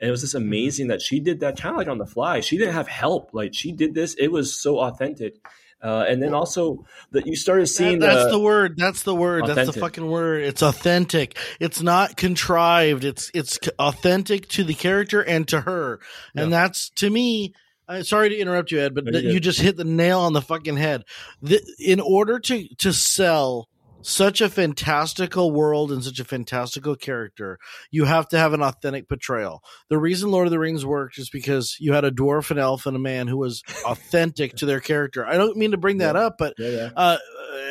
And 0.00 0.08
it 0.08 0.10
was 0.10 0.22
just 0.22 0.34
mm-hmm. 0.34 0.46
amazing 0.46 0.86
that 0.88 1.02
she 1.02 1.20
did 1.20 1.40
that 1.40 1.60
kind 1.60 1.74
of 1.74 1.78
like 1.78 1.88
on 1.88 1.98
the 1.98 2.06
fly. 2.06 2.40
She 2.40 2.58
didn't 2.58 2.74
have 2.74 2.88
help. 2.88 3.30
Like 3.32 3.54
she 3.54 3.72
did 3.72 3.94
this. 3.94 4.14
It 4.14 4.28
was 4.28 4.54
so 4.54 4.80
authentic 4.80 5.36
uh, 5.82 6.04
and 6.08 6.22
then 6.22 6.32
also 6.34 6.84
that 7.10 7.26
you 7.26 7.34
started 7.36 7.66
seeing 7.66 7.98
That- 7.98 8.14
that's 8.14 8.24
the, 8.26 8.30
the 8.32 8.40
word. 8.40 8.76
That's 8.76 9.02
the 9.02 9.14
word. 9.14 9.46
That's 9.46 9.66
the 9.66 9.72
fucking 9.80 10.06
word. 10.06 10.42
It's 10.44 10.62
authentic. 10.62 11.36
It's 11.60 11.82
not 11.82 12.16
contrived. 12.16 13.04
It's 13.04 13.30
it's 13.34 13.58
authentic 13.78 14.48
to 14.50 14.64
the 14.64 14.74
character 14.74 15.20
and 15.22 15.46
to 15.48 15.60
her. 15.62 16.00
And 16.34 16.52
that's 16.52 16.90
to 16.96 17.10
me. 17.10 17.54
Uh, 17.88 18.02
sorry 18.02 18.28
to 18.28 18.36
interrupt 18.38 18.70
you, 18.70 18.80
Ed, 18.80 18.94
but 18.94 19.04
th- 19.06 19.24
you 19.24 19.40
just 19.40 19.60
hit 19.60 19.76
the 19.76 19.84
nail 19.84 20.20
on 20.20 20.32
the 20.32 20.40
fucking 20.40 20.76
head. 20.76 21.04
The, 21.42 21.60
in 21.80 21.98
order 22.00 22.38
to 22.38 22.68
to 22.76 22.92
sell 22.92 23.68
such 24.02 24.40
a 24.40 24.48
fantastical 24.48 25.50
world 25.50 25.90
and 25.92 26.02
such 26.04 26.18
a 26.20 26.24
fantastical 26.24 26.96
character, 26.96 27.58
you 27.90 28.04
have 28.04 28.28
to 28.28 28.38
have 28.38 28.52
an 28.52 28.62
authentic 28.62 29.08
portrayal. 29.08 29.62
The 29.88 29.98
reason 29.98 30.30
Lord 30.30 30.46
of 30.46 30.50
the 30.50 30.58
Rings 30.58 30.84
worked 30.84 31.18
is 31.18 31.30
because 31.30 31.76
you 31.80 31.92
had 31.92 32.04
a 32.04 32.10
dwarf, 32.10 32.50
an 32.50 32.58
elf, 32.58 32.86
and 32.86 32.96
a 32.96 33.00
man 33.00 33.28
who 33.28 33.38
was 33.38 33.62
authentic 33.86 34.54
to 34.56 34.66
their 34.66 34.80
character. 34.80 35.26
I 35.26 35.36
don't 35.36 35.56
mean 35.56 35.70
to 35.70 35.76
bring 35.76 35.98
that 35.98 36.16
up, 36.16 36.36
but 36.38 36.54
yeah, 36.58 36.68
yeah. 36.68 36.90
uh, 36.96 37.18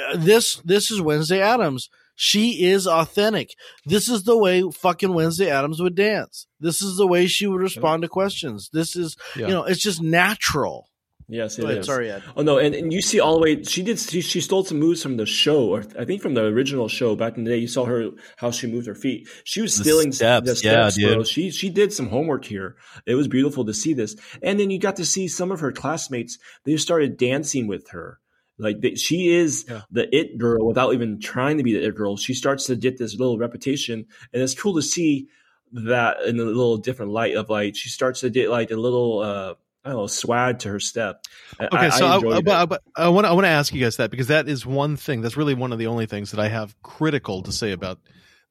uh, 0.10 0.17
this 0.17 0.56
this 0.65 0.91
is 0.91 1.02
Wednesday 1.02 1.41
Addams. 1.41 1.89
She 2.15 2.65
is 2.65 2.86
authentic. 2.88 3.56
This 3.86 4.08
is 4.08 4.24
the 4.24 4.38
way 4.38 4.63
fucking 4.70 5.13
Wednesday 5.13 5.50
Addams 5.50 5.82
would 5.82 5.96
dance. 5.96 6.46
This 6.60 6.82
is 6.82 6.98
the 6.98 7.08
way 7.08 7.26
she 7.26 7.48
would 7.48 7.62
respond 7.62 8.04
to 8.04 8.08
questions. 8.08 8.70
This 8.72 8.96
is, 8.96 9.15
Yeah. 9.36 9.48
you 9.48 9.54
know, 9.54 9.63
it's 9.63 9.82
just 9.82 10.04
natural. 10.04 10.90
Yes, 11.32 11.58
it 11.58 11.62
Go 11.62 11.67
ahead, 11.70 11.78
is. 11.80 11.86
sorry, 11.86 12.12
Ed. 12.12 12.24
Oh 12.36 12.41
no, 12.41 12.58
and, 12.58 12.76
and 12.76 12.91
you 12.91 13.02
see 13.02 13.22
all 13.22 13.36
the 13.36 13.39
way 13.41 13.63
she 13.63 13.84
did 13.84 13.98
she, 14.00 14.20
she 14.20 14.41
stole 14.41 14.65
some 14.65 14.80
moves 14.80 15.02
from 15.02 15.15
the 15.15 15.26
show, 15.26 15.70
or 15.70 15.86
I 15.98 16.04
think 16.04 16.22
from 16.22 16.34
the 16.34 16.44
original 16.44 16.89
show 16.89 17.15
back 17.15 17.38
in 17.38 17.46
the 17.46 17.52
day. 17.52 17.58
You 17.58 17.70
saw 17.70 17.86
her 17.86 18.10
how 18.36 18.52
she 18.52 18.67
moved 18.67 18.86
her 18.88 18.96
feet. 18.96 19.30
She 19.46 19.62
was 19.62 19.78
The 19.78 19.86
stealing 19.86 20.12
steps, 20.12 20.46
the 20.62 20.67
yeah, 20.67 20.89
steps, 20.89 21.00
bro. 21.02 21.15
dude. 21.20 21.28
She 21.30 21.50
she 21.50 21.70
did 21.70 21.94
some 21.94 22.10
homework 22.10 22.44
here. 22.44 22.76
It 23.06 23.15
was 23.15 23.30
beautiful 23.30 23.63
to 23.63 23.74
see 23.74 23.94
this, 23.94 24.17
and 24.44 24.60
then 24.60 24.70
you 24.72 24.78
got 24.78 24.98
to 24.98 25.06
see 25.06 25.30
some 25.30 25.54
of 25.54 25.62
her 25.62 25.72
classmates. 25.72 26.38
They 26.65 26.76
started 26.76 27.15
dancing 27.15 27.65
with 27.65 27.89
her. 27.91 28.20
Like 28.58 28.82
they, 28.82 28.96
she 28.96 29.30
is 29.30 29.65
Yeah. 29.70 29.84
the 29.89 30.13
it 30.13 30.38
girl 30.38 30.67
without 30.67 30.94
even 30.94 31.22
trying 31.22 31.58
to 31.60 31.63
be 31.63 31.74
the 31.74 31.86
it 31.88 31.96
girl. 31.96 32.17
She 32.17 32.34
starts 32.34 32.65
to 32.65 32.76
get 32.76 32.98
this 32.98 33.17
little 33.17 33.38
reputation, 33.38 34.06
and 34.34 34.44
it's 34.44 34.54
cool 34.54 34.76
to 34.76 34.82
see 34.82 35.30
that 35.72 36.24
in 36.24 36.38
a 36.41 36.44
little 36.44 36.76
different 36.78 37.13
light 37.13 37.36
of 37.38 37.50
like 37.50 37.78
she 37.78 37.88
starts 37.88 38.20
to 38.20 38.30
get 38.30 38.50
like 38.50 38.70
a 38.72 38.76
little 38.76 39.20
uh 39.20 39.54
I 39.84 39.89
don't 39.89 39.98
know 39.98 40.08
swag 40.08 40.60
to 40.60 40.70
her 40.70 40.80
step. 40.80 41.26
I- 41.60 41.65
Okay, 41.65 41.89
so 41.91 42.08
I, 42.08 42.41
but, 42.41 42.70
but 42.70 42.82
I 42.96 43.10
want 43.10 43.26
I 43.28 43.32
want 43.34 43.46
to 43.46 43.50
ask 43.50 43.74
you 43.74 43.82
guys 43.82 43.98
that 43.98 44.12
because 44.12 44.28
that 44.28 44.48
is 44.48 44.65
one 44.65 44.98
thing 44.98 45.22
that's 45.22 45.38
really 45.38 45.54
one 45.54 45.72
of 45.72 45.80
the 45.80 45.88
only 45.88 46.06
things 46.06 46.32
that 46.32 46.39
I 46.39 46.50
have 46.50 46.76
critical 46.84 47.41
to 47.44 47.52
say 47.52 47.72
about 47.72 48.00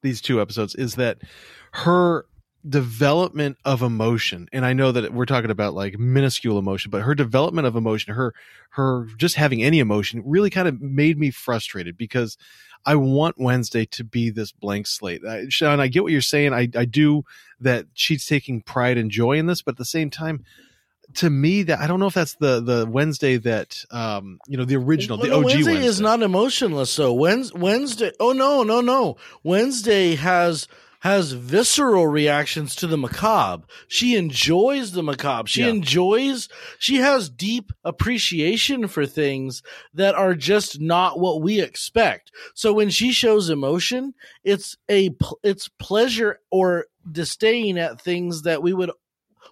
these 0.01 0.21
two 0.21 0.41
episodes 0.41 0.75
is 0.75 0.95
that 0.95 1.19
her 1.71 2.25
development 2.67 3.57
of 3.65 3.81
emotion 3.81 4.47
and 4.53 4.65
I 4.65 4.73
know 4.73 4.91
that 4.91 5.11
we're 5.13 5.25
talking 5.25 5.49
about 5.49 5.73
like 5.73 5.97
minuscule 5.97 6.59
emotion 6.59 6.91
but 6.91 7.01
her 7.01 7.15
development 7.15 7.65
of 7.65 7.75
emotion 7.75 8.13
her 8.13 8.35
her 8.71 9.07
just 9.17 9.33
having 9.35 9.63
any 9.63 9.79
emotion 9.79 10.21
really 10.23 10.51
kind 10.51 10.67
of 10.67 10.79
made 10.79 11.17
me 11.17 11.31
frustrated 11.31 11.97
because 11.97 12.37
I 12.85 12.95
want 12.95 13.35
Wednesday 13.39 13.85
to 13.85 14.03
be 14.03 14.31
this 14.31 14.51
blank 14.51 14.87
slate. 14.87 15.21
I, 15.23 15.45
Sean, 15.49 15.79
I 15.79 15.87
get 15.87 16.03
what 16.03 16.11
you're 16.11 16.21
saying. 16.21 16.53
I, 16.53 16.67
I 16.75 16.85
do 16.85 17.23
that 17.59 17.85
she's 17.93 18.25
taking 18.25 18.61
pride 18.61 18.97
and 18.97 19.11
joy 19.11 19.33
in 19.33 19.45
this, 19.45 19.61
but 19.61 19.73
at 19.75 19.77
the 19.77 19.85
same 19.85 20.09
time, 20.09 20.43
to 21.15 21.29
me, 21.29 21.63
that 21.63 21.79
I 21.79 21.87
don't 21.87 21.99
know 21.99 22.07
if 22.07 22.13
that's 22.13 22.35
the 22.35 22.61
the 22.61 22.85
Wednesday 22.89 23.37
that 23.37 23.83
um 23.91 24.39
you 24.47 24.57
know 24.57 24.65
the 24.65 24.75
original, 24.77 25.17
the 25.17 25.29
Well, 25.29 25.39
OG 25.39 25.45
Wednesday, 25.45 25.71
Wednesday. 25.73 25.87
is 25.87 26.01
not 26.01 26.21
emotionless. 26.21 26.89
So 26.91 27.13
Wednesday, 27.13 27.59
Wednesday. 27.59 28.11
Oh 28.19 28.33
no, 28.33 28.63
no, 28.63 28.81
no. 28.81 29.17
Wednesday 29.43 30.15
has 30.15 30.67
has 30.99 31.31
visceral 31.31 32.05
reactions 32.05 32.75
to 32.75 32.85
the 32.85 32.95
macabre. 32.97 33.65
She 33.87 34.15
enjoys 34.15 34.91
the 34.91 35.01
macabre. 35.01 35.47
She 35.49 35.61
Yeah. 35.61 35.69
enjoys. 35.69 36.47
She 36.77 36.97
has 36.97 37.27
deep 37.27 37.71
appreciation 37.83 38.87
for 38.87 39.07
things 39.07 39.63
that 39.95 40.13
are 40.13 40.35
just 40.35 40.79
not 40.79 41.19
what 41.19 41.41
we 41.41 41.59
expect. 41.59 42.31
So 42.53 42.71
when 42.73 42.91
she 42.91 43.11
shows 43.13 43.49
emotion, 43.49 44.13
it's 44.43 44.77
a 44.91 45.09
it's 45.43 45.69
pleasure 45.79 46.39
or 46.51 46.85
disdain 47.11 47.79
at 47.79 47.99
things 47.99 48.43
that 48.43 48.61
we 48.61 48.71
would 48.73 48.91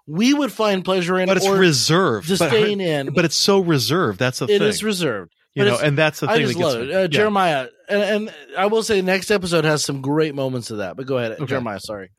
we 0.09 0.33
would 0.33 0.51
find 0.51 0.83
pleasure 0.83 1.19
in, 1.19 1.27
but 1.27 1.37
it's 1.37 1.45
or 1.47 1.55
reserved. 1.55 2.27
But, 2.29 2.51
her- 2.51 2.57
disdain 2.57 2.81
in. 2.81 3.13
but 3.13 3.25
it's 3.25 3.35
so 3.35 3.59
reserved. 3.59 4.19
That's 4.19 4.39
the 4.39 4.45
it 4.45 4.47
thing. 4.47 4.61
It 4.63 4.63
is 4.63 4.83
reserved. 4.83 5.33
you 5.53 5.65
know, 5.65 5.77
and 5.77 5.97
that's 5.97 6.19
the 6.21 6.29
I 6.29 6.33
thing 6.37 6.47
just 6.47 6.57
that 6.57 6.63
gets 6.63 6.73
love 6.75 6.83
me. 6.87 6.91
it. 6.91 6.95
Uh, 6.95 6.99
Yeah. 7.01 7.07
Jeremiah, 7.07 7.67
and, 7.87 8.01
and 8.01 8.33
I 8.57 8.65
will 8.67 8.83
say, 8.83 9.01
next 9.01 9.29
episode 9.31 9.65
has 9.65 9.83
some 9.83 10.01
great 10.01 10.33
moments 10.35 10.71
of 10.71 10.77
that. 10.79 10.95
But 10.97 11.05
go 11.05 11.17
ahead, 11.17 11.33
Okay. 11.33 11.45
Jeremiah. 11.45 11.79
Sorry. 11.79 12.09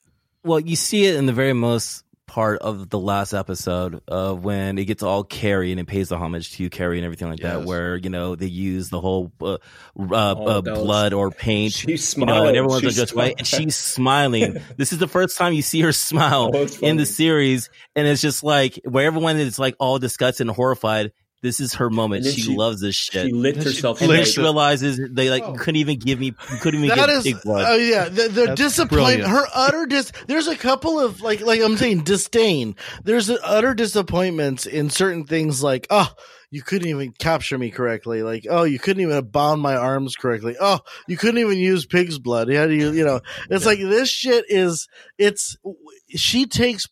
Well, 0.45 0.61
you 0.61 0.77
see 0.77 1.05
it 1.07 1.17
in 1.17 1.27
the 1.27 1.33
very 1.33 1.53
most 1.53 2.05
part 2.31 2.61
of 2.61 2.89
the 2.89 2.99
last 2.99 3.33
episode 3.33 4.03
of 4.07 4.45
when 4.45 4.79
it 4.79 4.85
gets 4.85 5.03
all 5.03 5.25
Carrie 5.25 5.73
and 5.73 5.81
it 5.81 5.89
pays 5.89 6.11
the 6.11 6.17
homage 6.17 6.53
to 6.53 6.71
Carrie 6.71 6.99
and 6.99 7.05
everything 7.05 7.29
like 7.29 7.41
that, 7.41 7.65
where 7.65 7.97
you 7.97 8.09
know 8.09 8.37
they 8.37 8.47
use 8.47 8.89
the 8.89 9.01
whole 9.01 9.33
uh, 9.43 9.59
uh, 9.99 10.15
uh, 10.15 10.61
blood 10.61 11.13
or 11.13 11.31
paint, 11.33 11.73
She 11.73 11.91
you 11.91 12.27
know, 12.27 12.47
and 12.47 12.57
everyone's 12.57 12.85
like 12.85 12.95
just 12.95 13.17
white, 13.17 13.35
and 13.39 13.47
she's 13.47 13.75
smiling. 13.75 14.59
this 14.77 14.93
is 14.93 14.99
the 14.99 15.09
first 15.09 15.37
time 15.37 15.53
you 15.55 15.63
see 15.63 15.81
her 15.81 15.93
smile 15.93 16.53
Oh, 16.55 16.69
in 16.83 16.97
the 16.97 17.07
series, 17.07 17.69
and 17.97 18.07
it's 18.07 18.23
just 18.23 18.45
like 18.45 18.79
where 18.85 19.07
everyone 19.07 19.37
is 19.39 19.59
like 19.59 19.75
all 19.81 19.99
disgusted 19.99 20.47
and 20.47 20.55
horrified. 20.55 21.13
This 21.43 21.59
is 21.61 21.75
her 21.75 21.89
moment. 21.89 22.27
She, 22.27 22.43
she- 22.43 22.55
loves 22.57 22.81
this 22.81 22.95
shit. 22.95 23.27
She 23.27 23.33
lit 23.33 23.55
And 23.57 23.65
she 23.65 23.71
herself. 23.71 24.01
and 24.03 24.11
then 24.11 24.25
she 24.25 24.41
realizes 24.41 25.01
they 25.11 25.31
like 25.31 25.43
Oh. 25.43 25.55
couldn't 25.55 25.77
even 25.77 25.99
give 25.99 26.21
me, 26.21 26.33
couldn't 26.61 26.85
even 26.85 26.89
That 26.97 27.07
get 27.07 27.09
is, 27.11 27.25
big 27.25 27.41
blood. 27.43 27.65
oh 27.69 27.77
yeah, 27.77 28.09
the, 28.11 28.29
the 28.29 28.47
That's 28.47 28.61
disappointment, 28.61 29.29
her 29.31 29.45
utter 29.55 29.87
dis. 29.87 30.13
There's 30.27 30.49
a 30.49 30.57
couple 30.57 31.01
of 31.01 31.23
like, 31.23 31.41
like 31.41 31.61
I'm 31.63 31.77
saying, 31.79 32.05
disdain. 32.05 32.77
There's 33.05 33.31
an 33.31 33.39
utter 33.43 33.73
disappointments 33.75 34.67
in 34.67 34.91
certain 34.91 35.25
things, 35.25 35.63
like, 35.63 35.87
oh, 35.89 36.13
you 36.51 36.63
couldn't 36.63 36.89
even 36.89 37.13
capture 37.13 37.57
me 37.57 37.71
correctly. 37.71 38.23
Like, 38.23 38.45
oh, 38.51 38.65
you 38.65 38.79
couldn't 38.81 39.03
even 39.03 39.25
bound 39.29 39.63
my 39.63 39.77
arms 39.77 40.17
correctly. 40.17 40.57
Oh, 40.61 40.81
you 41.07 41.17
couldn't 41.17 41.39
even 41.39 41.57
use 41.59 41.87
pig's 41.87 42.19
blood. 42.19 42.53
How 42.53 42.67
do 42.67 42.75
you, 42.75 42.91
you 42.93 43.05
know? 43.05 43.21
It's 43.49 43.65
like 43.65 43.79
this 43.79 44.09
shit 44.11 44.45
is. 44.49 44.89
It's 45.17 45.57
she 46.09 46.47
takes 46.47 46.87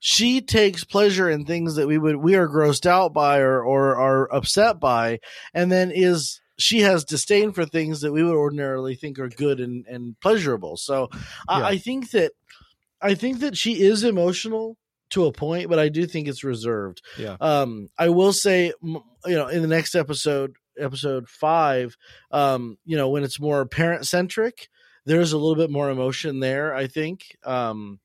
she 0.00 0.40
takes 0.40 0.82
pleasure 0.82 1.28
in 1.30 1.44
things 1.44 1.76
that 1.76 1.86
we 1.86 1.98
would 1.98 2.16
we 2.16 2.34
are 2.34 2.48
grossed 2.48 2.86
out 2.86 3.12
by 3.12 3.38
or 3.38 3.62
or 3.62 3.96
are 3.96 4.34
upset 4.34 4.80
by 4.80 5.20
and 5.54 5.70
then 5.70 5.90
is 5.94 6.40
she 6.58 6.80
has 6.80 7.04
disdain 7.04 7.52
for 7.52 7.64
things 7.64 8.00
that 8.00 8.12
we 8.12 8.22
would 8.24 8.34
ordinarily 8.34 8.94
think 8.94 9.18
are 9.18 9.28
good 9.28 9.60
and, 9.60 9.86
and 9.86 10.18
pleasurable 10.20 10.76
so 10.76 11.08
Yeah. 11.12 11.20
I, 11.48 11.68
I 11.68 11.78
think 11.78 12.10
that 12.12 12.32
i 13.02 13.14
think 13.14 13.40
that 13.40 13.56
she 13.56 13.82
is 13.82 14.02
emotional 14.02 14.76
to 15.10 15.26
a 15.26 15.32
point 15.32 15.68
but 15.68 15.78
i 15.78 15.88
do 15.90 16.06
think 16.06 16.28
it's 16.28 16.44
reserved 16.44 17.02
Yeah. 17.18 17.36
um 17.40 17.88
i 17.98 18.08
will 18.08 18.32
say 18.32 18.72
you 18.82 19.02
know 19.26 19.48
in 19.48 19.60
the 19.62 19.68
next 19.68 19.94
episode 19.94 20.54
episode 20.78 21.28
five 21.28 21.94
um 22.30 22.78
you 22.86 22.96
know 22.96 23.10
when 23.10 23.22
it's 23.22 23.38
more 23.40 23.66
parent 23.66 24.06
centric 24.06 24.68
there's 25.04 25.32
a 25.32 25.38
little 25.38 25.56
bit 25.56 25.70
more 25.70 25.90
emotion 25.90 26.40
there 26.40 26.74
i 26.74 26.86
think 26.86 27.36
um 27.44 28.00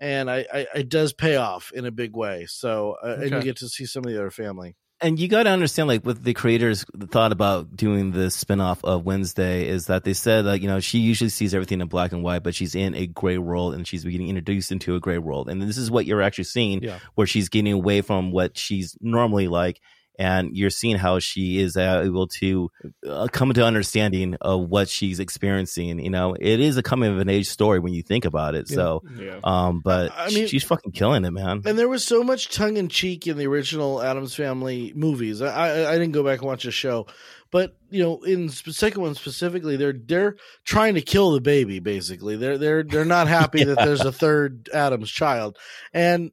and 0.00 0.30
I, 0.30 0.46
I 0.52 0.66
it 0.74 0.88
does 0.88 1.12
pay 1.12 1.36
off 1.36 1.72
in 1.74 1.84
a 1.86 1.90
big 1.90 2.14
way. 2.16 2.46
So 2.48 2.96
uh, 3.02 3.16
and 3.20 3.30
you 3.30 3.42
get 3.42 3.56
to 3.58 3.68
see 3.68 3.86
some 3.86 4.04
of 4.04 4.10
the 4.12 4.18
other 4.18 4.30
family. 4.30 4.76
and 5.00 5.18
you 5.20 5.28
got 5.28 5.42
to 5.42 5.50
understand 5.50 5.88
like 5.88 6.04
what 6.06 6.22
the 6.24 6.32
creators 6.32 6.84
thought 7.10 7.30
about 7.32 7.76
doing 7.76 8.12
this 8.12 8.34
spin-off 8.34 8.82
of 8.82 9.04
wednesday 9.04 9.68
is 9.68 9.86
that 9.88 10.04
they 10.04 10.14
said 10.14 10.46
like 10.46 10.62
you 10.62 10.68
know 10.68 10.80
she 10.80 10.98
usually 11.00 11.28
sees 11.28 11.52
everything 11.54 11.82
in 11.82 11.86
black 11.88 12.12
and 12.12 12.22
white 12.22 12.42
but 12.42 12.54
she's 12.54 12.74
in 12.74 12.94
a 12.94 13.06
gray 13.06 13.36
world 13.36 13.74
and 13.74 13.86
she's 13.86 14.04
getting 14.04 14.28
introduced 14.28 14.72
into 14.72 14.94
a 14.96 15.00
gray 15.00 15.18
world 15.18 15.50
and 15.50 15.60
this 15.60 15.76
is 15.76 15.90
what 15.90 16.06
you're 16.06 16.22
actually 16.22 16.44
seeing 16.44 16.82
Yeah. 16.82 16.98
where 17.14 17.26
she's 17.26 17.50
getting 17.50 17.74
away 17.74 18.00
from 18.00 18.32
what 18.32 18.56
she's 18.56 18.96
normally 19.02 19.48
like 19.48 19.82
and 20.18 20.56
you're 20.56 20.70
seeing 20.70 20.96
how 20.96 21.18
she 21.18 21.58
is 21.58 21.76
uh, 21.76 22.02
able 22.04 22.26
to 22.28 22.70
uh, 23.08 23.26
come 23.32 23.52
to 23.52 23.64
understanding 23.64 24.36
of 24.40 24.68
what 24.68 24.88
she's 24.88 25.20
experiencing 25.20 25.98
you 25.98 26.10
know 26.10 26.34
it 26.38 26.60
is 26.60 26.76
a 26.76 26.82
coming 26.82 27.10
of 27.12 27.18
an 27.18 27.28
age 27.28 27.48
story 27.48 27.78
when 27.78 27.92
you 27.92 28.02
think 28.02 28.24
about 28.24 28.54
it 28.54 28.66
Yeah. 28.70 28.74
so 28.76 29.02
Yeah. 29.18 29.40
um 29.44 29.80
but 29.84 30.12
I 30.16 30.28
mean- 30.30 30.46
she's 30.48 30.64
fucking 30.64 30.92
killing 30.92 31.24
it 31.24 31.30
man 31.30 31.62
And 31.64 31.78
there 31.78 31.88
was 31.88 32.04
so 32.04 32.22
much 32.22 32.48
tongue 32.50 32.76
in 32.76 32.88
cheek 32.88 33.26
in 33.26 33.36
the 33.36 33.46
original 33.46 34.02
Addams 34.02 34.34
Family 34.34 34.92
movies. 34.96 35.42
I, 35.42 35.48
I 35.84 35.90
I 35.90 35.98
didn't 35.98 36.12
go 36.12 36.22
back 36.24 36.38
and 36.40 36.46
watch 36.48 36.64
the 36.64 36.70
show, 36.70 37.06
but 37.50 37.76
you 37.90 38.02
know, 38.02 38.22
in 38.22 38.46
the 38.46 38.72
second 38.72 39.00
one 39.02 39.14
specifically, 39.14 39.76
they're 39.76 39.94
they're 39.94 40.36
trying 40.64 40.94
to 40.94 41.00
kill 41.02 41.32
the 41.32 41.40
baby. 41.40 41.78
Basically, 41.78 42.36
they're 42.36 42.58
they're 42.58 42.82
they're 42.82 43.04
not 43.04 43.28
happy 43.40 43.64
that 43.64 43.76
there's 43.78 44.00
a 44.04 44.12
third 44.12 44.68
Addams 44.74 45.10
child, 45.10 45.56
and 45.92 46.30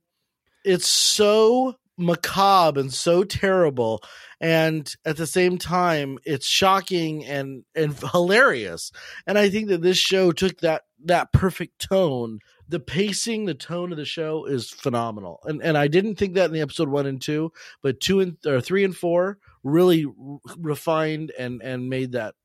it's 0.65 0.87
so 0.87 1.75
macabre 1.97 2.79
and 2.79 2.93
so 2.93 3.23
terrible 3.23 4.01
and 4.41 4.95
at 5.05 5.15
the 5.15 5.27
same 5.27 5.57
time 5.57 6.17
it's 6.25 6.47
shocking 6.47 7.25
and 7.25 7.63
and 7.75 7.97
hilarious. 8.11 8.91
And 9.27 9.37
i 9.37 9.49
think 9.49 9.69
that 9.69 9.81
this 9.81 9.97
show 9.97 10.31
took 10.31 10.59
that 10.61 10.83
that 11.05 11.31
perfect 11.31 11.79
tone. 11.79 12.39
The 12.69 12.79
pacing 12.79 13.45
the 13.45 13.53
tone 13.53 13.91
of 13.91 13.97
the 13.97 14.05
show 14.05 14.45
is 14.45 14.69
phenomenal. 14.69 15.39
And 15.45 15.61
and 15.61 15.77
i 15.77 15.87
didn't 15.87 16.15
think 16.15 16.33
that 16.35 16.45
in 16.45 16.53
the 16.53 16.61
episode 16.61 16.89
one 16.89 17.05
and 17.05 17.21
two 17.21 17.51
but 17.81 17.99
two 17.99 18.19
and 18.19 18.37
or 18.45 18.61
three 18.61 18.83
and 18.83 18.95
four 18.95 19.37
really 19.63 20.05
r- 20.05 20.39
refined 20.57 21.31
and 21.37 21.61
and 21.61 21.89
made 21.89 22.13
that 22.13 22.35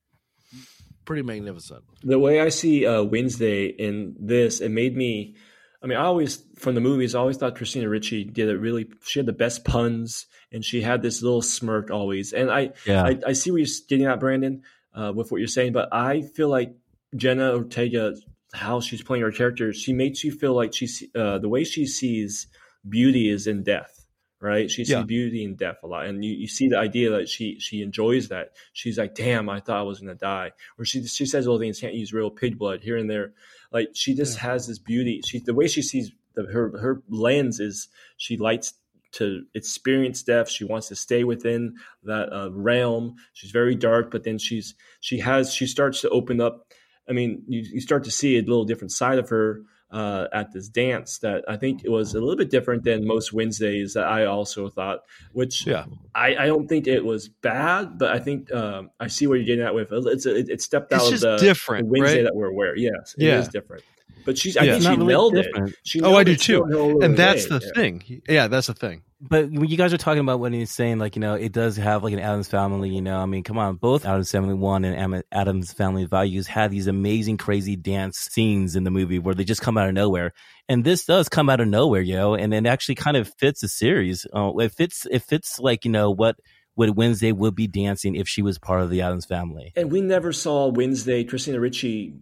pretty 1.05 1.23
magnificent. 1.23 1.83
The 2.03 2.19
way 2.19 2.41
I 2.41 2.51
see 2.51 2.87
uh, 2.87 3.03
Wednesday 3.03 3.67
in 3.67 4.15
this, 4.21 4.61
it 4.61 4.71
made 4.71 4.97
me. 4.97 5.37
I 5.83 5.87
mean, 5.87 5.97
I 5.99 6.03
always 6.05 6.43
from 6.57 6.75
the 6.75 6.81
movies, 6.81 7.15
I 7.15 7.21
always 7.21 7.37
thought 7.37 7.55
Christina 7.57 7.89
Ricci 7.89 8.25
did 8.25 8.49
it 8.49 8.59
really. 8.59 8.89
She 9.05 9.19
had 9.21 9.27
the 9.27 9.33
best 9.33 9.65
puns, 9.65 10.27
and 10.53 10.65
she 10.65 10.81
had 10.83 11.03
this 11.03 11.23
little 11.23 11.43
smirk 11.43 11.91
always. 11.91 12.33
And 12.33 12.51
I, 12.51 12.73
yeah 12.85 13.05
I, 13.05 13.19
I 13.29 13.33
see 13.33 13.51
where 13.51 13.61
you're 13.61 13.69
getting 13.89 14.07
at, 14.07 14.19
Brandon, 14.19 14.63
uh, 14.95 15.13
with 15.15 15.31
what 15.31 15.39
you're 15.39 15.47
saying. 15.47 15.73
But 15.73 15.89
I 15.93 16.23
feel 16.23 16.49
like 16.49 16.75
Jenna 17.15 17.53
Ortega, 17.55 18.15
how 18.53 18.81
she's 18.81 19.03
playing 19.03 19.23
her 19.23 19.31
character, 19.31 19.73
she 19.73 19.93
makes 19.93 20.25
you 20.25 20.33
feel 20.33 20.55
like 20.55 20.75
she's 20.75 21.05
uh, 21.15 21.39
the 21.39 21.49
way 21.49 21.63
she 21.65 21.87
sees 21.87 22.49
beauty 22.89 23.29
is 23.29 23.47
in 23.47 23.63
death. 23.63 23.95
Right, 24.41 24.71
she 24.71 24.85
sees 24.85 24.91
Yeah. 24.93 25.03
beauty 25.03 25.43
in 25.43 25.57
death 25.57 25.79
a 25.83 25.89
lot, 25.89 26.07
and 26.07 26.25
you, 26.25 26.33
you 26.33 26.47
see 26.47 26.69
the 26.69 26.79
idea 26.79 27.11
that 27.11 27.29
she 27.29 27.59
she 27.59 27.83
enjoys 27.83 28.29
that. 28.29 28.53
She's 28.73 28.97
like, 28.97 29.17
"Damn, 29.17 29.49
I 29.49 29.59
thought 29.59 29.81
I 29.81 29.83
was 29.83 29.99
gonna 29.99 30.15
die," 30.15 30.53
or 30.79 30.85
she 30.85 31.05
she 31.09 31.27
says 31.27 31.45
little 31.45 31.59
things, 31.59 31.81
"Can't 31.81 31.95
use 31.95 32.13
real 32.13 32.31
pig 32.31 32.57
blood" 32.57 32.81
here 32.81 32.97
and 32.97 33.11
there. 33.11 33.33
Like 33.73 33.91
she 33.95 34.15
just 34.15 34.39
has 34.39 34.67
this 34.67 34.79
beauty. 34.79 35.21
She 35.27 35.41
the 35.41 35.55
way 35.55 35.69
she 35.69 35.83
sees 35.83 36.13
the, 36.35 36.45
her 36.45 36.77
her 36.79 37.03
lens 37.09 37.61
is 37.61 37.89
she 38.17 38.37
likes 38.37 38.75
to 39.13 39.43
experience 39.55 40.23
death. 40.23 40.51
She 40.51 40.65
wants 40.65 40.89
to 40.89 40.97
stay 40.97 41.25
within 41.25 41.77
that 42.05 42.33
uh, 42.33 42.51
realm. 42.53 43.17
She's 43.33 43.51
very 43.51 43.75
dark, 43.75 44.11
but 44.11 44.25
then 44.25 44.39
she's 44.39 44.75
she 45.01 45.19
has 45.21 45.53
she 45.53 45.67
starts 45.67 46.01
to 46.03 46.11
open 46.11 46.41
up 46.41 46.67
I 47.09 47.13
mean, 47.13 47.43
you, 47.49 47.63
you 47.73 47.81
start 47.81 48.05
to 48.05 48.11
see 48.11 48.37
a 48.37 48.43
little 48.43 48.65
different 48.65 48.93
side 48.93 49.19
of 49.19 49.31
her 49.31 49.63
uh, 49.91 50.27
at 50.33 50.53
this 50.53 50.69
dance 50.69 51.19
that 51.19 51.45
I 51.49 51.57
think 51.57 51.85
it 51.85 51.91
was 51.91 52.15
a 52.15 52.21
little 52.21 52.37
bit 52.37 52.51
different 52.51 52.85
than 52.85 53.07
most 53.07 53.33
Wednesdays 53.33 53.95
that 53.95 54.07
I 54.07 54.27
also 54.27 54.69
thought, 54.69 55.01
which 55.33 55.67
Yeah. 55.67 55.87
I, 56.15 56.37
I 56.37 56.47
don't 56.47 56.69
think 56.69 56.87
it 56.87 57.05
was 57.05 57.29
bad, 57.29 57.99
but 57.99 58.11
I 58.13 58.19
think 58.19 58.53
um, 58.53 58.91
I 59.01 59.07
see 59.09 59.27
where 59.27 59.37
you're 59.39 59.47
getting 59.47 59.65
at 59.65 59.75
with 59.75 59.89
it's 59.91 60.27
it, 60.27 60.51
it 60.51 60.61
stepped 60.61 60.93
It's 60.93 61.03
out 61.05 61.11
just 61.11 61.25
of 61.25 61.41
the, 61.41 61.47
different, 61.47 61.87
the 61.87 61.93
Wednesday 62.01 62.19
right? 62.19 62.25
that 62.25 62.35
we're 62.37 62.49
aware. 62.49 62.77
Yes, 62.77 63.15
it 63.19 63.25
Yeah. 63.25 63.39
is 63.41 63.49
different. 63.49 63.83
But 64.27 64.37
she's 64.37 64.57
I 64.59 64.65
Yeah. 64.65 64.73
think 64.73 64.83
she 64.83 64.89
not 64.91 64.99
really 64.99 65.09
nailed 65.09 65.35
different. 65.35 65.69
it. 65.71 65.77
She 65.85 66.03
Oh, 66.03 66.15
I 66.17 66.25
do 66.25 66.37
too. 66.37 66.65
in 66.65 66.71
her 66.73 66.79
own 66.79 67.03
And 67.03 67.17
that's 67.17 67.49
way. 67.49 67.59
the 67.59 67.65
Yeah. 67.67 67.73
thing. 67.75 68.23
Yeah, 68.29 68.49
that's 68.49 68.67
the 68.67 68.75
thing. 68.75 69.03
But 69.21 69.51
when 69.51 69.69
you 69.69 69.77
guys 69.77 69.93
are 69.93 69.99
talking 69.99 70.21
about 70.21 70.39
what 70.39 70.53
he's 70.53 70.71
saying 70.71 70.99
like 70.99 71.17
you 71.17 71.21
know 71.21 71.35
it 71.35 71.51
does 71.51 71.77
have 71.77 72.05
like 72.05 72.13
an 72.13 72.21
Addams 72.21 72.49
family, 72.49 72.91
you 72.91 73.03
know, 73.03 73.19
I 73.19 73.27
mean, 73.27 73.43
come 73.43 73.59
on, 73.59 73.77
both 73.77 74.07
Addams 74.07 74.31
Family 74.31 74.55
One 74.55 74.85
and 74.85 74.97
Am- 74.97 75.23
Addams 75.33 75.73
Family 75.73 76.05
Values 76.05 76.47
had 76.47 76.71
these 76.71 76.87
amazing, 76.87 77.37
crazy 77.37 77.75
dance 77.75 78.19
scenes 78.19 78.77
in 78.77 78.85
the 78.85 78.91
movie 78.93 79.19
where 79.19 79.35
they 79.35 79.45
just 79.45 79.63
come 79.63 79.77
out 79.77 79.89
of 79.89 79.95
nowhere, 79.95 80.33
and 80.69 80.85
this 80.85 81.05
does 81.05 81.29
come 81.29 81.51
out 81.51 81.61
of 81.61 81.67
nowhere, 81.67 82.01
you 82.01 82.15
know, 82.15 82.35
and 82.35 82.55
it 82.55 82.67
actually 82.67 82.95
kind 82.95 83.17
of 83.17 83.33
fits 83.39 83.63
the 83.63 83.69
series. 83.69 84.25
Uh, 84.33 84.53
it 84.59 84.73
fits, 84.73 85.07
it 85.11 85.23
fits 85.23 85.59
like 85.59 85.85
you 85.85 85.91
know 85.91 86.11
what 86.13 86.37
what 86.79 86.95
Wednesday 86.95 87.33
would 87.33 87.57
be 87.57 87.67
dancing 87.67 88.15
if 88.15 88.29
she 88.29 88.41
was 88.41 88.57
part 88.57 88.83
of 88.83 88.89
the 88.89 89.03
Addams 89.03 89.27
family. 89.27 89.73
And 89.75 89.91
we 89.91 90.01
never 90.01 90.33
saw 90.33 90.69
Wednesday, 90.69 91.25
Christina 91.25 91.59
Ricci. 91.59 92.15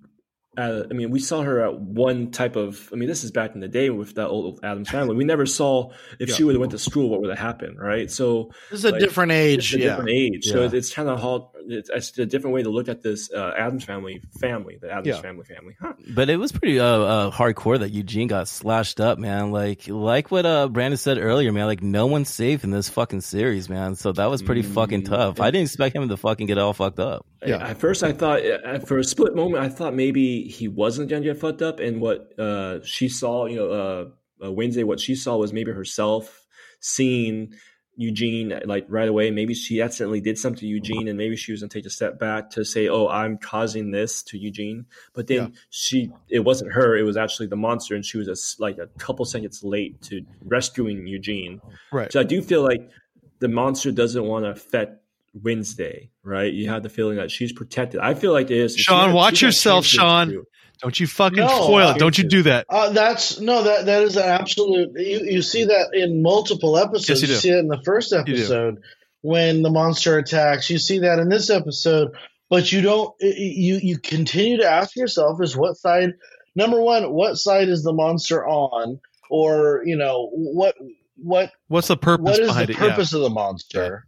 Uh, 0.56 0.84
I 0.90 0.94
mean, 0.94 1.10
we 1.10 1.20
saw 1.20 1.42
her 1.42 1.64
at 1.64 1.78
one 1.80 2.30
type 2.30 2.56
of. 2.56 2.88
I 2.92 2.96
mean, 2.96 3.08
this 3.08 3.24
is 3.24 3.30
back 3.30 3.54
in 3.54 3.60
the 3.60 3.68
day 3.68 3.90
with 3.90 4.14
that 4.14 4.28
old 4.28 4.60
Addams 4.62 4.88
family. 4.90 5.14
We 5.16 5.24
never 5.24 5.46
saw 5.46 5.90
if 6.18 6.30
she 6.30 6.44
would 6.44 6.54
have 6.54 6.60
went 6.60 6.72
to 6.72 6.78
school, 6.78 7.08
what 7.10 7.20
would 7.20 7.30
have 7.30 7.38
happened, 7.38 7.78
right? 7.78 8.10
So 8.10 8.50
This 8.70 8.80
is 8.80 8.84
a 8.86 8.90
Like, 8.92 9.00
different 9.00 9.32
age. 9.32 9.74
it's 9.74 9.74
a 9.74 9.78
yeah. 9.78 9.90
different 9.90 10.10
age. 10.10 10.44
So 10.46 10.60
Yeah. 10.60 10.64
it's, 10.66 10.74
it's 10.74 10.92
kind 10.94 11.08
of 11.08 11.20
hard. 11.20 11.42
It's, 11.68 11.90
it's 11.92 12.16
a 12.18 12.26
different 12.26 12.54
way 12.54 12.62
to 12.62 12.70
look 12.70 12.88
at 12.88 13.02
this 13.02 13.30
uh, 13.32 13.52
Addams 13.58 13.84
family 13.84 14.22
family, 14.40 14.78
the 14.80 14.88
Addams 14.90 15.08
Yeah. 15.08 15.20
family 15.20 15.44
family. 15.44 15.76
Huh. 15.80 15.94
But 16.14 16.30
it 16.30 16.36
was 16.36 16.52
pretty 16.52 16.78
uh, 16.78 16.84
uh 16.86 17.30
hardcore 17.32 17.78
that 17.80 17.90
Eugene 17.90 18.28
got 18.28 18.46
slashed 18.48 19.00
up, 19.00 19.18
man. 19.18 19.50
Like 19.50 19.88
like 19.88 20.30
what 20.30 20.46
uh 20.46 20.68
Brandon 20.68 20.96
said 20.96 21.18
earlier, 21.18 21.50
man. 21.52 21.66
Like 21.66 21.82
no 21.82 22.06
one's 22.06 22.28
safe 22.28 22.62
in 22.64 22.70
this 22.70 22.88
fucking 22.88 23.20
series, 23.22 23.68
man. 23.68 23.96
So 23.96 24.12
that 24.12 24.26
was 24.30 24.42
pretty 24.42 24.62
fucking 24.62 25.02
Mm, 25.02 25.08
tough. 25.08 25.40
I 25.40 25.50
didn't 25.50 25.64
expect 25.66 25.96
him 25.96 26.08
to 26.08 26.16
fucking 26.16 26.46
get 26.46 26.56
all 26.58 26.72
fucked 26.72 27.00
up. 27.00 27.26
Yeah. 27.44 27.56
At 27.68 27.78
first, 27.78 28.02
I 28.04 28.12
thought 28.12 28.40
for 28.86 28.98
a 28.98 29.04
split 29.04 29.34
moment, 29.34 29.62
I 29.62 29.68
thought 29.68 29.92
maybe 29.94 30.45
he 30.46 30.68
wasn't 30.68 31.08
to 31.08 31.20
get 31.20 31.38
fucked 31.38 31.62
up, 31.62 31.80
and 31.80 32.00
what 32.00 32.38
uh, 32.38 32.82
she 32.84 33.08
saw, 33.08 33.46
you 33.46 33.56
know, 33.56 33.70
uh, 33.70 34.44
uh, 34.46 34.52
Wednesday, 34.52 34.84
what 34.84 35.00
she 35.00 35.14
saw 35.14 35.36
was 35.36 35.52
maybe 35.52 35.72
herself 35.72 36.46
seeing 36.80 37.54
Eugene 37.98 38.60
like 38.66 38.84
right 38.88 39.08
away. 39.08 39.30
Maybe 39.30 39.54
she 39.54 39.80
accidentally 39.80 40.20
did 40.20 40.38
something 40.38 40.60
to 40.60 40.66
Eugene, 40.66 41.08
and 41.08 41.16
maybe 41.16 41.36
she 41.36 41.52
was 41.52 41.62
going 41.62 41.70
to 41.70 41.78
take 41.78 41.86
a 41.86 41.90
step 41.90 42.18
back 42.18 42.50
to 42.50 42.64
say, 42.64 42.88
"Oh, 42.88 43.08
I'm 43.08 43.38
causing 43.38 43.90
this 43.90 44.22
to 44.24 44.38
Eugene." 44.38 44.86
But 45.14 45.28
then 45.28 45.36
Yeah. 45.36 45.58
she, 45.70 46.12
it 46.28 46.40
wasn't 46.40 46.72
her; 46.72 46.96
it 46.96 47.04
was 47.04 47.16
actually 47.16 47.46
the 47.46 47.56
monster, 47.56 47.94
and 47.94 48.04
she 48.04 48.18
was 48.18 48.28
a 48.28 48.62
like 48.62 48.78
a 48.78 48.88
couple 48.98 49.24
seconds 49.24 49.64
late 49.64 50.00
to 50.02 50.24
rescuing 50.44 51.06
Eugene. 51.06 51.62
Right. 51.90 52.12
So 52.12 52.20
I 52.20 52.24
do 52.24 52.42
feel 52.42 52.62
like 52.62 52.90
the 53.38 53.48
monster 53.48 53.90
doesn't 53.92 54.24
want 54.24 54.44
to 54.44 54.50
affect 54.50 55.02
Wednesday, 55.42 56.10
right? 56.26 56.52
You 56.52 56.68
have 56.68 56.82
the 56.82 56.88
feeling 56.88 57.16
that 57.16 57.30
she's 57.30 57.52
protected. 57.52 58.00
I 58.00 58.14
feel 58.14 58.32
like 58.32 58.50
it 58.50 58.58
is. 58.58 58.76
Sean, 58.76 59.10
She- 59.10 59.14
watch 59.14 59.36
she 59.38 59.46
yourself, 59.46 59.86
Sean. 59.86 60.28
to- 60.28 60.46
Don't 60.82 60.98
you 61.00 61.06
fucking 61.06 61.38
No, 61.38 61.48
spoil 61.48 61.88
uh, 61.88 61.94
it. 61.94 61.98
Don't 61.98 62.18
you 62.18 62.24
do 62.28 62.42
that. 62.42 62.66
Uh, 62.68 62.90
that's 62.90 63.40
no, 63.40 63.62
that 63.62 63.86
that 63.86 64.02
is 64.02 64.16
an 64.16 64.24
absolute. 64.24 64.90
You, 64.96 65.20
you 65.24 65.42
see 65.42 65.64
that 65.64 65.90
in 65.94 66.20
multiple 66.22 66.76
episodes. 66.76 67.08
Yes, 67.08 67.22
you 67.22 67.28
do. 67.28 67.34
see 67.36 67.50
it 67.50 67.58
in 67.58 67.68
the 67.68 67.80
first 67.82 68.12
episode 68.12 68.82
when 69.22 69.62
the 69.62 69.70
monster 69.70 70.18
attacks. 70.18 70.68
You 70.68 70.76
see 70.78 70.98
that 70.98 71.18
in 71.18 71.30
this 71.30 71.48
episode, 71.48 72.10
but 72.50 72.70
you 72.72 72.82
don't. 72.82 73.14
You 73.20 73.78
you 73.82 73.98
continue 73.98 74.58
to 74.58 74.68
ask 74.70 74.94
yourself: 74.96 75.40
Is 75.40 75.56
what 75.56 75.76
side? 75.78 76.12
Number 76.54 76.80
one, 76.82 77.10
what 77.12 77.36
side 77.36 77.68
is 77.70 77.82
the 77.82 77.92
monster 77.94 78.46
on? 78.46 79.00
Or 79.30 79.82
you 79.86 79.96
know 79.96 80.28
what 80.32 80.74
what 81.16 81.52
What's 81.68 81.88
the 81.88 81.96
purpose 81.96 82.24
what 82.24 82.38
is 82.38 82.48
behind 82.48 82.68
the 82.68 82.72
it? 82.72 82.78
Yeah. 82.78 82.88
purpose 82.90 83.12
of 83.14 83.22
the 83.22 83.30
monster? 83.30 84.06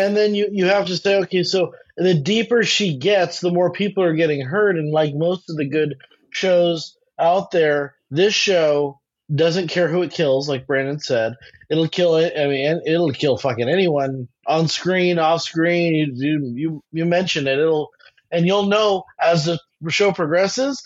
And 0.00 0.16
then 0.16 0.34
you 0.34 0.48
you 0.50 0.66
have 0.66 0.86
to 0.86 0.96
say, 0.96 1.16
okay, 1.18 1.42
so 1.42 1.74
the 1.96 2.14
deeper 2.14 2.62
she 2.62 2.96
gets, 2.96 3.40
the 3.40 3.50
more 3.50 3.70
people 3.72 4.02
are 4.02 4.14
getting 4.14 4.40
hurt. 4.40 4.76
And 4.76 4.90
like 4.90 5.14
most 5.14 5.50
of 5.50 5.56
the 5.56 5.68
good 5.68 5.96
shows 6.30 6.96
out 7.18 7.50
there, 7.50 7.94
this 8.10 8.34
show 8.34 9.00
doesn't 9.32 9.68
care 9.68 9.88
who 9.88 10.02
it 10.02 10.12
kills, 10.12 10.48
like 10.48 10.66
Brandon 10.66 10.98
said. 10.98 11.34
It'll 11.68 11.88
kill 11.88 12.16
it. 12.16 12.32
I 12.36 12.46
mean, 12.48 12.80
it'll 12.86 13.12
kill 13.12 13.36
fucking 13.36 13.68
anyone 13.68 14.26
on 14.46 14.66
screen, 14.68 15.18
off 15.18 15.42
screen. 15.42 15.94
You 15.94 16.12
you 16.14 16.52
you, 16.54 16.84
you 16.92 17.04
mention 17.04 17.46
it, 17.46 17.58
it'll 17.58 17.90
and 18.30 18.46
you'll 18.46 18.66
know 18.66 19.04
as 19.20 19.44
the 19.44 19.58
show 19.88 20.12
progresses. 20.12 20.82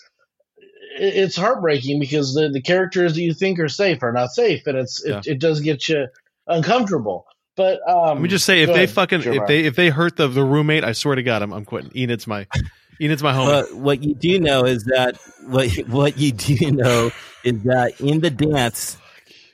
It's 0.97 1.35
heartbreaking 1.35 1.99
because 1.99 2.33
the, 2.33 2.49
the 2.49 2.61
characters 2.61 3.15
that 3.15 3.21
you 3.21 3.33
think 3.33 3.59
are 3.59 3.67
safe 3.67 4.01
are 4.01 4.13
not 4.13 4.31
safe, 4.31 4.65
and 4.65 4.77
it's 4.77 5.03
Yeah. 5.05 5.17
it, 5.17 5.27
it 5.27 5.39
does 5.39 5.59
get 5.59 5.89
you 5.89 6.07
uncomfortable. 6.47 7.25
But 7.55 7.79
um, 7.87 8.17
Let 8.17 8.21
me 8.21 8.27
just 8.29 8.45
say, 8.45 8.61
if 8.63 8.67
they 8.67 8.73
ahead, 8.83 8.89
fucking 8.91 9.21
Jeremiah. 9.21 9.43
if 9.43 9.47
they 9.47 9.59
if 9.65 9.75
they 9.75 9.89
hurt 9.89 10.17
the, 10.17 10.27
the 10.27 10.43
roommate, 10.43 10.83
I 10.83 10.91
swear 10.91 11.15
to 11.15 11.23
God, 11.23 11.41
I'm 11.41 11.53
I'm 11.53 11.65
quitting. 11.65 11.91
Enid's 11.95 12.27
my 12.27 12.47
Enid's 12.99 13.23
my 13.23 13.33
homie. 13.33 13.45
But 13.45 13.75
what 13.75 14.03
you 14.03 14.13
do 14.15 14.39
know 14.39 14.65
is 14.65 14.83
that 14.85 15.15
what 15.47 15.69
what 15.87 16.17
you 16.17 16.31
do 16.31 16.71
know 16.71 17.11
is 17.43 17.63
that 17.63 17.93
in 17.99 18.19
the 18.21 18.29
dance, 18.29 18.97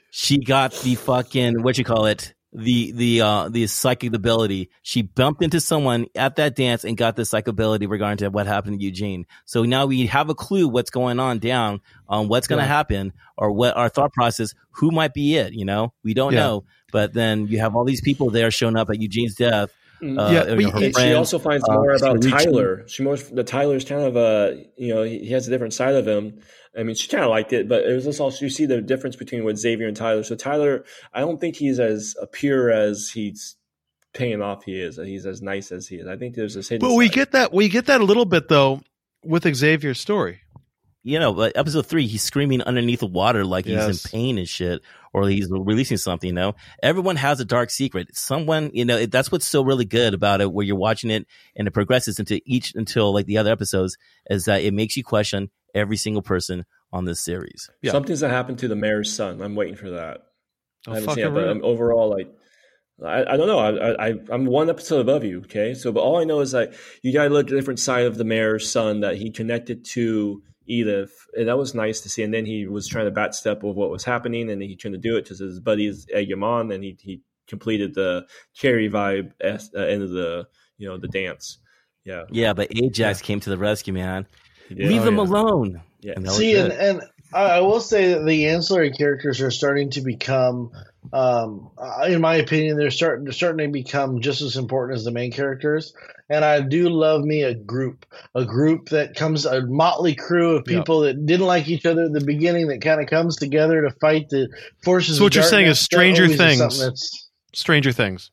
she 0.10 0.38
got 0.40 0.72
the 0.82 0.96
fucking 0.96 1.62
what 1.64 1.78
you 1.78 1.84
call 1.84 2.06
it 2.06 2.34
the 2.54 2.92
the 2.92 3.22
uh 3.22 3.50
the 3.50 3.66
psychic 3.68 4.14
ability. 4.14 4.70
She 4.82 5.04
bumped 5.04 5.42
into 5.42 5.62
someone 5.62 6.08
at 6.16 6.36
that 6.36 6.56
dance 6.56 6.84
and 6.84 6.98
got 6.98 7.16
the 7.16 7.24
psychic 7.24 7.48
ability 7.48 7.86
regarding 7.88 8.18
to 8.18 8.30
what 8.30 8.46
happened 8.46 8.80
to 8.80 8.84
Eugene. 8.86 9.26
So 9.46 9.64
now 9.64 9.86
we 9.86 10.08
have 10.08 10.30
a 10.30 10.36
clue 10.36 10.68
what's 10.68 10.90
going 10.90 11.20
on 11.20 11.40
down 11.40 11.80
on 12.10 12.28
what's 12.28 12.48
going 12.48 12.60
to 12.60 12.66
Yeah. 12.66 12.76
happen 12.76 13.14
or 13.38 13.54
what 13.54 13.78
our 13.78 13.88
thought 13.90 14.12
process. 14.12 14.54
Who 14.72 14.92
might 14.92 15.14
be 15.14 15.36
it? 15.38 15.54
You 15.54 15.64
know, 15.66 15.94
we 16.04 16.14
don't 16.14 16.34
Yeah. 16.34 16.40
know. 16.42 16.66
But 16.92 17.14
then 17.14 17.48
you 17.48 17.60
have 17.60 17.76
all 17.76 17.86
these 17.86 18.02
people 18.02 18.30
there 18.30 18.52
showing 18.52 18.76
up 18.76 18.90
at 18.90 19.00
Eugene's 19.00 19.36
death. 19.36 19.72
Mm. 20.02 20.20
Uh, 20.20 20.32
Yeah, 20.32 20.56
you 20.56 20.72
know, 20.72 20.80
we- 20.80 20.94
she 20.94 21.14
also 21.14 21.40
finds 21.40 21.68
uh, 21.68 21.74
more 21.74 21.92
about 21.92 22.22
Tyler. 22.22 22.88
She 22.88 23.04
more 23.04 23.18
the 23.18 23.44
Tyler's 23.44 23.86
kind 23.86 24.02
of 24.02 24.16
a 24.16 24.66
you 24.78 24.94
know 24.94 25.04
he, 25.04 25.20
he 25.20 25.32
has 25.32 25.48
a 25.48 25.52
different 25.52 25.74
side 25.74 25.96
of 25.96 26.08
him. 26.08 26.42
I 26.78 26.84
mean, 26.84 26.96
she 26.96 27.08
kind 27.08 27.24
of 27.24 27.30
liked 27.30 27.54
it, 27.54 27.68
but 27.68 27.84
it 27.84 27.94
was 27.94 28.06
just 28.06 28.20
also 28.20 28.46
you 28.46 28.50
see 28.50 28.66
the 28.66 28.82
difference 28.82 29.16
between 29.16 29.44
what 29.44 29.58
Xavier 29.58 29.88
and 29.88 29.96
Tyler. 29.96 30.24
So 30.24 30.36
Tyler, 30.36 30.86
I 31.14 31.20
don't 31.20 31.40
think 31.40 31.56
he's 31.56 31.80
as 31.80 32.16
pure 32.32 32.72
as 32.72 33.10
he's 33.10 33.56
paying 34.14 34.42
off. 34.42 34.64
He 34.64 34.80
is. 34.82 34.98
He's 34.98 35.26
as 35.26 35.42
nice 35.42 35.72
as 35.72 35.88
he 35.88 35.98
is. 35.98 36.08
I 36.08 36.18
think 36.18 36.36
there's 36.36 36.56
this 36.56 36.70
hidden. 36.70 36.88
But 36.88 36.96
we 36.96 37.08
side. 37.08 37.14
get 37.14 37.32
that 37.34 37.54
we 37.54 37.70
get 37.70 37.86
that 37.88 38.02
a 38.02 38.04
little 38.04 38.26
bit 38.26 38.48
though 38.48 38.82
with 39.24 39.44
Xavier's 39.56 40.00
story. 40.00 40.41
You 41.04 41.20
know, 41.20 41.34
but 41.34 41.58
episode 41.58 41.86
three, 41.86 42.08
he's 42.08 42.22
screaming 42.22 42.62
underneath 42.62 43.00
the 43.00 43.08
water 43.08 43.44
like 43.44 43.66
he's 43.66 44.06
in 44.06 44.12
pain 44.12 44.38
and 44.38 44.48
shit, 44.48 44.82
or 45.14 45.28
he's 45.28 45.48
releasing 45.50 45.98
something. 45.98 46.28
You 46.28 46.34
know, 46.34 46.56
everyone 46.82 47.16
has 47.16 47.40
a 47.40 47.46
dark 47.46 47.70
secret. 47.72 48.16
Someone, 48.16 48.72
you 48.74 48.86
know, 48.86 48.98
it, 48.98 49.12
that's 49.12 49.32
what's 49.32 49.48
so 49.48 49.64
really 49.64 49.86
good 49.86 50.14
about 50.14 50.42
it, 50.42 50.52
where 50.52 50.66
you're 50.66 50.76
watching 50.76 51.10
it 51.10 51.26
and 51.56 51.68
it 51.68 51.72
progresses 51.72 52.20
into 52.20 52.40
each 52.46 52.76
until 52.76 53.14
like 53.14 53.26
the 53.26 53.38
other 53.38 53.52
episodes, 53.52 53.98
is 54.30 54.46
that 54.46 54.64
it 54.64 54.74
makes 54.74 54.96
you 54.96 55.04
question 55.04 55.50
every 55.74 55.98
single 55.98 56.22
person 56.22 56.66
on 56.94 57.06
this 57.06 57.20
series. 57.20 57.70
Yeah. 57.82 57.94
Something's 57.94 58.20
that 58.20 58.30
happened 58.30 58.60
to 58.60 58.68
the 58.68 58.76
mayor's 58.76 59.12
son. 59.12 59.42
I'm 59.42 59.56
waiting 59.56 59.76
for 59.76 59.92
that. 59.92 60.20
Oh, 60.88 60.92
I 60.92 60.96
haven't 60.96 61.16
seen 61.16 61.26
it, 61.26 61.34
but 61.34 61.44
it. 61.44 61.50
um, 61.50 61.62
overall, 61.64 62.10
like, 62.10 62.28
I, 63.04 63.34
I 63.34 63.38
don't 63.38 63.48
know. 63.48 63.60
I, 63.60 64.10
I, 64.10 64.14
I'm 64.30 64.46
one 64.46 64.70
episode 64.70 65.00
above 65.00 65.24
you. 65.24 65.40
Okay. 65.40 65.74
So, 65.74 65.92
but 65.92 66.02
all 66.02 66.18
I 66.18 66.26
know 66.26 66.42
is 66.42 66.52
that 66.52 66.74
you 67.02 67.12
got 67.14 67.24
to 67.24 67.30
look 67.30 67.48
at 67.48 67.54
a 67.54 67.56
different 67.56 67.80
side 67.80 68.06
of 68.06 68.18
the 68.18 68.24
mayor's 68.24 68.70
son 68.70 69.00
that 69.00 69.16
he 69.16 69.32
connected 69.32 69.86
to 69.92 70.44
Edith. 70.72 71.14
And 71.36 71.48
that 71.48 71.58
was 71.58 71.74
nice 71.76 72.02
to 72.02 72.10
see. 72.10 72.24
And 72.24 72.34
then 72.34 72.46
he 72.46 72.66
was 72.68 72.88
trying 72.88 73.06
to 73.06 73.12
bat 73.12 73.36
step 73.36 73.64
with 73.64 73.76
what 73.76 73.90
was 73.92 74.04
happening 74.04 74.50
and 74.50 74.62
he 74.62 74.76
tried 74.76 74.92
to 74.92 74.98
do 74.98 75.18
it 75.18 75.24
because 75.24 75.40
his 75.40 75.60
buddies 75.60 76.08
egg 76.14 76.32
him 76.32 76.44
on 76.44 76.72
and 76.72 76.84
he, 76.84 76.98
he 77.02 77.22
completed 77.48 77.94
the 77.94 78.26
Carrie 78.58 78.90
vibe 78.90 79.32
at 79.42 79.62
the 79.74 79.82
uh, 79.84 79.86
end 79.86 80.04
of 80.04 80.10
the, 80.12 80.48
you 80.78 80.88
know, 80.88 80.98
the 80.98 81.08
dance. 81.10 81.58
Yeah. 82.06 82.24
Yeah, 82.32 82.54
but 82.54 82.70
Ajax 82.76 83.22
came 83.22 83.40
to 83.42 83.50
the 83.50 83.58
rescue, 83.58 83.94
man. 83.94 84.26
he 84.70 84.76
did. 84.76 84.88
Leave 84.88 85.02
Oh, 85.02 85.06
them 85.06 85.18
yeah. 85.18 85.22
alone. 85.24 85.82
Yeah. 86.02 86.14
And 86.16 86.32
See, 86.32 86.56
and, 86.58 86.72
and 86.74 87.02
I 87.34 87.44
I 87.44 87.60
will 87.62 87.82
say 87.82 88.14
that 88.14 88.26
the 88.26 88.48
ancillary 88.48 88.92
characters 88.92 89.42
are 89.42 89.52
starting 89.52 89.90
to 89.92 90.02
become, 90.02 90.72
um, 91.14 91.70
uh, 91.78 92.06
in 92.08 92.22
my 92.22 92.36
opinion, 92.36 92.78
they're 92.78 92.92
starting 92.92 93.26
they're 93.26 93.34
starting 93.34 93.68
to 93.68 93.72
become 93.72 94.22
just 94.22 94.42
as 94.42 94.58
important 94.58 94.98
as 94.98 95.06
the 95.06 95.12
main 95.12 95.32
characters. 95.32 95.94
And 96.30 96.46
I 96.46 96.62
do 96.62 96.88
love 96.88 97.24
me 97.24 97.44
a 97.44 97.54
group, 97.54 98.06
a 98.36 98.46
group 98.46 98.90
that 98.90 99.16
comes 99.16 99.46
a 99.46 99.66
motley 99.66 100.16
crew 100.16 100.56
of 100.56 100.64
people 100.64 101.02
that 101.02 101.26
didn't 101.26 101.46
like 101.46 101.68
each 101.68 101.86
other 101.86 102.06
at 102.06 102.14
the 102.14 102.24
beginning 102.24 102.68
that 102.70 102.82
kind 102.82 103.02
of 103.02 103.08
comes 103.08 103.36
together 103.36 103.82
to 103.82 103.92
fight 104.00 104.30
the 104.30 104.48
forces. 104.82 105.18
So 105.18 105.24
what 105.24 105.36
you're 105.36 105.44
saying 105.44 105.68
is 105.68 105.80
Stranger 105.80 106.30
Things. 106.30 107.30
Stranger 107.54 107.92
Things. 107.92 108.32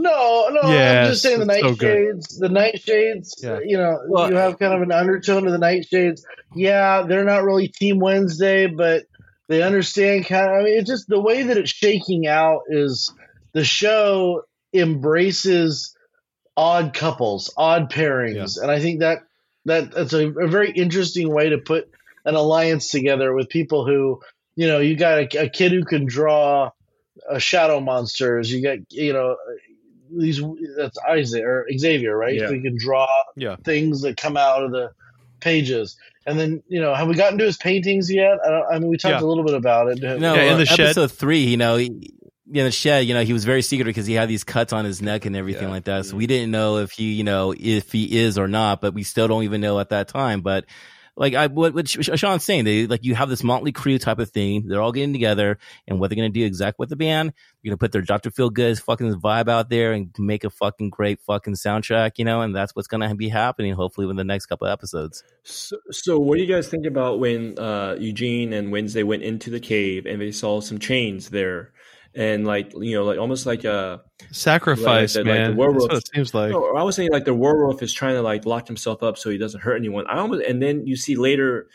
No, 0.00 0.48
no, 0.50 0.60
I'm 0.60 1.06
just 1.08 1.22
saying 1.22 1.40
the 1.40 1.52
it's 1.52 1.60
so 1.60 1.74
good. 1.74 2.16
nightshades. 2.16 2.38
The 2.38 2.48
nightshades, 2.48 3.42
Yeah. 3.42 3.58
you 3.64 3.76
know, 3.76 3.98
Well- 4.08 4.30
you 4.30 4.36
have 4.36 4.58
kind 4.58 4.72
of 4.72 4.82
an 4.82 4.92
undertone 4.92 5.42
to 5.44 5.50
the 5.50 5.58
nightshades. 5.58 6.20
Yeah, 6.54 7.02
they're 7.08 7.24
not 7.24 7.42
really 7.42 7.66
Team 7.66 7.98
Wednesday, 7.98 8.66
but 8.66 9.04
they 9.48 9.62
understand 9.62 10.26
kind 10.26 10.46
of. 10.46 10.52
I 10.52 10.62
mean, 10.62 10.78
it's 10.78 10.88
just 10.88 11.08
the 11.08 11.20
way 11.20 11.42
that 11.42 11.56
it's 11.58 11.70
shaking 11.70 12.26
out 12.28 12.60
is 12.68 13.12
the 13.54 13.64
show 13.64 14.42
embraces 14.72 15.96
odd 16.56 16.94
couples, 16.94 17.52
odd 17.56 17.90
pairings, 17.90 18.60
and 18.60 18.70
I 18.70 18.80
think 18.80 19.00
that 19.00 19.18
that 19.64 19.90
that's 19.92 20.12
a, 20.12 20.28
a 20.28 20.46
very 20.48 20.70
interesting 20.70 21.32
way 21.32 21.48
to 21.50 21.58
put 21.58 21.88
an 22.24 22.34
alliance 22.34 22.90
together 22.90 23.32
with 23.34 23.48
people 23.48 23.84
who 23.86 24.20
you 24.54 24.66
know 24.68 24.78
you 24.78 24.96
got 24.96 25.18
a, 25.34 25.44
a 25.44 25.48
kid 25.48 25.72
who 25.72 25.84
can 25.84 26.06
draw 26.06 26.70
a 27.28 27.40
shadow 27.40 27.80
monsters. 27.80 28.52
You 28.52 28.62
got 28.62 28.78
you 28.90 29.12
know 29.12 29.36
these 30.16 30.40
that's 30.76 30.98
Isaac 31.08 31.42
or 31.44 31.66
Xavier, 31.76 32.16
right? 32.16 32.34
Yeah. 32.34 32.48
So 32.48 32.54
he 32.54 32.60
can 32.60 32.76
draw 32.78 33.06
Yeah. 33.36 33.56
things 33.64 34.02
that 34.02 34.16
come 34.16 34.36
out 34.36 34.62
of 34.64 34.70
the 34.72 34.90
pages. 35.40 35.96
And 36.26 36.38
then 36.38 36.62
you 36.68 36.80
know, 36.80 36.94
have 36.94 37.08
we 37.08 37.14
gotten 37.14 37.38
to 37.38 37.44
his 37.44 37.56
paintings 37.56 38.10
yet? 38.12 38.38
I, 38.44 38.50
don't, 38.50 38.66
I 38.72 38.78
mean, 38.78 38.88
we 38.90 38.96
talked 38.96 39.20
Yeah. 39.20 39.26
a 39.26 39.28
little 39.28 39.44
bit 39.44 39.54
about 39.54 39.88
it. 39.88 40.00
No, 40.00 40.34
Yeah, 40.34 40.42
in 40.42 40.52
uh, 40.54 40.56
the 40.58 40.66
shed. 40.66 40.80
episode 40.80 41.12
three, 41.12 41.44
you 41.44 41.56
know, 41.56 41.76
he, 41.76 42.12
in 42.50 42.64
the 42.64 42.70
shed, 42.70 43.06
you 43.06 43.14
know, 43.14 43.22
he 43.24 43.32
was 43.32 43.44
very 43.44 43.62
secretive 43.62 43.90
because 43.90 44.06
he 44.06 44.14
had 44.14 44.28
these 44.28 44.44
cuts 44.44 44.72
on 44.72 44.84
his 44.84 45.00
neck 45.02 45.26
and 45.26 45.36
everything 45.36 45.64
Yeah. 45.64 45.74
like 45.74 45.84
that. 45.84 46.06
So 46.06 46.16
we 46.16 46.26
didn't 46.26 46.50
know 46.50 46.78
if 46.78 46.92
he, 46.92 47.12
you 47.12 47.24
know, 47.24 47.54
if 47.58 47.92
he 47.92 48.18
is 48.20 48.38
or 48.38 48.48
not, 48.48 48.80
but 48.80 48.94
we 48.94 49.02
still 49.02 49.28
don't 49.28 49.44
even 49.44 49.60
know 49.60 49.78
at 49.80 49.90
that 49.90 50.08
time. 50.08 50.40
But 50.40 50.64
like 51.18 51.34
I, 51.34 51.48
what, 51.48 51.74
what 51.74 51.88
Sean's 51.88 52.44
saying, 52.44 52.64
they 52.64 52.86
like 52.86 53.04
you 53.04 53.14
have 53.16 53.28
this 53.28 53.42
Motley 53.42 53.72
crew 53.72 53.98
type 53.98 54.20
of 54.20 54.30
thing. 54.30 54.68
They're 54.68 54.80
all 54.80 54.92
getting 54.92 55.12
together, 55.12 55.58
and 55.86 55.98
what 55.98 56.08
they're 56.08 56.16
gonna 56.16 56.28
do 56.28 56.44
exactly 56.44 56.82
with 56.84 56.90
the 56.90 56.96
band, 56.96 57.30
they're 57.30 57.70
gonna 57.70 57.76
put 57.76 57.90
their 57.90 58.02
Doctor 58.02 58.30
Feel 58.30 58.50
Good 58.50 58.78
fucking 58.78 59.20
vibe 59.20 59.48
out 59.48 59.68
there 59.68 59.92
and 59.92 60.14
make 60.18 60.44
a 60.44 60.50
fucking 60.50 60.90
great 60.90 61.20
fucking 61.20 61.54
soundtrack, 61.54 62.12
you 62.18 62.24
know, 62.24 62.40
and 62.42 62.54
that's 62.54 62.74
what's 62.74 62.88
gonna 62.88 63.14
be 63.16 63.28
happening 63.28 63.74
hopefully 63.74 64.06
within 64.06 64.16
the 64.16 64.24
next 64.24 64.46
couple 64.46 64.68
episodes. 64.68 65.24
So, 65.42 65.76
so 65.90 66.18
what 66.18 66.36
do 66.36 66.44
you 66.44 66.48
guys 66.48 66.68
think 66.68 66.86
about 66.86 67.18
when 67.18 67.58
uh, 67.58 67.96
Eugene 67.98 68.52
and 68.52 68.70
Wednesday 68.70 69.02
went 69.02 69.24
into 69.24 69.50
the 69.50 69.60
cave 69.60 70.06
and 70.06 70.20
they 70.20 70.30
saw 70.30 70.60
some 70.60 70.78
chains 70.78 71.30
there, 71.30 71.72
and 72.18 72.44
like 72.44 72.72
you 72.74 72.96
know, 72.96 73.04
like 73.04 73.18
almost 73.18 73.46
like 73.46 73.62
a 73.62 74.02
Sacrifice, 74.32 74.84
Like 74.84 75.08
said, 75.10 75.26
like 75.26 75.26
the 75.26 75.32
man. 75.32 75.50
That's 75.50 75.56
werewolf- 75.56 75.88
what 75.88 75.98
it 75.98 76.08
seems 76.12 76.34
like. 76.34 76.50
No, 76.50 76.74
I 76.74 76.82
was 76.82 76.96
saying 76.96 77.10
like 77.12 77.24
the 77.24 77.32
werewolf 77.32 77.80
is 77.80 77.92
trying 77.92 78.14
to 78.14 78.22
like 78.22 78.44
lock 78.44 78.66
himself 78.66 79.04
up 79.04 79.16
so 79.16 79.30
he 79.30 79.38
doesn't 79.38 79.60
hurt 79.60 79.76
anyone. 79.76 80.04
I 80.08 80.18
almost 80.18 80.44
and 80.44 80.60
then 80.60 80.86
you 80.86 80.96
see 80.96 81.14
later 81.14 81.68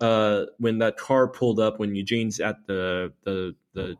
uh 0.00 0.44
when 0.58 0.78
that 0.78 0.96
car 0.96 1.26
pulled 1.26 1.58
up 1.58 1.80
when 1.80 1.96
Eugene's 1.96 2.38
at 2.38 2.64
the 2.68 3.12
the 3.24 3.56
the 3.74 3.96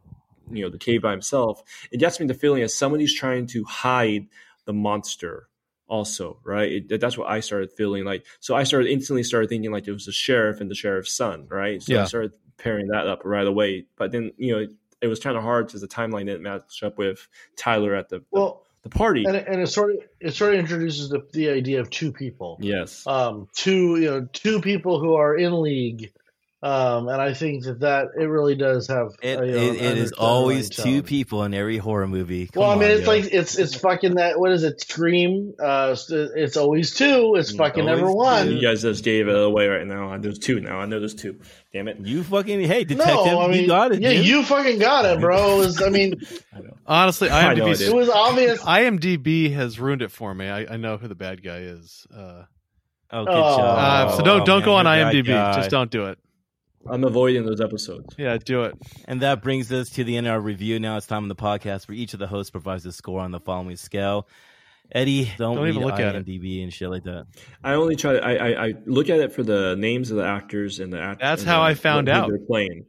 you 0.53 0.63
know 0.63 0.71
the 0.71 0.79
cave 0.79 1.03
by 1.03 1.11
himself, 1.11 1.63
it 1.91 1.99
gets 1.99 2.21
me 2.21 2.27
the 2.27 2.35
feeling 2.35 2.63
that 2.63 2.71
somebody's 2.71 3.13
trying 3.13 3.49
to 3.49 3.65
hide 3.65 4.29
the 4.67 4.73
monster 4.73 5.49
also, 5.89 6.39
right? 6.45 6.87
It, 6.89 7.01
that's 7.01 7.19
what 7.19 7.29
I 7.29 7.41
started 7.41 7.73
feeling 7.73 8.05
like. 8.05 8.25
So 8.39 8.55
I 8.55 8.63
started 8.63 8.89
instantly 8.89 9.25
started 9.25 9.49
thinking 9.49 9.73
like 9.73 9.89
it 9.89 9.93
was 9.93 10.07
the 10.07 10.13
sheriff 10.13 10.61
and 10.61 10.71
the 10.71 10.77
sheriff's 10.77 11.11
son, 11.11 11.49
right? 11.51 11.83
So 11.83 12.01
I 12.01 12.05
started 12.05 12.35
pairing 12.57 12.87
that 12.89 13.09
up 13.09 13.23
right 13.25 13.47
away. 13.47 13.87
But 13.97 14.13
then, 14.13 14.31
you 14.37 14.55
know, 14.55 14.67
it 15.01 15.07
was 15.07 15.21
kind 15.21 15.37
of 15.37 15.43
hard 15.43 15.67
because 15.67 15.81
the 15.81 15.89
timeline 15.89 16.27
didn't 16.27 16.43
match 16.43 16.83
up 16.83 16.99
with 16.99 17.27
Tyler 17.57 17.95
at 17.95 18.09
the 18.09 18.19
the, 18.19 18.25
Well, 18.31 18.63
the 18.83 18.89
party. 18.89 19.25
and 19.25 19.37
it, 19.37 19.47
and 19.49 19.61
it 19.61 19.67
sort 19.69 19.93
of 19.93 19.99
it 20.21 20.35
sort 20.35 20.55
of 20.55 20.61
introduces 20.61 21.09
the, 21.09 21.27
the 21.33 21.51
idea 21.51 21.81
of 21.81 21.91
two 21.91 22.13
people. 22.13 22.59
yes. 22.61 23.07
um, 23.07 23.49
two 23.55 23.97
you 23.97 24.11
know 24.11 24.29
two 24.33 24.61
people 24.61 24.99
who 25.01 25.15
are 25.15 25.37
in 25.37 25.61
league, 25.63 26.13
um, 26.61 27.07
and 27.09 27.23
I 27.23 27.35
think 27.35 27.65
that 27.65 27.81
that 27.81 28.09
it 28.19 28.25
really 28.25 28.57
does 28.57 28.89
have. 28.89 29.13
It, 29.23 29.39
uh, 29.39 29.43
you 29.45 29.53
know, 29.53 29.59
it, 29.59 29.77
it 29.77 29.93
an 29.93 29.99
is 29.99 30.13
always 30.13 30.69
tone. 30.71 30.85
two 30.87 31.03
people 31.05 31.45
in 31.45 31.55
every 31.55 31.79
horror 31.79 32.09
movie. 32.09 32.49
Come 32.49 32.63
Well, 32.63 32.71
I 32.71 32.75
mean, 32.75 32.85
on, 32.91 32.97
it's 32.97 33.07
yo. 33.07 33.13
like 33.13 33.29
it's 33.33 33.57
it's 33.59 33.75
fucking 33.77 34.17
that. 34.17 34.41
What 34.41 34.51
is 34.51 34.65
it? 34.65 34.81
Scream. 34.81 35.55
Uh, 35.63 35.95
it's 36.11 36.57
always 36.57 36.95
two. 36.95 37.35
It's 37.37 37.55
fucking 37.55 37.85
never 37.85 38.11
one. 38.13 38.51
You 38.51 38.61
guys 38.61 38.83
just 38.83 39.05
gave 39.05 39.29
it 39.29 39.37
away 39.37 39.69
right 39.69 39.87
now. 39.87 40.19
There's 40.19 40.41
two 40.41 40.59
now. 40.61 40.81
I 40.81 40.87
know 40.87 40.99
there's 40.99 41.15
two. 41.15 41.39
Damn 41.73 41.87
it. 41.87 41.99
You 42.01 42.25
fucking 42.25 42.61
hey 42.63 42.83
detective, 42.85 43.27
no, 43.27 43.41
I 43.43 43.49
mean, 43.49 43.63
you 43.63 43.67
got 43.69 43.93
it. 43.93 44.01
yeah, 44.01 44.15
dude. 44.15 44.27
you 44.27 44.43
fucking 44.43 44.79
got 44.81 45.05
it, 45.05 45.21
bro. 45.21 45.57
It 45.57 45.59
was, 45.59 45.81
I 45.83 45.91
mean, 45.91 46.15
I 46.53 46.61
know. 46.61 46.77
Honestly, 46.87 47.31
I 47.31 47.55
know 47.55 47.67
I 47.67 47.69
IMDb, 47.71 47.89
it 47.89 47.95
was 47.95 48.09
obvious. 48.09 48.61
IMDb 48.63 49.53
has 49.55 49.79
ruined 49.79 50.03
it 50.03 50.11
for 50.11 50.35
me. 50.35 50.49
I, 50.49 50.75
I 50.75 50.77
know 50.77 50.97
who 50.97 51.07
the 51.09 51.15
bad 51.15 51.43
guy 51.43 51.59
is. 51.59 52.07
Uh, 52.13 52.45
Oh, 53.11 53.25
good 53.25 53.33
Oh. 53.33 53.57
job. 53.57 53.79
uh, 53.79 54.11
so 54.11 54.19
Oh, 54.21 54.25
don't 54.25 54.45
don't 54.47 54.59
man, 54.61 54.65
go 54.67 54.75
on 54.75 54.85
IMDb. 54.85 55.29
guy. 55.29 55.55
Just 55.57 55.71
don't 55.71 55.91
do 55.91 56.07
it. 56.07 56.19
I'm 56.91 57.05
avoiding 57.05 57.45
those 57.47 57.61
episodes. 57.61 58.15
Yeah, 58.19 58.37
do 58.39 58.65
it. 58.65 58.75
And 59.07 59.23
that 59.23 59.43
brings 59.43 59.71
us 59.73 59.91
to 59.91 60.05
the 60.05 60.17
end 60.17 60.27
of 60.27 60.33
our 60.35 60.41
review. 60.41 60.79
Now 60.81 60.97
it's 60.97 61.07
time 61.07 61.25
in 61.25 61.29
the 61.29 61.37
podcast 61.37 61.89
where 61.89 61.97
each 61.97 62.13
of 62.15 62.19
the 62.19 62.27
hosts 62.27 62.51
provides 62.51 62.85
a 62.87 62.93
score 62.93 63.21
on 63.21 63.31
the 63.31 63.41
following 63.41 63.77
scale. 63.77 64.29
Eddie, 64.91 65.31
don't, 65.37 65.57
Don't 65.57 65.69
even 65.69 65.83
read 65.83 65.87
look 65.91 66.01
at 66.01 66.15
it. 66.15 66.25
IMDb 66.27 66.63
and 66.63 66.73
shit 66.73 66.89
like 66.89 67.05
that. 67.05 67.27
I 67.63 67.75
only 67.75 67.95
try. 67.95 68.17
I, 68.17 68.33
I 68.37 68.67
I 68.69 68.75
look 68.87 69.11
at 69.11 69.19
it 69.21 69.35
for 69.35 69.43
the 69.43 69.77
names 69.77 70.11
of 70.11 70.17
the 70.17 70.25
actors 70.25 70.81
and 70.81 70.91
the 70.91 70.99
act. 71.01 71.21
That's 71.21 71.43
how 71.43 71.59
the- 71.59 71.67
I 71.67 71.75
found 71.75 72.09
out. 72.09 72.29
They're 72.29 72.39
playing. 72.39 72.87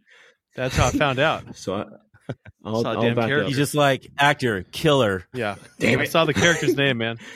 That's 0.55 0.77
how 0.77 0.87
I 0.87 0.91
found 0.91 1.19
out. 1.19 1.43
So 1.57 1.75
I, 1.75 1.85
I'll, 2.63 2.83
Saw 2.83 2.93
I'll 2.93 3.01
damn 3.01 3.15
back 3.15 3.27
character. 3.27 3.47
He's 3.47 3.57
just 3.57 3.75
like 3.75 4.07
actor, 4.17 4.63
killer. 4.71 5.25
Yeah. 5.33 5.55
Damn 5.79 5.99
I 5.99 6.03
it. 6.03 6.11
saw 6.11 6.23
the 6.25 6.33
character's 6.33 6.75
name, 6.75 6.99
man. 6.99 7.17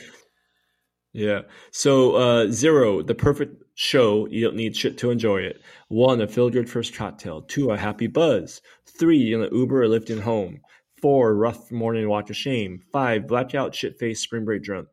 Yeah. 1.14 1.41
So 1.72 2.16
uh, 2.16 2.51
zero, 2.51 3.01
the 3.03 3.16
perfect 3.16 3.64
show. 3.76 4.28
You 4.28 4.45
don't 4.45 4.55
need 4.55 4.76
shit 4.76 4.97
to 4.99 5.11
enjoy 5.11 5.41
it. 5.41 5.61
One, 5.88 6.22
a 6.22 6.28
feel 6.28 6.49
good 6.49 6.70
first 6.70 6.95
cocktail. 6.95 7.43
Two, 7.43 7.72
a 7.72 7.78
happy 7.78 8.07
buzz. 8.07 8.61
Three, 8.86 9.34
an 9.34 9.47
Uber 9.51 9.84
or 9.84 9.88
lifting 9.88 10.22
home. 10.22 10.61
Four, 11.01 11.36
rough 11.36 11.72
morning 11.72 12.09
watch 12.09 12.30
of 12.30 12.36
shame. 12.36 12.82
Five, 12.91 13.28
blackout 13.28 13.76
shit 13.76 13.99
face 13.99 14.22
spring 14.22 14.45
break 14.45 14.64
drunk. 14.64 14.88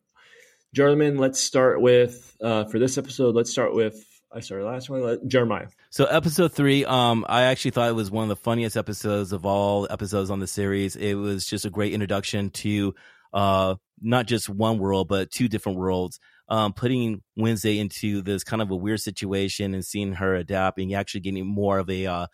Gentlemen, 0.74 1.16
let's 1.16 1.40
start 1.40 1.80
with 1.80 2.36
uh, 2.40 2.64
for 2.64 2.78
this 2.78 2.98
episode. 2.98 3.34
Let's 3.34 3.50
start 3.50 3.74
with 3.74 4.04
I 4.32 4.40
started 4.40 4.64
last 4.64 4.88
one. 4.88 5.02
Let, 5.02 5.26
Jeremiah. 5.26 5.66
So 5.90 6.04
episode 6.04 6.52
three, 6.52 6.84
um, 6.84 7.26
I 7.28 7.44
actually 7.44 7.72
thought 7.72 7.88
it 7.88 7.94
was 7.94 8.10
one 8.10 8.22
of 8.22 8.28
the 8.28 8.36
funniest 8.36 8.76
episodes 8.76 9.32
of 9.32 9.44
all 9.44 9.88
episodes 9.90 10.30
on 10.30 10.38
the 10.38 10.46
series. 10.46 10.94
It 10.94 11.14
was 11.14 11.46
just 11.46 11.64
a 11.64 11.70
great 11.70 11.92
introduction 11.92 12.50
to 12.50 12.94
uh 13.33 13.76
not 14.01 14.26
just 14.26 14.49
one 14.49 14.78
world, 14.78 15.09
but 15.09 15.31
two 15.31 15.49
different 15.49 15.78
worlds. 15.78 16.18
Um, 16.49 16.72
putting 16.72 17.22
Wednesday 17.37 17.78
into 17.78 18.22
this 18.22 18.43
kind 18.43 18.62
of 18.62 18.70
a 18.70 18.76
weird 18.76 19.01
situation 19.01 19.74
and 19.74 19.85
seeing 19.85 20.14
her 20.14 20.35
adapt 20.35 20.81
and 20.81 20.93
actually 20.95 21.20
getting 21.20 21.47
more 21.47 21.78
of 21.78 21.89
a 21.89 22.07
uh, 22.07 22.26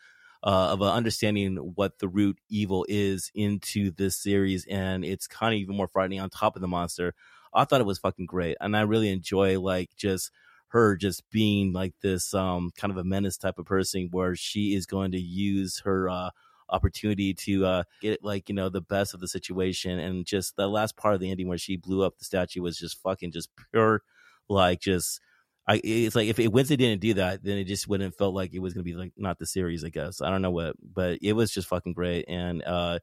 uh 0.42 0.68
of 0.72 0.80
an 0.80 0.88
understanding 0.88 1.56
what 1.56 1.98
the 1.98 2.08
root 2.08 2.38
evil 2.48 2.86
is 2.88 3.30
into 3.34 3.90
this 3.92 4.16
series, 4.16 4.66
and 4.66 5.04
it's 5.04 5.26
kind 5.26 5.54
of 5.54 5.60
even 5.60 5.76
more 5.76 5.88
frightening 5.88 6.20
on 6.20 6.30
top 6.30 6.56
of 6.56 6.62
the 6.62 6.68
monster. 6.68 7.14
I 7.52 7.64
thought 7.64 7.80
it 7.80 7.86
was 7.86 7.98
fucking 7.98 8.26
great, 8.26 8.56
and 8.60 8.76
I 8.76 8.82
really 8.82 9.10
enjoy 9.10 9.60
like 9.60 9.90
just 9.96 10.30
her 10.68 10.96
just 10.96 11.28
being 11.30 11.72
like 11.72 11.94
this 12.02 12.34
um 12.34 12.70
kind 12.76 12.90
of 12.90 12.98
a 12.98 13.04
menace 13.04 13.36
type 13.36 13.58
of 13.58 13.66
person 13.66 14.08
where 14.10 14.34
she 14.34 14.74
is 14.74 14.86
going 14.86 15.12
to 15.12 15.20
use 15.20 15.80
her 15.84 16.08
uh 16.08 16.30
opportunity 16.68 17.32
to 17.34 17.64
uh 17.66 17.82
get 18.00 18.22
like 18.24 18.48
you 18.48 18.54
know 18.54 18.68
the 18.68 18.80
best 18.80 19.14
of 19.14 19.20
the 19.20 19.28
situation 19.28 19.98
and 19.98 20.26
just 20.26 20.56
the 20.56 20.68
last 20.68 20.96
part 20.96 21.14
of 21.14 21.20
the 21.20 21.30
ending 21.30 21.48
where 21.48 21.58
she 21.58 21.76
blew 21.76 22.02
up 22.02 22.18
the 22.18 22.24
statue 22.24 22.62
was 22.62 22.78
just 22.78 23.00
fucking 23.02 23.32
just 23.32 23.50
pure 23.72 24.02
like 24.48 24.80
just 24.80 25.20
I 25.68 25.80
it's 25.82 26.14
like 26.14 26.28
if 26.28 26.38
it 26.38 26.52
Wednesday 26.52 26.76
didn't 26.76 27.00
do 27.00 27.14
that 27.14 27.42
then 27.42 27.58
it 27.58 27.64
just 27.64 27.88
wouldn't 27.88 28.16
felt 28.16 28.34
like 28.34 28.54
it 28.54 28.60
was 28.60 28.74
gonna 28.74 28.84
be 28.84 28.94
like 28.94 29.12
not 29.16 29.38
the 29.38 29.46
series 29.46 29.84
I 29.84 29.88
guess. 29.90 30.20
I 30.22 30.30
don't 30.30 30.42
know 30.42 30.50
what 30.50 30.76
but 30.94 31.18
it 31.22 31.32
was 31.34 31.50
just 31.50 31.68
fucking 31.68 31.92
great 31.94 32.26
and 32.28 32.62
uh 32.64 32.98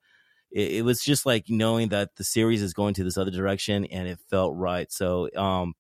it, 0.52 0.72
it 0.74 0.86
was 0.86 1.02
just 1.02 1.26
like 1.26 1.46
knowing 1.50 1.90
that 1.90 2.16
the 2.18 2.24
series 2.24 2.62
is 2.62 2.74
going 2.74 2.94
to 2.96 3.04
this 3.04 3.18
other 3.18 3.32
direction 3.32 3.86
and 3.86 4.08
it 4.08 4.20
felt 4.30 4.56
right. 4.56 4.92
So 4.92 5.30
um 5.36 5.74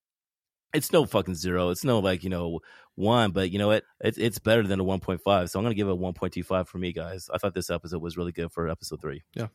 it's 0.73 0.91
no 0.91 1.05
fucking 1.05 1.35
zero. 1.35 1.69
It's 1.69 1.83
no 1.83 1.99
like 1.99 2.23
you 2.23 2.29
know 2.29 2.59
one, 2.95 3.31
but 3.31 3.51
you 3.51 3.59
know 3.59 3.67
what? 3.67 3.83
It's 4.01 4.17
it's 4.17 4.39
better 4.39 4.63
than 4.63 4.79
a 4.79 4.83
one 4.83 4.99
point 4.99 5.21
five. 5.21 5.49
So 5.49 5.59
I'm 5.59 5.65
gonna 5.65 5.75
give 5.75 5.87
it 5.87 5.91
a 5.91 5.95
one 5.95 6.13
point 6.13 6.33
two 6.33 6.43
five 6.43 6.67
for 6.67 6.77
me, 6.77 6.93
guys. 6.93 7.29
I 7.33 7.37
thought 7.37 7.53
this 7.53 7.69
episode 7.69 8.01
was 8.01 8.17
really 8.17 8.31
good 8.31 8.51
for 8.51 8.67
episode 8.69 9.01
three. 9.01 9.23
Yeah. 9.35 9.47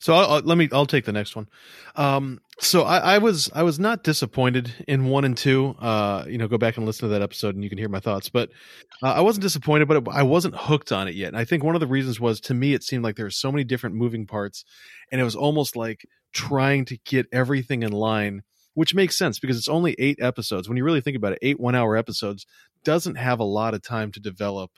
So 0.00 0.14
I'll, 0.14 0.30
I'll- 0.34 0.42
let 0.42 0.56
me. 0.56 0.68
I'll 0.72 0.86
take 0.86 1.04
the 1.06 1.12
next 1.12 1.34
one. 1.34 1.48
Um, 1.96 2.40
so 2.60 2.82
I, 2.82 2.98
I 2.98 3.18
was 3.18 3.50
I 3.52 3.64
was 3.64 3.80
not 3.80 4.04
disappointed 4.04 4.72
in 4.86 5.06
one 5.06 5.24
and 5.24 5.36
two. 5.36 5.74
Uh, 5.80 6.24
you 6.28 6.38
know, 6.38 6.46
go 6.46 6.56
back 6.56 6.76
and 6.76 6.86
listen 6.86 7.08
to 7.08 7.14
that 7.14 7.22
episode, 7.22 7.56
and 7.56 7.64
you 7.64 7.68
can 7.70 7.78
hear 7.78 7.88
my 7.88 7.98
thoughts. 7.98 8.28
But 8.28 8.50
uh, 9.02 9.08
I 9.12 9.22
wasn't 9.22 9.42
disappointed, 9.42 9.88
but 9.88 9.96
it, 9.96 10.08
I 10.12 10.22
wasn't 10.22 10.54
hooked 10.56 10.92
on 10.92 11.08
it 11.08 11.16
yet. 11.16 11.28
And 11.28 11.36
I 11.36 11.44
think 11.44 11.64
one 11.64 11.74
of 11.74 11.80
the 11.80 11.88
reasons 11.88 12.20
was 12.20 12.40
to 12.42 12.54
me 12.54 12.74
it 12.74 12.84
seemed 12.84 13.02
like 13.02 13.16
there 13.16 13.26
were 13.26 13.30
so 13.30 13.50
many 13.50 13.64
different 13.64 13.96
moving 13.96 14.24
parts, 14.24 14.64
and 15.10 15.20
it 15.20 15.24
was 15.24 15.34
almost 15.34 15.74
like 15.74 16.06
trying 16.32 16.84
to 16.84 16.98
get 17.04 17.26
everything 17.32 17.82
in 17.82 17.90
line, 17.90 18.42
which 18.74 18.94
makes 18.94 19.16
sense 19.16 19.38
because 19.38 19.56
it's 19.56 19.68
only 19.68 19.94
eight 19.98 20.18
episodes. 20.20 20.68
When 20.68 20.76
you 20.76 20.84
really 20.84 21.00
think 21.00 21.16
about 21.16 21.32
it, 21.32 21.38
eight 21.42 21.60
one 21.60 21.74
hour 21.74 21.96
episodes 21.96 22.46
doesn't 22.84 23.16
have 23.16 23.40
a 23.40 23.44
lot 23.44 23.74
of 23.74 23.82
time 23.82 24.12
to 24.12 24.20
develop 24.20 24.70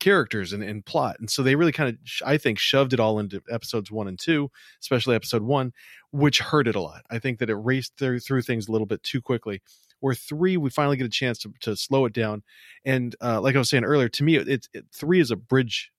characters 0.00 0.52
and, 0.52 0.62
and 0.62 0.84
plot. 0.84 1.16
And 1.18 1.30
so 1.30 1.42
they 1.42 1.54
really 1.54 1.72
kind 1.72 1.88
of, 1.90 1.96
I 2.26 2.36
think, 2.36 2.58
shoved 2.58 2.92
it 2.92 3.00
all 3.00 3.18
into 3.18 3.42
episodes 3.50 3.90
one 3.90 4.08
and 4.08 4.18
two, 4.18 4.50
especially 4.80 5.14
episode 5.14 5.42
one, 5.42 5.72
which 6.10 6.40
hurt 6.40 6.68
it 6.68 6.74
a 6.74 6.80
lot. 6.80 7.02
I 7.10 7.18
think 7.18 7.38
that 7.38 7.50
it 7.50 7.54
raced 7.54 7.94
through, 7.98 8.20
through 8.20 8.42
things 8.42 8.68
a 8.68 8.72
little 8.72 8.86
bit 8.86 9.02
too 9.02 9.22
quickly. 9.22 9.62
Where 10.00 10.14
three, 10.14 10.56
we 10.58 10.68
finally 10.68 10.98
get 10.98 11.06
a 11.06 11.10
chance 11.10 11.38
to, 11.38 11.52
to 11.60 11.76
slow 11.76 12.04
it 12.04 12.12
down. 12.12 12.42
And 12.84 13.16
uh, 13.22 13.40
like 13.40 13.54
I 13.54 13.58
was 13.58 13.70
saying 13.70 13.84
earlier, 13.84 14.08
to 14.10 14.24
me, 14.24 14.36
it, 14.36 14.68
it 14.74 14.84
three 14.92 15.20
is 15.20 15.30
a 15.30 15.36
bridge 15.36 15.90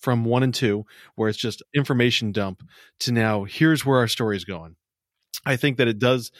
from 0.00 0.24
one 0.24 0.42
and 0.42 0.52
two, 0.52 0.84
where 1.14 1.28
it's 1.28 1.38
just 1.38 1.62
information 1.72 2.32
dump 2.32 2.64
to 3.00 3.12
now 3.12 3.44
here's 3.44 3.86
where 3.86 3.98
our 3.98 4.08
story 4.08 4.36
is 4.36 4.44
going. 4.44 4.74
I 5.44 5.56
think 5.56 5.76
that 5.78 5.88
it 5.88 5.98
does 5.98 6.30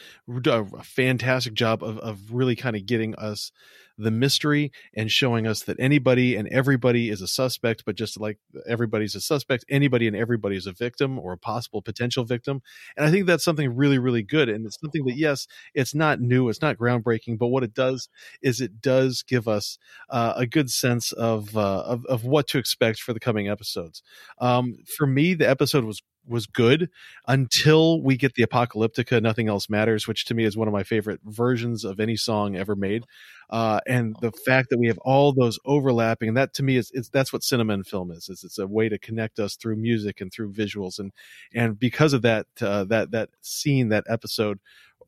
a 0.45 0.65
fantastic 0.83 1.53
job 1.53 1.83
of, 1.83 1.97
of 1.99 2.31
really 2.31 2.55
kind 2.55 2.75
of 2.75 2.85
getting 2.85 3.15
us 3.15 3.51
the 3.97 4.11
mystery 4.11 4.71
and 4.95 5.11
showing 5.11 5.45
us 5.45 5.63
that 5.63 5.79
anybody 5.79 6.35
and 6.35 6.47
everybody 6.47 7.09
is 7.09 7.21
a 7.21 7.27
suspect, 7.27 7.83
but 7.85 7.95
just 7.95 8.19
like 8.19 8.39
everybody's 8.67 9.13
a 9.13 9.21
suspect, 9.21 9.65
anybody 9.69 10.07
and 10.07 10.15
everybody 10.15 10.55
is 10.55 10.65
a 10.65 10.71
victim 10.71 11.19
or 11.19 11.33
a 11.33 11.37
possible 11.37 11.81
potential 11.81 12.23
victim. 12.23 12.61
And 12.97 13.05
I 13.05 13.11
think 13.11 13.27
that's 13.27 13.43
something 13.43 13.75
really, 13.75 13.99
really 13.99 14.23
good. 14.23 14.49
And 14.49 14.65
it's 14.65 14.79
something 14.79 15.05
that, 15.05 15.17
yes, 15.17 15.47
it's 15.73 15.93
not 15.93 16.21
new, 16.21 16.49
it's 16.49 16.61
not 16.61 16.77
groundbreaking, 16.77 17.37
but 17.37 17.47
what 17.47 17.63
it 17.63 17.73
does 17.73 18.09
is 18.41 18.61
it 18.61 18.81
does 18.81 19.21
give 19.21 19.47
us 19.47 19.77
uh, 20.09 20.33
a 20.35 20.47
good 20.47 20.71
sense 20.71 21.11
of, 21.11 21.55
uh, 21.55 21.83
of, 21.83 22.05
of 22.05 22.25
what 22.25 22.47
to 22.47 22.57
expect 22.57 22.99
for 22.99 23.13
the 23.13 23.19
coming 23.19 23.47
episodes. 23.47 24.01
Um, 24.39 24.77
for 24.97 25.05
me, 25.05 25.33
the 25.33 25.49
episode 25.49 25.83
was 25.83 26.01
was 26.27 26.45
good 26.45 26.89
until 27.27 28.01
we 28.01 28.15
get 28.15 28.33
the 28.35 28.45
apocalyptica 28.45 29.21
nothing 29.21 29.47
else 29.47 29.69
matters 29.69 30.07
which 30.07 30.25
to 30.25 30.33
me 30.33 30.43
is 30.43 30.55
one 30.55 30.67
of 30.67 30.73
my 30.73 30.83
favorite 30.83 31.19
versions 31.25 31.83
of 31.83 31.99
any 31.99 32.15
song 32.15 32.55
ever 32.55 32.75
made 32.75 33.03
uh, 33.49 33.79
and 33.85 34.15
the 34.21 34.31
fact 34.31 34.69
that 34.69 34.79
we 34.79 34.87
have 34.87 34.97
all 34.99 35.33
those 35.33 35.59
overlapping 35.65 36.29
and 36.29 36.37
that 36.37 36.53
to 36.53 36.63
me 36.63 36.77
is, 36.77 36.89
is 36.91 37.09
that's 37.09 37.31
what 37.31 37.43
cinema 37.43 37.73
and 37.73 37.85
film 37.85 38.09
is, 38.09 38.29
is 38.29 38.43
it's 38.43 38.57
a 38.57 38.65
way 38.65 38.89
to 38.89 38.97
connect 38.97 39.37
us 39.39 39.55
through 39.55 39.75
music 39.75 40.21
and 40.21 40.31
through 40.31 40.51
visuals 40.51 40.97
and 40.97 41.11
and 41.53 41.77
because 41.77 42.13
of 42.13 42.21
that 42.21 42.47
uh, 42.61 42.83
that 42.85 43.11
that 43.11 43.29
scene 43.41 43.89
that 43.89 44.05
episode 44.07 44.59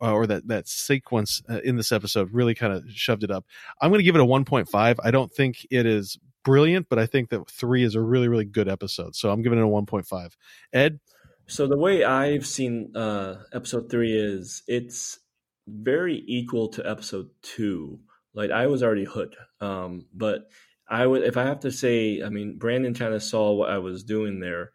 uh, 0.02 0.14
or 0.14 0.28
that 0.28 0.48
that 0.48 0.68
sequence 0.68 1.42
uh, 1.50 1.60
in 1.64 1.78
this 1.78 1.92
episode 1.92 2.30
really 2.32 2.56
kind 2.56 2.74
of 2.74 2.84
shoved 2.90 3.24
it 3.24 3.32
up. 3.32 3.46
I'm 3.82 3.90
going 3.90 4.00
to 4.00 4.04
give 4.04 4.16
it 4.16 4.22
a 4.22 4.26
1.5. 4.26 4.96
I 5.04 5.12
don't 5.12 5.32
think 5.32 5.66
it 5.72 5.86
is 5.86 6.18
brilliant, 6.46 6.88
but 6.88 6.98
I 6.98 7.06
think 7.06 7.30
that 7.32 7.50
three 7.50 7.84
is 7.84 7.96
a 7.96 8.02
really, 8.02 8.30
really 8.30 8.46
good 8.46 8.70
episode. 8.70 9.16
So 9.16 9.30
I'm 9.32 9.42
giving 9.42 9.60
it 9.60 9.64
a 9.64 9.68
1.5. 9.68 10.32
Ed? 10.72 11.00
So 11.48 11.68
the 11.68 11.78
way 11.78 12.04
I've 12.04 12.46
seen 12.46 12.96
uh, 12.96 13.36
episode 13.54 13.90
three 13.90 14.14
is 14.18 14.64
it's 14.68 15.20
very 15.68 16.24
equal 16.28 16.70
to 16.70 16.90
episode 16.90 17.30
two. 17.42 18.00
Like 18.34 18.52
I 18.52 18.68
was 18.68 18.82
already 18.82 19.06
hooked, 19.06 19.36
um, 19.62 20.06
but 20.14 20.50
I 20.90 21.06
would 21.06 21.24
if 21.24 21.38
I 21.38 21.44
have 21.44 21.62
to 21.62 21.72
say, 21.72 22.22
I 22.24 22.30
mean, 22.30 22.58
Brandon 22.58 22.94
kind 22.94 23.14
of 23.14 23.24
saw 23.24 23.54
what 23.54 23.70
I 23.70 23.78
was 23.78 24.04
doing 24.04 24.40
there. 24.40 24.72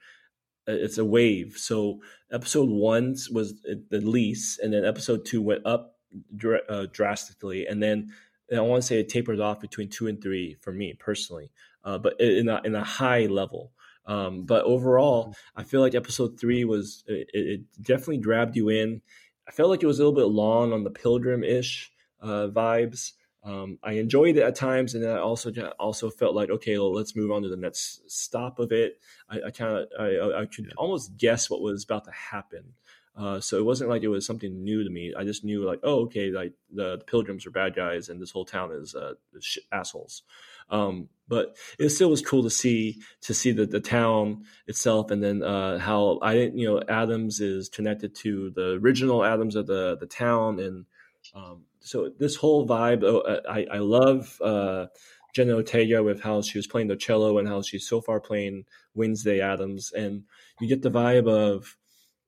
It's 0.66 0.98
a 0.98 1.04
wave. 1.04 1.56
So 1.56 2.00
episode 2.32 2.70
one 2.70 3.16
was 3.32 3.60
the 3.62 4.00
least, 4.00 4.60
and 4.60 4.72
then 4.72 4.84
episode 4.84 5.24
two 5.24 5.42
went 5.42 5.66
up 5.66 5.96
dr- 6.34 6.68
uh, 6.68 6.86
drastically, 6.92 7.66
and 7.66 7.82
then 7.82 8.12
I 8.58 8.62
want 8.62 8.82
to 8.82 8.86
say 8.86 9.00
it 9.00 9.08
tapers 9.08 9.40
off 9.40 9.60
between 9.60 9.88
two 9.88 10.06
and 10.06 10.20
three 10.20 10.56
for 10.60 10.72
me 10.72 10.94
personally, 10.98 11.50
uh, 11.84 11.98
but 11.98 12.20
in 12.20 12.48
a, 12.48 12.60
in 12.64 12.74
a 12.74 12.84
high 12.84 13.26
level. 13.26 13.72
Um, 14.06 14.42
but 14.42 14.64
overall, 14.64 15.26
mm-hmm. 15.26 15.60
I 15.60 15.64
feel 15.64 15.80
like 15.80 15.94
episode 15.94 16.40
three 16.40 16.64
was 16.64 17.04
it, 17.06 17.28
it, 17.32 17.60
definitely 17.80 18.18
grabbed 18.18 18.56
you 18.56 18.68
in. 18.68 19.02
I 19.46 19.52
felt 19.52 19.70
like 19.70 19.82
it 19.82 19.86
was 19.86 19.98
a 19.98 20.02
little 20.02 20.18
bit 20.18 20.32
long 20.32 20.72
on 20.72 20.84
the 20.84 20.90
pilgrim 20.90 21.44
ish 21.44 21.92
uh, 22.20 22.48
vibes. 22.48 23.12
Um, 23.42 23.78
I 23.82 23.92
enjoyed 23.92 24.36
it 24.36 24.42
at 24.42 24.54
times, 24.54 24.94
and 24.94 25.02
then 25.02 25.16
I 25.16 25.20
also 25.20 25.50
also 25.78 26.10
felt 26.10 26.34
like 26.34 26.50
okay, 26.50 26.76
well, 26.76 26.92
let's 26.92 27.16
move 27.16 27.30
on 27.30 27.42
to 27.42 27.48
the 27.48 27.56
next 27.56 28.02
stop 28.10 28.58
of 28.58 28.70
it. 28.70 29.00
I, 29.30 29.40
I 29.46 29.50
kind 29.50 29.78
of 29.78 29.88
I, 29.98 30.42
I 30.42 30.46
could 30.46 30.72
almost 30.76 31.16
guess 31.16 31.48
what 31.48 31.62
was 31.62 31.84
about 31.84 32.04
to 32.04 32.10
happen. 32.10 32.74
Uh, 33.16 33.40
so 33.40 33.58
it 33.58 33.64
wasn't 33.64 33.90
like 33.90 34.02
it 34.02 34.08
was 34.08 34.24
something 34.24 34.62
new 34.64 34.84
to 34.84 34.90
me. 34.90 35.12
I 35.16 35.24
just 35.24 35.44
knew 35.44 35.64
like, 35.64 35.80
oh, 35.82 36.02
okay, 36.02 36.30
like 36.30 36.52
the, 36.72 36.96
the 36.96 37.04
pilgrims 37.04 37.46
are 37.46 37.50
bad 37.50 37.74
guys, 37.74 38.08
and 38.08 38.20
this 38.20 38.30
whole 38.30 38.44
town 38.44 38.70
is 38.72 38.94
uh, 38.94 39.14
assholes. 39.72 40.22
Um, 40.70 41.08
but 41.28 41.56
it 41.78 41.90
still 41.90 42.10
was 42.10 42.22
cool 42.22 42.42
to 42.44 42.50
see 42.50 43.00
to 43.22 43.34
see 43.34 43.52
the, 43.52 43.66
the 43.66 43.80
town 43.80 44.44
itself, 44.66 45.10
and 45.10 45.22
then 45.22 45.42
uh, 45.42 45.78
how 45.78 46.18
I 46.22 46.34
didn't, 46.34 46.58
you 46.58 46.68
know, 46.68 46.82
Addams 46.88 47.40
is 47.40 47.68
connected 47.68 48.14
to 48.16 48.50
the 48.50 48.78
original 48.82 49.24
Addams 49.24 49.56
of 49.56 49.66
the 49.66 49.96
the 49.98 50.06
town, 50.06 50.60
and 50.60 50.86
um, 51.34 51.64
so 51.80 52.10
this 52.18 52.36
whole 52.36 52.66
vibe. 52.66 53.02
Oh, 53.02 53.18
uh, 53.18 53.40
I 53.48 53.66
I 53.70 53.78
love. 53.78 54.40
Uh, 54.42 54.86
Jenna 55.32 55.54
Ortega 55.54 56.02
with 56.02 56.20
how 56.20 56.42
she 56.42 56.58
was 56.58 56.66
playing 56.66 56.88
the 56.88 56.96
cello 56.96 57.38
and 57.38 57.46
how 57.46 57.62
she's 57.62 57.86
so 57.86 58.00
far 58.00 58.18
playing 58.18 58.64
Wednesday 58.94 59.40
Addams, 59.40 59.92
and 59.92 60.24
you 60.60 60.66
get 60.66 60.82
the 60.82 60.90
vibe 60.90 61.28
of 61.28 61.76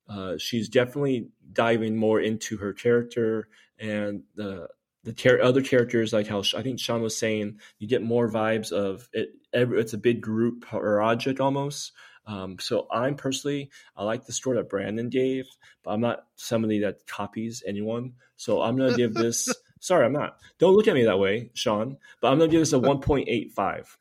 uh, 0.08 0.36
she's 0.38 0.68
definitely 0.68 1.28
diving 1.52 1.96
more 1.96 2.20
into 2.20 2.56
her 2.58 2.72
character 2.72 3.48
and 3.78 4.22
the 4.34 4.68
the 5.04 5.12
char- 5.12 5.42
other 5.42 5.62
characters, 5.62 6.12
like 6.12 6.28
how 6.28 6.42
I 6.56 6.62
think 6.62 6.78
Sean 6.78 7.02
was 7.02 7.16
saying, 7.16 7.58
you 7.78 7.88
get 7.88 8.02
more 8.02 8.30
vibes 8.30 8.70
of 8.70 9.08
it. 9.12 9.30
Every, 9.52 9.80
it's 9.80 9.92
a 9.92 9.98
big 9.98 10.20
group 10.20 10.62
project 10.62 11.40
almost. 11.40 11.92
Um, 12.26 12.56
so 12.60 12.86
I'm 12.90 13.16
personally, 13.16 13.70
I 13.96 14.04
like 14.04 14.24
the 14.24 14.32
story 14.32 14.56
that 14.56 14.68
Brandon 14.68 15.08
gave, 15.08 15.46
but 15.82 15.90
I'm 15.90 16.00
not 16.00 16.26
somebody 16.36 16.78
that 16.80 17.04
copies 17.06 17.62
anyone. 17.66 18.12
So 18.36 18.62
I'm 18.62 18.76
gonna 18.76 18.96
give 18.96 19.12
this. 19.14 19.52
sorry, 19.80 20.06
I'm 20.06 20.12
not. 20.12 20.36
Don't 20.58 20.74
look 20.74 20.86
at 20.86 20.94
me 20.94 21.04
that 21.04 21.18
way, 21.18 21.50
Sean. 21.54 21.96
But 22.20 22.30
I'm 22.30 22.38
gonna 22.38 22.50
give 22.50 22.60
this 22.60 22.72
a 22.72 22.76
1.85 22.78 23.96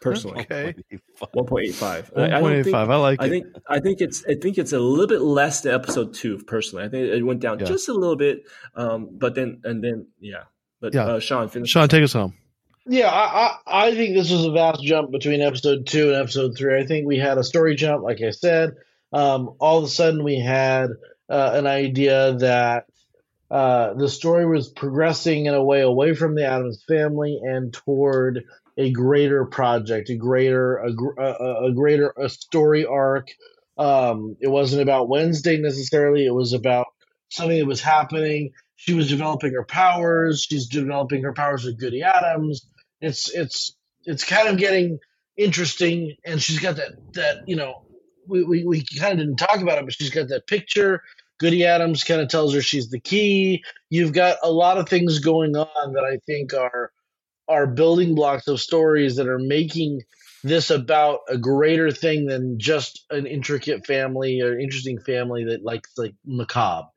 personally. 0.00 0.40
Okay. 0.50 0.74
1.85. 1.20 2.14
1.85. 2.14 2.74
I, 2.74 2.92
I, 2.92 2.96
like 2.96 3.22
I 3.22 3.28
think 3.28 3.46
I 3.68 3.80
think 3.80 4.00
it's 4.00 4.24
I 4.26 4.34
think 4.34 4.58
it's 4.58 4.72
a 4.72 4.78
little 4.78 5.06
bit 5.06 5.20
less 5.20 5.60
than 5.60 5.74
episode 5.74 6.14
2 6.14 6.44
personally. 6.46 6.84
I 6.84 6.88
think 6.88 7.08
it 7.08 7.22
went 7.22 7.40
down 7.40 7.58
yeah. 7.58 7.66
just 7.66 7.88
a 7.88 7.92
little 7.92 8.16
bit 8.16 8.42
um 8.74 9.08
but 9.12 9.34
then 9.34 9.60
and 9.64 9.82
then 9.84 10.06
yeah. 10.18 10.44
But 10.80 10.94
yeah. 10.94 11.04
Uh, 11.04 11.20
Sean 11.20 11.48
finish. 11.48 11.70
Sean 11.70 11.88
take 11.88 12.02
us 12.02 12.14
home. 12.14 12.34
Yeah, 12.86 13.10
I, 13.10 13.58
I, 13.66 13.88
I 13.88 13.94
think 13.94 14.14
this 14.14 14.30
was 14.30 14.46
a 14.46 14.50
vast 14.50 14.82
jump 14.82 15.10
between 15.10 15.42
episode 15.42 15.86
2 15.86 16.08
and 16.08 16.16
episode 16.16 16.56
3. 16.56 16.80
I 16.80 16.86
think 16.86 17.06
we 17.06 17.18
had 17.18 17.38
a 17.38 17.44
story 17.44 17.76
jump 17.76 18.02
like 18.02 18.20
I 18.22 18.30
said. 18.30 18.76
Um 19.12 19.54
all 19.58 19.78
of 19.78 19.84
a 19.84 19.88
sudden 19.88 20.24
we 20.24 20.40
had 20.40 20.90
uh, 21.28 21.52
an 21.54 21.66
idea 21.66 22.34
that 22.34 22.86
uh, 23.50 23.94
the 23.94 24.08
story 24.08 24.46
was 24.46 24.68
progressing 24.68 25.46
in 25.46 25.54
a 25.54 25.62
way 25.62 25.80
away 25.80 26.14
from 26.14 26.34
the 26.34 26.46
Addams 26.46 26.84
family 26.84 27.40
and 27.42 27.72
toward 27.72 28.44
a 28.80 28.90
greater 28.90 29.44
project, 29.44 30.08
a 30.08 30.16
greater 30.16 30.78
a, 30.78 30.92
a, 31.18 31.66
a 31.66 31.72
greater 31.72 32.14
a 32.16 32.28
story 32.28 32.86
arc. 32.86 33.28
Um, 33.76 34.36
it 34.40 34.48
wasn't 34.48 34.82
about 34.82 35.08
Wednesday 35.08 35.58
necessarily. 35.58 36.24
It 36.24 36.34
was 36.34 36.54
about 36.54 36.86
something 37.28 37.58
that 37.58 37.66
was 37.66 37.82
happening. 37.82 38.52
She 38.76 38.94
was 38.94 39.08
developing 39.08 39.52
her 39.52 39.64
powers. 39.64 40.46
She's 40.48 40.66
developing 40.66 41.22
her 41.24 41.34
powers 41.34 41.64
with 41.64 41.78
Goody 41.78 42.02
Addams. 42.02 42.66
It's 43.02 43.30
it's 43.30 43.76
it's 44.04 44.24
kind 44.24 44.48
of 44.48 44.56
getting 44.56 44.98
interesting, 45.36 46.16
and 46.24 46.40
she's 46.42 46.58
got 46.58 46.76
that 46.76 46.92
that 47.12 47.36
you 47.46 47.56
know 47.56 47.82
we, 48.26 48.44
we, 48.44 48.64
we 48.64 48.84
kind 48.98 49.12
of 49.12 49.18
didn't 49.18 49.36
talk 49.36 49.60
about 49.60 49.78
it, 49.78 49.84
but 49.84 49.92
she's 49.92 50.10
got 50.10 50.28
that 50.28 50.46
picture. 50.46 51.02
Goody 51.38 51.66
Addams 51.66 52.04
kind 52.04 52.20
of 52.20 52.28
tells 52.28 52.54
her 52.54 52.62
she's 52.62 52.88
the 52.90 53.00
key. 53.00 53.62
You've 53.90 54.12
got 54.12 54.38
a 54.42 54.50
lot 54.50 54.78
of 54.78 54.88
things 54.88 55.18
going 55.18 55.54
on 55.56 55.92
that 55.92 56.04
I 56.04 56.18
think 56.26 56.54
are 56.54 56.92
are 57.50 57.66
building 57.66 58.14
blocks 58.14 58.46
of 58.48 58.60
stories 58.60 59.16
that 59.16 59.28
are 59.28 59.38
making 59.38 60.02
this 60.42 60.70
about 60.70 61.20
a 61.28 61.36
greater 61.36 61.90
thing 61.90 62.26
than 62.26 62.58
just 62.58 63.04
an 63.10 63.26
intricate 63.26 63.86
family 63.86 64.40
or 64.40 64.58
interesting 64.58 64.98
family 64.98 65.44
that 65.44 65.64
likes 65.64 65.90
like 65.98 66.14
macabre. 66.24 66.88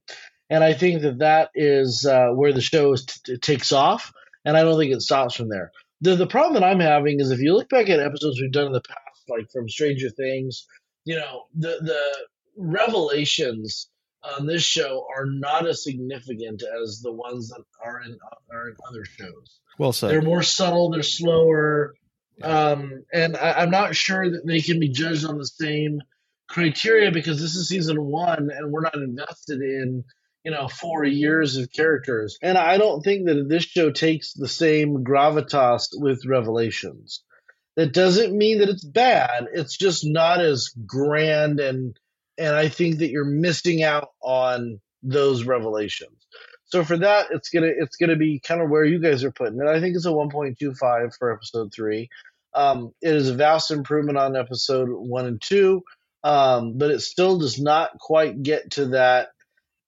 And 0.50 0.64
I 0.64 0.74
think 0.74 1.02
that 1.02 1.20
that 1.20 1.50
is 1.56 2.06
uh, 2.06 2.30
where 2.30 2.54
the 2.54 2.62
show 2.62 2.96
t- 2.96 3.38
takes 3.38 3.72
off, 3.72 4.14
and 4.46 4.56
I 4.56 4.62
don't 4.62 4.78
think 4.78 4.94
it 4.94 5.02
stops 5.02 5.36
from 5.36 5.50
there. 5.50 5.72
The 6.02 6.16
the 6.16 6.28
problem 6.28 6.54
that 6.54 6.68
I'm 6.68 6.80
having 6.80 7.20
is 7.20 7.32
if 7.32 7.40
you 7.40 7.54
look 7.54 7.70
back 7.70 7.90
at 7.90 8.00
episodes 8.00 8.40
we've 8.40 8.52
done 8.52 8.68
in 8.68 8.74
the 8.74 8.82
past, 8.82 9.24
like 9.30 9.48
from 9.52 9.68
Stranger 9.68 10.10
Things, 10.10 10.66
you 11.06 11.16
know 11.16 11.46
the 11.56 11.80
the 11.82 12.00
revelations 12.58 13.90
on 14.24 14.46
this 14.46 14.64
show 14.64 15.06
are 15.16 15.26
not 15.26 15.68
as 15.68 15.84
significant 15.84 16.64
as 16.84 17.02
the 17.02 17.12
ones 17.12 17.50
that 17.50 17.64
are 17.84 18.02
in 18.02 18.18
are 18.52 18.70
in 18.70 18.76
other 18.90 19.06
shows. 19.06 19.60
Well 19.78 19.94
said. 19.94 20.12
They're 20.12 20.22
more 20.22 20.44
subtle. 20.44 20.92
They're 20.92 21.04
slower, 21.04 21.96
um, 22.42 23.04
and 23.12 23.36
I, 23.36 23.64
am 23.64 23.72
not 23.72 23.96
sure 23.96 24.30
that 24.30 24.46
they 24.46 24.62
can 24.62 24.80
be 24.80 24.90
judged 24.90 25.26
on 25.26 25.38
the 25.38 25.46
same 25.46 26.02
criteria 26.48 27.12
because 27.12 27.42
this 27.42 27.56
is 27.56 27.68
season 27.68 28.02
one, 28.02 28.50
and 28.52 28.72
we're 28.72 28.82
not 28.82 28.96
invested 28.96 29.62
in 29.62 30.04
you 30.44 30.52
know 30.52 30.68
four 30.68 31.04
years 31.04 31.58
of 31.58 31.72
characters. 31.72 32.38
And 32.42 32.58
I 32.58 32.78
don't 32.78 33.02
think 33.02 33.26
that 33.26 33.48
this 33.50 33.64
show 33.64 33.92
takes 33.92 34.34
the 34.34 34.48
same 34.48 35.04
gravitas 35.04 35.90
with 35.94 36.26
Revelations. 36.26 37.24
That 37.76 37.92
doesn't 37.92 38.38
mean 38.38 38.60
that 38.60 38.70
it's 38.70 38.86
bad. 38.86 39.48
It's 39.52 39.76
just 39.76 40.06
not 40.06 40.40
as 40.40 40.70
grand 40.86 41.60
and 41.60 41.98
and 42.38 42.56
I 42.56 42.70
think 42.70 43.00
that 43.00 43.10
you're 43.10 43.26
missing 43.26 43.84
out 43.84 44.10
on 44.22 44.80
those 45.02 45.44
revelations. 45.44 46.26
So 46.66 46.84
for 46.84 46.98
that, 46.98 47.28
it's 47.32 47.50
gonna 47.50 47.72
it's 47.76 47.98
gonna 47.98 48.16
be 48.16 48.40
kind 48.40 48.62
of 48.62 48.70
where 48.70 48.86
you 48.86 49.00
guys 49.00 49.24
are 49.24 49.32
putting 49.32 49.60
it. 49.60 49.68
I 49.68 49.80
think 49.80 49.96
it's 49.96 50.06
a 50.06 50.10
1.25 50.10 51.16
for 51.18 51.32
episode 51.32 51.72
three. 51.74 52.10
Um, 52.56 52.94
it 53.02 53.14
is 53.14 53.30
a 53.30 53.36
vast 53.36 53.72
improvement 53.72 54.18
on 54.18 54.36
episode 54.36 54.90
one 54.90 55.26
and 55.26 55.42
two, 55.42 55.84
um, 56.24 56.78
but 56.78 56.92
it 56.92 57.02
still 57.02 57.38
does 57.38 57.60
not 57.60 57.98
quite 58.00 58.42
get 58.42 58.72
to 58.72 58.88
that 58.88 59.30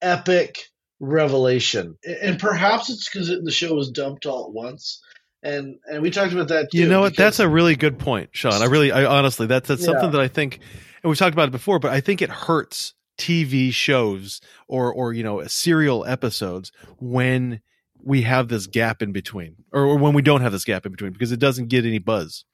epic 0.01 0.65
revelation. 0.99 1.97
And 2.03 2.39
perhaps 2.39 2.89
it's 2.89 3.09
because 3.09 3.27
the 3.27 3.51
show 3.51 3.73
was 3.73 3.91
dumped 3.91 4.25
all 4.25 4.45
at 4.45 4.51
once. 4.51 5.01
And 5.43 5.77
and 5.85 6.01
we 6.01 6.09
talked 6.09 6.33
about 6.33 6.47
that. 6.47 6.71
Too, 6.71 6.79
you 6.79 6.87
know 6.87 7.01
what? 7.01 7.15
That's 7.15 7.39
a 7.39 7.47
really 7.47 7.75
good 7.75 7.99
point, 7.99 8.29
Sean. 8.31 8.63
I 8.63 8.65
really, 8.65 8.91
I 8.91 9.05
honestly, 9.05 9.45
that's 9.45 9.67
that's 9.67 9.81
yeah. 9.81 9.87
something 9.87 10.11
that 10.11 10.21
I 10.21 10.27
think, 10.27 10.59
and 11.05 11.11
we've 11.11 11.19
talked 11.19 11.33
about 11.35 11.49
it 11.49 11.51
before, 11.51 11.77
but 11.77 11.91
I 11.91 12.01
think 12.01 12.23
it 12.23 12.31
hurts 12.31 12.95
TV 13.15 13.71
shows 13.71 14.41
or 14.67 14.91
or 14.91 15.13
you 15.13 15.21
know 15.21 15.45
serial 15.45 16.03
episodes 16.03 16.71
when 16.97 17.61
we 18.03 18.23
have 18.23 18.47
this 18.47 18.65
gap 18.65 19.03
in 19.03 19.11
between, 19.11 19.55
or 19.71 19.99
when 19.99 20.13
we 20.15 20.23
don't 20.23 20.41
have 20.41 20.51
this 20.51 20.65
gap 20.65 20.83
in 20.83 20.91
between, 20.91 21.11
because 21.11 21.31
it 21.31 21.39
doesn't 21.39 21.67
get 21.67 21.85
any 21.85 21.99
buzz. 21.99 22.45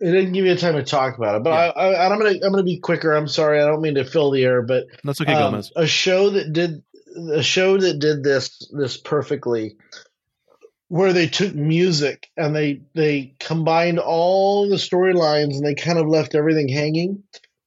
It 0.00 0.10
didn't 0.10 0.32
give 0.32 0.44
me 0.44 0.50
you 0.50 0.56
time 0.56 0.74
to 0.74 0.82
talk 0.82 1.16
about 1.16 1.36
it, 1.36 1.44
but 1.44 1.50
Yeah. 1.50 1.72
I, 1.74 1.92
I, 1.94 2.12
I'm 2.12 2.18
gonna 2.18 2.34
I'm 2.44 2.52
gonna 2.52 2.62
be 2.62 2.78
quicker. 2.78 3.12
I'm 3.12 3.26
sorry, 3.26 3.62
I 3.62 3.66
don't 3.66 3.80
mean 3.80 3.94
to 3.94 4.04
fill 4.04 4.30
the 4.30 4.44
air, 4.44 4.60
but 4.60 4.84
That's 5.02 5.22
okay, 5.22 5.32
um, 5.32 5.52
Gomez. 5.52 5.72
a 5.74 5.86
show 5.86 6.28
that 6.28 6.52
did 6.52 6.82
a 7.32 7.42
show 7.42 7.78
that 7.78 7.98
did 7.98 8.22
this 8.22 8.70
this 8.70 8.98
perfectly, 8.98 9.76
where 10.88 11.14
they 11.14 11.26
took 11.26 11.54
music 11.54 12.28
and 12.36 12.54
they 12.54 12.82
they 12.94 13.34
combined 13.40 13.98
all 13.98 14.68
the 14.68 14.76
storylines 14.76 15.54
and 15.54 15.64
they 15.64 15.74
kind 15.74 15.98
of 15.98 16.06
left 16.06 16.34
everything 16.34 16.68
hanging. 16.68 17.22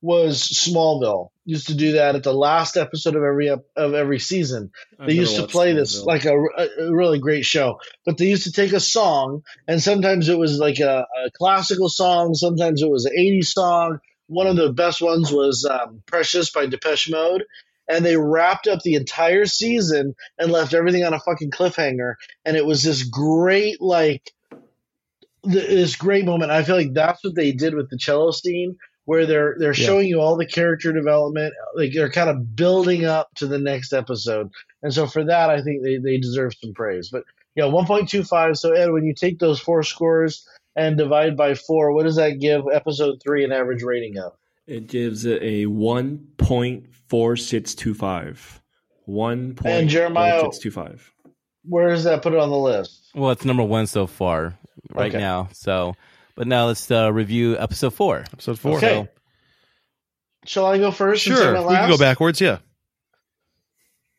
Was 0.06 0.40
Smallville. 0.44 1.30
Used 1.46 1.68
to 1.68 1.74
do 1.76 1.94
that 1.94 2.16
at 2.16 2.22
the 2.22 2.34
last 2.34 2.78
episode 2.78 3.16
of 3.16 3.24
every 3.24 3.48
of 3.50 3.64
every 3.76 4.20
season? 4.20 4.72
I've 5.00 5.08
they 5.08 5.14
used 5.14 5.36
to 5.38 5.48
play 5.48 5.74
this 5.74 6.04
like 6.04 6.26
a, 6.26 6.38
a- 6.38 6.86
a 6.90 6.96
really 6.96 7.18
great 7.18 7.44
show. 7.46 7.80
But 8.06 8.20
they 8.20 8.28
used 8.28 8.44
to 8.44 8.52
take 8.52 8.74
a 8.74 8.80
song 8.80 9.42
and 9.68 9.82
sometimes 9.82 10.30
it 10.30 10.38
was 10.38 10.60
like 10.60 10.78
a, 10.80 11.08
a 11.26 11.32
classical 11.32 11.90
song 11.90 12.36
sometimes 12.36 12.84
it 12.84 12.90
was 12.90 13.06
an 13.06 13.14
80s 13.18 13.46
song. 13.48 14.00
One 14.28 14.46
of 14.46 14.58
the 14.58 14.72
best 14.74 15.02
ones 15.02 15.32
was 15.32 15.66
um, 15.66 16.04
precious 16.06 16.52
by 16.52 16.68
depeche 16.68 17.10
mode. 17.10 17.44
And 17.90 18.06
they 18.06 18.18
wrapped 18.18 18.68
up 18.68 18.82
the 18.84 18.96
entire 18.96 19.46
season 19.46 20.14
and 20.38 20.52
left 20.52 20.76
everything 20.76 21.04
on 21.04 21.14
a 21.16 21.20
fucking 21.20 21.50
cliffhanger. 21.50 22.14
And 22.46 22.56
it 22.58 22.66
was 22.66 22.84
this 22.84 23.02
great 23.04 23.82
like 23.82 24.32
th- 25.44 25.68
this 25.68 25.96
great 25.96 26.26
moment. 26.26 26.52
I 26.52 26.64
feel 26.64 26.76
like 26.76 26.94
that's 26.94 27.24
what 27.24 27.36
they 27.36 27.54
did 27.54 27.74
with 27.74 27.90
the 27.90 27.98
cello 27.98 28.30
scene 28.32 28.78
where 29.06 29.26
they're 29.26 29.56
they're 29.60 29.70
Yeah. 29.74 29.86
showing 29.86 30.08
you 30.08 30.20
all 30.20 30.36
the 30.36 30.46
character 30.46 30.92
development 30.92 31.54
like 31.76 31.94
they're 31.94 32.10
kind 32.12 32.30
of 32.30 32.56
building 32.56 33.06
up 33.06 33.30
to 33.36 33.48
the 33.48 33.60
next 33.60 33.94
episode 33.94 34.50
and 34.84 34.94
so 34.94 35.08
for 35.08 35.24
that, 35.26 35.50
I 35.50 35.62
think 35.64 35.82
they, 35.84 35.98
they 35.98 36.18
deserve 36.20 36.54
some 36.62 36.74
praise. 36.74 37.10
But 37.10 37.24
yeah, 37.56 37.64
1.25. 37.64 38.56
So 38.58 38.74
Ed, 38.74 38.92
when 38.92 39.04
you 39.04 39.16
take 39.16 39.40
those 39.40 39.60
four 39.60 39.82
scores 39.82 40.48
and 40.76 40.96
divide 40.98 41.36
by 41.36 41.56
four, 41.56 41.92
what 41.94 42.04
does 42.04 42.18
that 42.18 42.40
give 42.40 42.66
episode 42.72 43.20
three 43.24 43.44
an 43.44 43.52
average 43.52 43.82
rating 43.82 44.18
of? 44.20 44.34
It 44.68 44.88
gives 44.88 45.26
it 45.26 45.42
a 45.42 45.66
one 45.68 46.28
point 46.38 46.86
four 47.08 47.36
six 47.36 47.74
two 47.74 47.94
five. 47.96 48.62
One 49.06 49.54
point 49.56 49.74
And 49.74 49.90
Jeremiah- 49.90 50.42
four 50.42 50.52
six 50.54 50.62
two 50.64 50.72
five. 50.72 51.12
Where 51.64 51.90
does 51.90 52.04
that 52.04 52.22
put 52.22 52.34
it 52.34 52.40
on 52.40 52.50
the 52.52 52.58
list? 52.58 53.10
Well, 53.16 53.32
it's 53.32 53.46
number 53.46 53.64
one 53.64 53.88
so 53.88 54.06
far 54.06 54.56
right 54.94 55.10
Okay. 55.12 55.18
now. 55.18 55.50
So, 55.52 55.96
but 56.36 56.48
now 56.48 56.68
let's 56.68 56.90
uh, 56.92 57.12
review 57.12 57.58
episode 57.58 57.94
four. 57.94 58.20
Episode 58.34 58.60
four. 58.60 58.78
Okay. 58.78 59.08
Shall 60.46 60.66
I 60.66 60.78
go 60.78 60.92
first? 60.92 61.26
and 61.28 61.36
Sure, 61.38 61.68
we 61.68 61.76
can 61.76 61.90
go 61.90 61.98
backwards. 61.98 62.40
Yeah. 62.40 62.60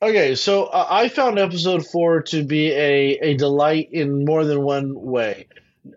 Okay, 0.03 0.35
so 0.35 0.65
uh, 0.65 0.87
I 0.91 1.09
found 1.09 1.39
episode 1.39 1.87
four 1.87 2.23
to 2.23 2.45
be 2.45 2.71
a, 2.73 3.19
a 3.23 3.35
delight 3.37 3.89
in 3.93 4.25
more 4.25 4.45
than 4.45 4.63
one 4.63 4.93
way. 4.95 5.49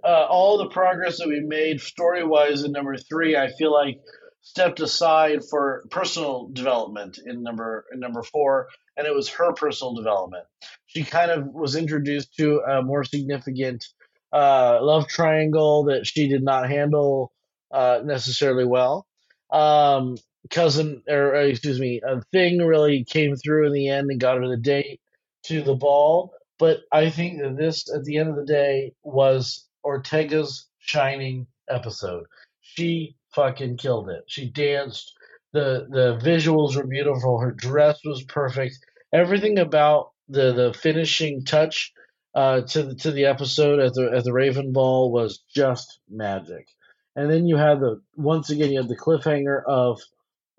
Uh, 0.03 0.26
all 0.26 0.57
the 0.57 0.70
progress 0.70 1.17
that 1.17 1.28
we 1.28 1.41
made 1.41 1.82
story 1.82 2.24
wise 2.24 2.63
in 2.63 2.72
number 2.72 2.95
three, 2.95 3.36
I 3.36 3.49
feel 3.49 3.74
like 3.74 3.99
stepped 4.41 4.80
aside 4.80 5.39
for 5.49 5.84
personal 5.89 6.49
development 6.53 7.20
in 7.26 7.43
number 7.43 7.86
in 7.91 7.99
number 7.99 8.24
four, 8.24 8.67
and 8.95 9.05
it 9.05 9.13
was 9.13 9.28
her 9.30 9.51
personal 9.53 9.95
development. 9.95 10.45
She 10.86 11.03
kind 11.03 11.32
of 11.32 11.47
was 11.47 11.76
introduced 11.76 12.36
to 12.38 12.61
a 12.61 12.82
more 12.82 13.03
significant 13.03 13.86
uh, 14.32 14.80
love 14.82 15.07
triangle 15.07 15.86
that 15.86 16.05
she 16.05 16.27
did 16.27 16.43
not 16.43 16.69
handle 16.69 17.32
uh, 17.71 18.01
necessarily 18.03 18.65
well. 18.65 19.05
Um, 19.51 20.17
cousin 20.49 21.03
or 21.07 21.36
uh, 21.36 21.39
excuse 21.41 21.80
me 21.80 22.01
a 22.05 22.21
thing 22.32 22.59
really 22.59 23.03
came 23.03 23.36
through 23.36 23.67
in 23.67 23.73
the 23.73 23.89
end 23.89 24.09
and 24.09 24.19
got 24.19 24.38
her 24.38 24.47
the 24.47 24.57
date 24.57 25.01
to 25.43 25.61
the 25.61 25.75
ball. 25.75 26.34
But 26.57 26.82
i 26.91 27.09
think 27.09 27.41
that 27.41 27.57
this 27.57 27.89
at 27.93 28.03
the 28.03 28.17
end 28.17 28.30
of 28.30 28.36
the 28.36 28.45
day 28.45 28.93
was 29.03 29.65
ortega's 29.84 30.67
shining 30.80 31.47
episode. 31.69 32.25
She 32.61 33.15
fucking 33.34 33.77
killed 33.77 34.09
it. 34.09 34.23
She 34.27 34.49
danced. 34.49 35.13
The 35.51 35.88
the 35.89 36.19
visuals 36.23 36.75
were 36.75 36.86
beautiful. 36.88 37.39
Her 37.39 37.51
dress 37.51 37.99
was 38.05 38.23
perfect. 38.23 38.77
Everything 39.13 39.59
about 39.59 40.11
the 40.27 40.53
the 40.53 40.73
finishing 40.73 41.43
touch 41.43 41.91
uh 42.36 42.61
to 42.61 42.84
the 42.84 42.95
to 42.95 43.11
the 43.11 43.25
episode 43.25 43.80
at 43.80 43.93
the 43.93 44.11
at 44.15 44.23
the 44.23 44.34
raven 44.34 44.71
ball 44.71 45.11
was 45.11 45.39
just 45.53 45.99
magic. 46.09 46.67
And 47.15 47.30
then 47.30 47.47
you 47.47 47.57
had 47.57 47.80
the 47.80 48.01
once 48.15 48.49
again 48.49 48.71
you 48.71 48.80
had 48.80 48.89
the 48.89 48.97
cliffhanger 48.97 49.63
of 49.65 50.01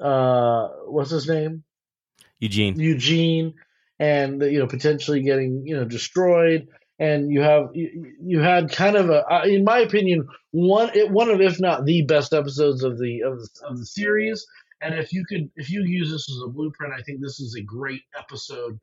uh 0.01 0.69
what's 0.87 1.11
his 1.11 1.29
name? 1.29 1.65
Eugene. 2.39 2.79
Eugene 2.79 3.55
and 4.01 4.43
you 4.43 4.59
know 4.59 4.67
potentially 4.67 5.23
getting 5.23 5.67
you 5.67 5.77
know 5.77 5.85
destroyed. 5.85 6.69
And 6.99 7.31
you 7.31 7.41
have 7.41 7.71
you, 7.73 8.13
you 8.23 8.41
had 8.41 8.73
kind 8.73 8.97
of 8.97 9.09
a 9.11 9.43
in 9.45 9.65
my 9.65 9.79
opinion 9.79 10.27
one 10.51 10.91
it, 10.95 11.11
one 11.11 11.31
of 11.31 11.41
if 11.41 11.61
not 11.61 11.85
the 11.85 12.03
best 12.03 12.33
episodes 12.33 12.83
of 12.83 12.99
the 12.99 13.23
of 13.23 13.39
the, 13.39 13.49
of 13.69 13.79
the 13.79 13.87
series. 13.87 14.45
And 14.83 14.95
if 14.95 15.13
you 15.13 15.25
could 15.27 15.51
if 15.57 15.71
you 15.71 15.83
use 15.83 16.11
this 16.11 16.29
as 16.31 16.43
a 16.45 16.49
blueprint 16.49 16.95
I 16.95 17.03
think 17.03 17.21
this 17.21 17.41
is 17.41 17.55
a 17.55 17.63
great 17.63 18.03
episode 18.19 18.81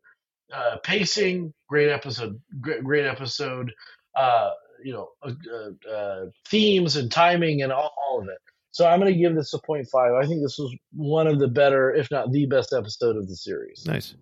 uh 0.54 0.78
pacing 0.84 1.54
great 1.68 1.90
episode 1.90 2.40
great, 2.62 2.84
great 2.84 3.06
episode 3.06 3.72
uh 4.16 4.52
you 4.84 4.94
know 4.94 5.10
uh, 5.24 5.32
uh, 5.54 5.92
uh, 5.92 6.26
themes 6.48 6.96
and 6.96 7.12
timing 7.12 7.62
and 7.62 7.72
all, 7.72 7.94
all 8.08 8.22
of 8.22 8.28
it 8.28 8.38
so 8.78 8.86
I'm 8.86 9.00
going 9.00 9.12
to 9.12 9.20
give 9.20 9.34
this 9.34 9.56
a 9.56 9.60
0.5. 9.60 10.24
I 10.24 10.28
think 10.28 10.44
this 10.44 10.60
was 10.60 10.72
one 10.94 11.26
of 11.26 11.40
the 11.40 11.48
better, 11.48 11.96
if 11.96 12.12
not 12.12 12.32
the 12.32 12.46
best 12.46 12.74
episode 12.74 13.18
of 13.18 13.28
the 13.28 13.36
series. 13.36 13.84
Nice. 13.88 14.14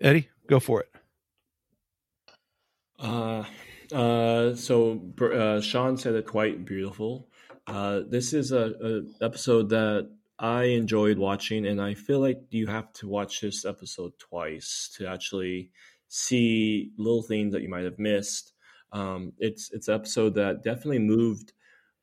Eddie, 0.00 0.30
go 0.46 0.58
for 0.58 0.80
it. 0.80 0.88
Uh, 2.98 3.44
uh, 3.92 4.54
so 4.54 5.02
uh, 5.20 5.60
Sean 5.60 5.98
said 5.98 6.14
it 6.14 6.26
quite 6.26 6.64
beautiful. 6.64 7.28
Uh, 7.66 8.00
this 8.08 8.32
is 8.32 8.52
a, 8.52 8.72
a 8.82 9.24
episode 9.24 9.68
that 9.68 10.10
I 10.40 10.64
enjoyed 10.64 11.18
watching, 11.18 11.66
and 11.66 11.82
I 11.82 11.92
feel 11.92 12.18
like 12.18 12.40
you 12.48 12.66
have 12.66 12.90
to 12.94 13.08
watch 13.08 13.42
this 13.42 13.66
episode 13.66 14.12
twice 14.18 14.90
to 14.96 15.06
actually 15.06 15.70
see 16.08 16.92
little 16.96 17.22
things 17.22 17.52
that 17.52 17.60
you 17.60 17.68
might 17.68 17.84
have 17.84 17.98
missed. 17.98 18.54
Um, 18.90 19.34
it's 19.38 19.70
it's 19.70 19.88
an 19.88 19.96
episode 19.96 20.34
that 20.36 20.64
definitely 20.64 21.00
moved 21.00 21.52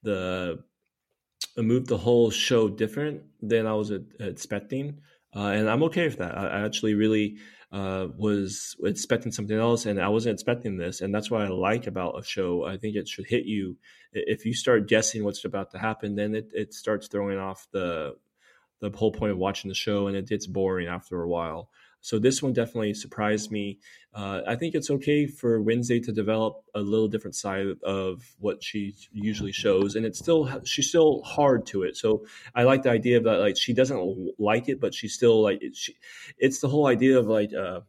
the 0.04 0.64
moved 1.58 1.88
the 1.88 1.98
whole 1.98 2.30
show 2.30 2.70
different 2.70 3.24
than 3.42 3.66
I 3.66 3.74
was 3.74 3.92
expecting, 4.20 5.02
uh, 5.36 5.48
and 5.48 5.68
I'm 5.68 5.82
okay 5.84 6.08
with 6.08 6.20
that. 6.20 6.38
I, 6.38 6.48
I 6.48 6.66
actually 6.66 6.94
really 6.94 7.38
uh, 7.72 8.06
was 8.16 8.76
expecting 8.84 9.32
something 9.32 9.58
else, 9.58 9.88
and 9.88 10.00
I 10.00 10.10
wasn't 10.10 10.36
expecting 10.36 10.78
this, 10.78 11.02
and 11.02 11.14
that's 11.14 11.32
what 11.32 11.42
I 11.42 11.48
like 11.48 11.88
about 11.88 12.20
a 12.20 12.24
show. 12.24 12.66
I 12.66 12.78
think 12.78 12.96
it 12.96 13.08
should 13.08 13.26
hit 13.26 13.46
you. 13.46 13.78
If 14.14 14.46
you 14.46 14.54
start 14.54 14.88
guessing 14.88 15.24
what's 15.24 15.44
about 15.44 15.72
to 15.72 15.80
happen, 15.80 16.16
then 16.16 16.36
it, 16.36 16.52
it 16.54 16.76
starts 16.76 17.08
throwing 17.08 17.40
off 17.40 17.66
the 17.72 18.16
the 18.80 18.90
whole 18.90 19.12
point 19.12 19.32
of 19.32 19.38
watching 19.38 19.70
the 19.70 19.76
show, 19.76 20.08
and 20.08 20.16
it 20.16 20.28
gets 20.28 20.48
boring 20.48 20.88
after 20.88 21.22
a 21.22 21.28
while. 21.28 21.70
So 22.02 22.20
this 22.20 22.42
one 22.42 22.54
definitely 22.54 22.94
surprised 22.94 23.52
me. 23.52 23.80
Uh, 24.14 24.42
I 24.48 24.56
think 24.56 24.76
it's 24.76 24.90
okay 24.90 25.28
for 25.28 25.62
Wednesday 25.62 26.00
to 26.02 26.12
develop 26.12 26.64
a 26.74 26.80
little 26.80 27.08
different 27.08 27.36
side 27.36 27.68
of 27.84 28.24
what 28.40 28.64
she 28.64 28.96
usually 29.12 29.52
shows, 29.52 29.96
and 29.96 30.06
it's 30.06 30.20
still 30.20 30.50
she's 30.64 30.90
still 30.90 31.22
hard 31.24 31.66
to 31.68 31.84
it. 31.84 31.98
So 31.98 32.26
I 32.56 32.64
like 32.64 32.84
the 32.84 32.92
idea 32.92 33.18
of 33.18 33.24
that, 33.26 33.40
like 33.40 33.58
she 33.58 33.74
doesn't 33.74 34.36
like 34.40 34.70
it, 34.70 34.80
but 34.80 34.94
she's 34.94 35.14
still 35.14 35.42
like 35.42 35.62
she. 35.74 35.96
It's 36.38 36.60
the 36.62 36.70
whole 36.70 36.88
idea 36.88 37.20
of 37.20 37.28
like 37.28 37.54
uh, 37.54 37.82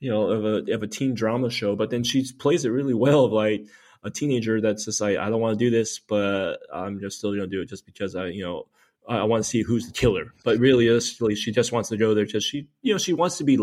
you 0.00 0.10
know 0.10 0.30
of 0.30 0.44
a 0.44 0.74
of 0.74 0.82
a 0.82 0.88
teen 0.88 1.14
drama 1.14 1.50
show, 1.50 1.76
but 1.76 1.90
then 1.90 2.02
she 2.02 2.26
plays 2.38 2.64
it 2.64 2.70
really 2.70 2.94
well. 2.94 3.26
Of 3.26 3.32
like 3.32 3.66
a 4.02 4.10
teenager 4.10 4.60
that's 4.60 4.86
just 4.86 5.00
like 5.00 5.16
I 5.18 5.28
don't 5.28 5.40
want 5.40 5.58
to 5.58 5.64
do 5.64 5.70
this, 5.70 5.98
but 5.98 6.56
I'm 6.72 6.98
just 6.98 7.18
still 7.18 7.32
gonna 7.32 7.46
do 7.46 7.60
it 7.60 7.68
just 7.68 7.86
because 7.86 8.16
I 8.16 8.26
you 8.26 8.42
know 8.42 8.66
I, 9.10 9.18
I 9.18 9.24
want 9.24 9.42
to 9.42 9.48
see 9.48 9.62
who's 9.62 9.86
the 9.86 9.92
killer. 9.92 10.32
But 10.44 10.58
really, 10.58 10.86
realistically, 10.86 11.34
she 11.34 11.52
just 11.52 11.72
wants 11.72 11.90
to 11.90 11.98
go 11.98 12.14
there 12.14 12.24
because 12.24 12.44
she 12.44 12.68
you 12.80 12.94
know 12.94 12.98
she 12.98 13.12
wants 13.12 13.36
to 13.38 13.44
be. 13.44 13.58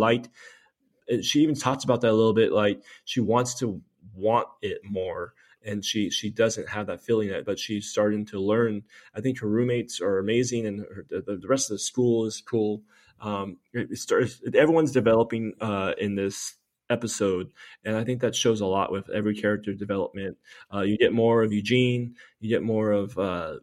And 1.10 1.24
she 1.24 1.40
even 1.40 1.56
talks 1.56 1.86
about 1.86 2.02
that 2.02 2.12
a 2.12 2.14
little 2.14 2.34
bit. 2.34 2.52
Like 2.52 2.84
she 3.06 3.22
wants 3.22 3.56
to 3.60 3.82
want 4.14 4.48
it 4.62 4.82
more, 4.84 5.34
and 5.64 5.84
she 5.84 6.10
she 6.10 6.30
doesn't 6.30 6.70
have 6.70 6.88
that 6.88 7.02
feeling 7.02 7.30
yet. 7.30 7.46
But 7.46 7.58
she's 7.58 7.90
starting 7.90 8.26
to 8.28 8.40
learn. 8.40 8.84
I 9.16 9.22
think 9.22 9.40
her 9.40 9.48
roommates 9.48 10.02
are 10.02 10.20
amazing, 10.20 10.66
and 10.68 10.80
her, 10.82 11.06
the, 11.10 11.38
the 11.42 11.48
rest 11.48 11.72
of 11.72 11.76
the 11.76 11.80
school 11.80 12.26
is 12.26 12.42
cool. 12.42 12.84
Um, 13.20 13.58
it 13.74 13.98
starts, 13.98 14.40
everyone's 14.54 14.92
developing 14.92 15.54
uh, 15.60 15.94
in 15.98 16.14
this 16.14 16.56
episode, 16.90 17.52
and 17.84 17.96
I 17.96 18.04
think 18.04 18.22
that 18.22 18.36
shows 18.36 18.62
a 18.62 18.66
lot 18.68 18.92
with 18.92 19.10
every 19.10 19.36
character 19.36 19.74
development. 19.74 20.38
Uh, 20.72 20.82
you 20.82 20.98
get 20.98 21.14
more 21.14 21.42
of 21.42 21.52
Eugene, 21.52 22.16
you 22.40 22.50
get 22.50 22.62
more 22.62 22.92
of 22.92 23.18
uh, 23.18 23.56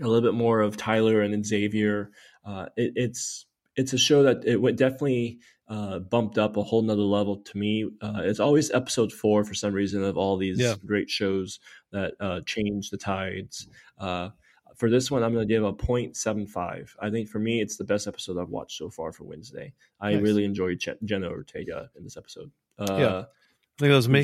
a 0.00 0.06
little 0.06 0.20
bit 0.28 0.34
more 0.36 0.60
of 0.60 0.76
Tyler 0.76 1.20
and 1.22 1.44
Xavier. 1.46 2.10
Uh, 2.44 2.66
it, 2.76 2.92
it's 2.96 3.46
it's 3.76 3.92
a 3.92 3.98
show 3.98 4.22
that 4.22 4.44
it 4.46 4.60
went 4.60 4.78
definitely 4.78 5.38
uh, 5.68 5.98
bumped 5.98 6.38
up 6.38 6.56
a 6.56 6.62
whole 6.62 6.80
nother 6.82 7.02
level 7.02 7.38
to 7.38 7.58
me. 7.58 7.84
Uh, 8.00 8.20
it's 8.24 8.40
always 8.40 8.70
episode 8.70 9.12
four 9.12 9.44
for 9.44 9.52
some 9.54 9.72
reason 9.74 10.02
of 10.04 10.16
all 10.16 10.36
these 10.36 10.58
Yeah. 10.58 10.74
great 10.84 11.10
shows 11.10 11.58
that 11.92 12.14
uh, 12.20 12.40
change 12.46 12.90
the 12.90 12.96
tides. 12.96 13.68
Uh, 13.98 14.30
for 14.76 14.88
this 14.90 15.10
one, 15.10 15.22
I'm 15.24 15.32
going 15.32 15.46
to 15.48 15.52
give 15.54 15.64
a 15.64 15.72
0.75. 15.72 16.90
I 17.00 17.10
think 17.10 17.28
for 17.28 17.38
me, 17.38 17.60
it's 17.60 17.76
the 17.76 17.84
best 17.84 18.06
episode 18.06 18.38
I've 18.38 18.48
watched 18.50 18.76
so 18.78 18.90
far 18.90 19.10
for 19.12 19.24
Wednesday. 19.24 19.72
I 20.00 20.12
Nice. 20.12 20.22
really 20.22 20.44
enjoyed 20.44 20.78
Ch- 20.80 20.90
Jenna 21.04 21.28
Ortega 21.30 21.90
in 21.96 22.04
this 22.04 22.16
episode. 22.16 22.50
Uh, 22.78 22.96
Yeah. 22.98 23.18
I 23.18 23.78
think 23.78 23.90
that 23.90 23.96
was 23.96 24.08
me. 24.08 24.22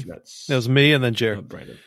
That 0.48 0.54
was 0.56 0.68
me, 0.68 0.92
and 0.92 1.02
then 1.04 1.12
Uh, 1.12 1.16
Jared. 1.16 1.48
Brandon. 1.48 1.78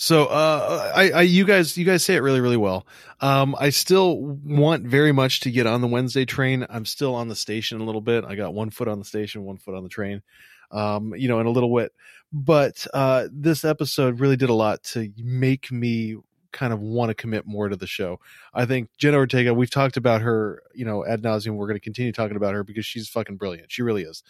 So, 0.00 0.26
uh, 0.26 0.92
I, 0.94 1.10
I, 1.10 1.22
you 1.22 1.44
guys, 1.44 1.76
you 1.76 1.84
guys 1.84 2.04
say 2.04 2.14
it 2.14 2.22
really, 2.22 2.40
really 2.40 2.56
well. 2.56 2.86
Um, 3.20 3.56
I 3.58 3.70
still 3.70 4.16
want 4.16 4.84
very 4.84 5.10
much 5.10 5.40
to 5.40 5.50
get 5.50 5.66
on 5.66 5.80
the 5.80 5.88
Wednesday 5.88 6.24
train. 6.24 6.64
I'm 6.70 6.84
still 6.84 7.16
on 7.16 7.26
the 7.26 7.34
station 7.34 7.80
a 7.80 7.84
little 7.84 8.00
bit. 8.00 8.24
I 8.24 8.36
got 8.36 8.54
one 8.54 8.70
foot 8.70 8.86
on 8.86 9.00
the 9.00 9.04
station, 9.04 9.42
one 9.42 9.58
foot 9.58 9.74
on 9.74 9.82
the 9.82 9.88
train. 9.88 10.22
Um, 10.70 11.14
you 11.16 11.26
know, 11.26 11.40
in 11.40 11.46
a 11.46 11.50
little 11.50 11.74
bit, 11.74 11.92
but 12.32 12.86
uh, 12.94 13.26
this 13.32 13.64
episode 13.64 14.20
really 14.20 14.36
did 14.36 14.50
a 14.50 14.54
lot 14.54 14.82
to 14.84 15.10
make 15.16 15.72
me 15.72 16.16
kind 16.52 16.72
of 16.72 16.80
want 16.80 17.10
to 17.10 17.14
commit 17.14 17.46
more 17.46 17.68
to 17.68 17.76
the 17.76 17.86
show. 17.86 18.20
I 18.54 18.66
think 18.66 18.90
Jenna 18.98 19.16
Ortega. 19.16 19.54
We've 19.54 19.70
talked 19.70 19.96
about 19.96 20.22
her, 20.22 20.62
you 20.74 20.84
know, 20.84 21.04
ad 21.06 21.22
nauseum. 21.22 21.56
We're 21.56 21.66
going 21.66 21.76
to 21.76 21.80
continue 21.80 22.12
talking 22.12 22.36
about 22.36 22.54
her 22.54 22.64
because 22.64 22.86
she's 22.86 23.08
fucking 23.08 23.36
brilliant. 23.36 23.70
She 23.70 23.82
really 23.82 24.02
is. 24.02 24.22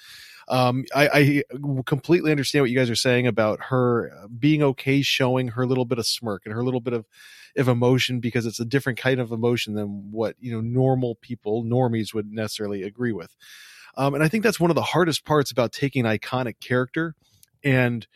Um, 0.48 0.84
I, 0.94 1.08
I 1.12 1.42
completely 1.84 2.30
understand 2.30 2.62
what 2.62 2.70
you 2.70 2.78
guys 2.78 2.88
are 2.88 2.96
saying 2.96 3.26
about 3.26 3.64
her 3.64 4.28
being 4.38 4.62
okay 4.62 5.02
showing 5.02 5.48
her 5.48 5.66
little 5.66 5.84
bit 5.84 5.98
of 5.98 6.06
smirk 6.06 6.42
and 6.46 6.54
her 6.54 6.64
little 6.64 6.80
bit 6.80 6.94
of, 6.94 7.06
of 7.56 7.68
emotion 7.68 8.18
because 8.20 8.46
it's 8.46 8.60
a 8.60 8.64
different 8.64 8.98
kind 8.98 9.20
of 9.20 9.30
emotion 9.30 9.74
than 9.74 10.10
what 10.10 10.36
you 10.40 10.52
know 10.52 10.60
normal 10.60 11.16
people 11.16 11.64
normies 11.64 12.14
would 12.14 12.32
necessarily 12.32 12.82
agree 12.82 13.12
with. 13.12 13.36
Um, 13.96 14.14
and 14.14 14.22
I 14.22 14.28
think 14.28 14.44
that's 14.44 14.60
one 14.60 14.70
of 14.70 14.76
the 14.76 14.82
hardest 14.82 15.24
parts 15.24 15.50
about 15.50 15.72
taking 15.72 16.04
iconic 16.04 16.60
character 16.60 17.14
and 17.64 18.06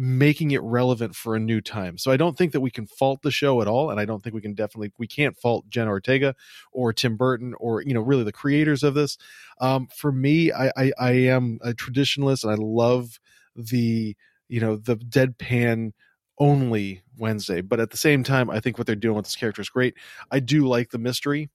making 0.00 0.52
it 0.52 0.62
relevant 0.62 1.16
for 1.16 1.34
a 1.34 1.40
new 1.40 1.60
time. 1.60 1.98
So 1.98 2.12
I 2.12 2.16
don't 2.16 2.38
think 2.38 2.52
that 2.52 2.60
we 2.60 2.70
can 2.70 2.86
fault 2.86 3.22
the 3.22 3.32
show 3.32 3.60
at 3.60 3.66
all, 3.66 3.90
and 3.90 3.98
I 3.98 4.04
don't 4.04 4.22
think 4.22 4.34
we 4.34 4.40
can 4.40 4.54
definitely 4.54 4.92
we 4.96 5.08
can't 5.08 5.36
fault 5.36 5.68
Jen 5.68 5.88
Ortega 5.88 6.36
or 6.72 6.92
Tim 6.92 7.16
Burton 7.16 7.54
or 7.58 7.82
you 7.82 7.92
know 7.92 8.00
really 8.00 8.22
the 8.24 8.32
creators 8.32 8.84
of 8.84 8.94
this. 8.94 9.18
Um, 9.60 9.88
for 9.94 10.12
me, 10.12 10.52
I, 10.52 10.70
I 10.76 10.92
I 10.98 11.10
am 11.10 11.58
a 11.62 11.72
traditionalist, 11.72 12.44
and 12.44 12.52
I 12.52 12.56
love 12.56 13.18
the 13.56 14.16
you 14.48 14.60
know 14.60 14.76
the 14.76 14.96
deadpan 14.96 15.92
only 16.38 17.02
Wednesday, 17.16 17.60
but 17.60 17.80
at 17.80 17.90
the 17.90 17.96
same 17.96 18.22
time, 18.22 18.48
I 18.48 18.60
think 18.60 18.78
what 18.78 18.86
they're 18.86 18.94
doing 18.94 19.16
with 19.16 19.24
this 19.24 19.34
character 19.34 19.60
is 19.60 19.68
great. 19.68 19.94
I 20.30 20.38
do 20.38 20.66
like 20.68 20.90
the 20.90 20.98
mystery. 20.98 21.50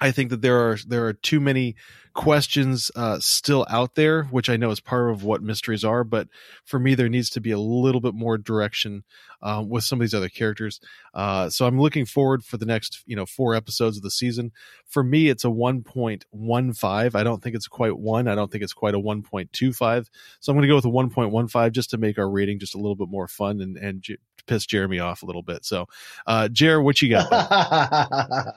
I 0.00 0.10
think 0.10 0.30
that 0.30 0.40
there 0.40 0.58
are 0.70 0.78
there 0.86 1.06
are 1.06 1.12
too 1.12 1.40
many 1.40 1.76
questions 2.14 2.90
uh, 2.96 3.18
still 3.20 3.66
out 3.68 3.94
there, 3.94 4.24
which 4.24 4.48
I 4.48 4.56
know 4.56 4.70
is 4.70 4.80
part 4.80 5.10
of 5.10 5.22
what 5.22 5.42
mysteries 5.42 5.84
are. 5.84 6.04
But 6.04 6.28
for 6.64 6.78
me, 6.78 6.94
there 6.94 7.08
needs 7.08 7.30
to 7.30 7.40
be 7.40 7.50
a 7.50 7.58
little 7.58 8.00
bit 8.00 8.14
more 8.14 8.36
direction 8.38 9.04
um, 9.42 9.68
with 9.68 9.84
some 9.84 10.00
of 10.00 10.00
these 10.00 10.14
other 10.14 10.28
characters. 10.28 10.80
Uh, 11.14 11.50
so 11.50 11.66
I'm 11.66 11.80
looking 11.80 12.06
forward 12.06 12.44
for 12.44 12.56
the 12.56 12.66
next 12.66 13.02
you 13.06 13.14
know 13.14 13.26
four 13.26 13.54
episodes 13.54 13.96
of 13.98 14.02
the 14.02 14.10
season. 14.10 14.52
For 14.86 15.02
me, 15.02 15.28
it's 15.28 15.44
a 15.44 15.48
1.15. 15.48 17.14
I 17.14 17.22
don't 17.22 17.42
think 17.42 17.54
it's 17.54 17.68
quite 17.68 17.98
one. 17.98 18.26
I 18.26 18.34
don't 18.34 18.50
think 18.50 18.64
it's 18.64 18.72
quite 18.72 18.94
a 18.94 19.00
1.25. 19.00 20.06
So 20.40 20.52
I'm 20.52 20.56
going 20.56 20.62
to 20.62 20.68
go 20.68 20.76
with 20.76 20.84
a 20.84 20.88
1.15 20.88 21.72
just 21.72 21.90
to 21.90 21.98
make 21.98 22.18
our 22.18 22.30
rating 22.30 22.58
just 22.58 22.74
a 22.74 22.78
little 22.78 22.96
bit 22.96 23.08
more 23.08 23.28
fun 23.28 23.60
and 23.60 23.76
and 23.76 24.02
j- 24.02 24.18
piss 24.46 24.66
Jeremy 24.66 24.98
off 24.98 25.22
a 25.22 25.26
little 25.26 25.42
bit. 25.42 25.64
So, 25.64 25.86
uh, 26.26 26.48
Jer, 26.48 26.80
what 26.80 27.02
you 27.02 27.10
got? 27.10 28.54